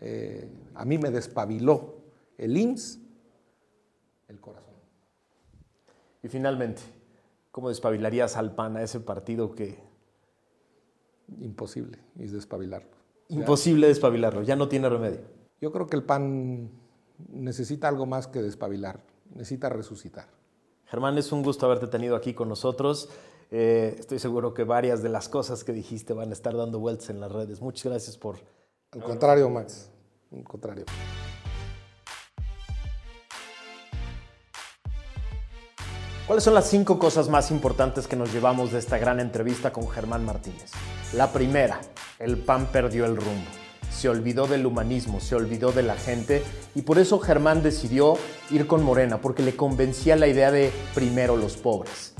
Eh, 0.00 0.48
a 0.74 0.84
mí 0.84 0.98
me 0.98 1.12
despabiló 1.12 2.01
el 2.44 2.56
IMSS, 2.56 3.00
el 4.28 4.40
corazón. 4.40 4.74
Y 6.22 6.28
finalmente, 6.28 6.82
¿cómo 7.50 7.68
despabilarías 7.68 8.36
al 8.36 8.54
PAN, 8.54 8.76
a 8.76 8.82
ese 8.82 9.00
partido 9.00 9.54
que 9.54 9.92
imposible 11.40 11.98
y 12.16 12.26
despabilarlo. 12.26 12.90
Imposible 13.28 13.88
despabilarlo, 13.88 14.42
ya 14.42 14.56
no 14.56 14.68
tiene 14.68 14.88
remedio. 14.88 15.20
Yo 15.60 15.72
creo 15.72 15.86
que 15.86 15.96
el 15.96 16.02
pan 16.02 16.70
necesita 17.30 17.88
algo 17.88 18.06
más 18.06 18.26
que 18.26 18.42
despabilar, 18.42 19.00
necesita 19.34 19.68
resucitar. 19.68 20.26
Germán, 20.86 21.16
es 21.16 21.32
un 21.32 21.42
gusto 21.42 21.66
haberte 21.66 21.86
tenido 21.86 22.16
aquí 22.16 22.34
con 22.34 22.48
nosotros. 22.48 23.08
Eh, 23.50 23.96
estoy 23.98 24.18
seguro 24.18 24.52
que 24.52 24.64
varias 24.64 25.02
de 25.02 25.08
las 25.08 25.28
cosas 25.28 25.64
que 25.64 25.72
dijiste 25.72 26.12
van 26.12 26.30
a 26.30 26.32
estar 26.32 26.54
dando 26.56 26.78
vueltas 26.78 27.10
en 27.10 27.20
las 27.20 27.32
redes. 27.32 27.60
Muchas 27.60 27.90
gracias 27.90 28.16
por... 28.18 28.36
Al 28.90 29.02
contrario, 29.02 29.48
Max, 29.48 29.90
al 30.32 30.44
contrario. 30.44 30.84
¿Cuáles 36.26 36.44
son 36.44 36.54
las 36.54 36.70
cinco 36.70 37.00
cosas 37.00 37.28
más 37.28 37.50
importantes 37.50 38.06
que 38.06 38.14
nos 38.14 38.32
llevamos 38.32 38.70
de 38.70 38.78
esta 38.78 38.96
gran 38.96 39.18
entrevista 39.18 39.72
con 39.72 39.88
Germán 39.88 40.24
Martínez? 40.24 40.70
La 41.14 41.32
primera, 41.32 41.80
el 42.20 42.38
PAN 42.38 42.66
perdió 42.66 43.06
el 43.06 43.16
rumbo. 43.16 43.50
Se 43.90 44.08
olvidó 44.08 44.46
del 44.46 44.64
humanismo, 44.64 45.18
se 45.18 45.34
olvidó 45.34 45.72
de 45.72 45.82
la 45.82 45.96
gente 45.96 46.44
y 46.76 46.82
por 46.82 47.00
eso 47.00 47.18
Germán 47.18 47.64
decidió 47.64 48.14
ir 48.52 48.68
con 48.68 48.84
Morena, 48.84 49.20
porque 49.20 49.42
le 49.42 49.56
convencía 49.56 50.14
la 50.14 50.28
idea 50.28 50.52
de 50.52 50.72
primero 50.94 51.36
los 51.36 51.56
pobres. 51.56 52.14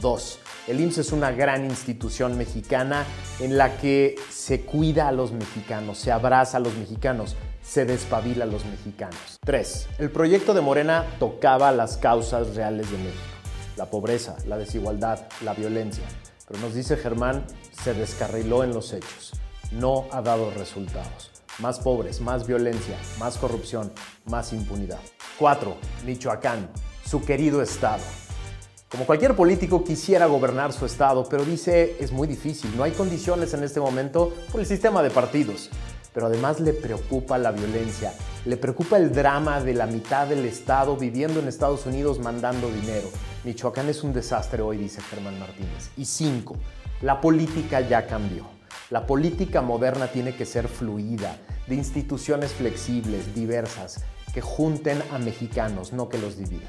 Dos, 0.00 0.38
el 0.68 0.80
IMSS 0.80 0.98
es 0.98 1.12
una 1.12 1.32
gran 1.32 1.64
institución 1.64 2.38
mexicana 2.38 3.06
en 3.40 3.58
la 3.58 3.76
que 3.78 4.14
se 4.30 4.60
cuida 4.60 5.08
a 5.08 5.12
los 5.12 5.32
mexicanos, 5.32 5.98
se 5.98 6.12
abraza 6.12 6.58
a 6.58 6.60
los 6.60 6.74
mexicanos, 6.76 7.34
se 7.60 7.84
despabila 7.84 8.44
a 8.44 8.46
los 8.48 8.64
mexicanos. 8.66 9.40
Tres, 9.44 9.88
el 9.98 10.12
proyecto 10.12 10.54
de 10.54 10.60
Morena 10.60 11.04
tocaba 11.18 11.72
las 11.72 11.96
causas 11.96 12.54
reales 12.54 12.88
de 12.92 12.98
México 12.98 13.27
la 13.78 13.86
pobreza, 13.86 14.36
la 14.46 14.58
desigualdad, 14.58 15.20
la 15.42 15.54
violencia. 15.54 16.04
Pero 16.46 16.60
nos 16.60 16.74
dice 16.74 16.96
Germán, 16.96 17.46
se 17.82 17.94
descarriló 17.94 18.64
en 18.64 18.74
los 18.74 18.92
hechos. 18.92 19.32
No 19.70 20.06
ha 20.10 20.20
dado 20.20 20.50
resultados. 20.50 21.30
Más 21.60 21.78
pobres, 21.78 22.20
más 22.20 22.46
violencia, 22.46 22.96
más 23.18 23.38
corrupción, 23.38 23.92
más 24.26 24.52
impunidad. 24.52 25.00
4. 25.38 25.76
Michoacán, 26.04 26.68
su 27.06 27.24
querido 27.24 27.62
estado. 27.62 28.02
Como 28.90 29.06
cualquier 29.06 29.36
político 29.36 29.84
quisiera 29.84 30.26
gobernar 30.26 30.72
su 30.72 30.84
estado, 30.84 31.28
pero 31.28 31.44
dice 31.44 31.96
es 32.00 32.10
muy 32.10 32.26
difícil, 32.26 32.74
no 32.76 32.84
hay 32.84 32.92
condiciones 32.92 33.52
en 33.54 33.62
este 33.62 33.80
momento 33.80 34.32
por 34.50 34.60
el 34.60 34.66
sistema 34.66 35.02
de 35.02 35.10
partidos. 35.10 35.70
Pero 36.18 36.26
además 36.26 36.58
le 36.58 36.72
preocupa 36.72 37.38
la 37.38 37.52
violencia, 37.52 38.12
le 38.44 38.56
preocupa 38.56 38.96
el 38.96 39.12
drama 39.12 39.60
de 39.60 39.72
la 39.72 39.86
mitad 39.86 40.26
del 40.26 40.44
estado 40.46 40.96
viviendo 40.96 41.38
en 41.38 41.46
Estados 41.46 41.86
Unidos 41.86 42.18
mandando 42.18 42.68
dinero. 42.72 43.08
Michoacán 43.44 43.88
es 43.88 44.02
un 44.02 44.12
desastre 44.12 44.60
hoy, 44.60 44.78
dice 44.78 45.00
Germán 45.00 45.38
Martínez. 45.38 45.90
Y 45.96 46.06
cinco, 46.06 46.56
la 47.02 47.20
política 47.20 47.82
ya 47.82 48.08
cambió. 48.08 48.48
La 48.90 49.06
política 49.06 49.62
moderna 49.62 50.08
tiene 50.08 50.34
que 50.34 50.44
ser 50.44 50.66
fluida, 50.66 51.36
de 51.68 51.76
instituciones 51.76 52.50
flexibles, 52.50 53.32
diversas, 53.32 54.02
que 54.34 54.40
junten 54.40 55.00
a 55.12 55.20
mexicanos, 55.20 55.92
no 55.92 56.08
que 56.08 56.18
los 56.18 56.36
dividan. 56.36 56.68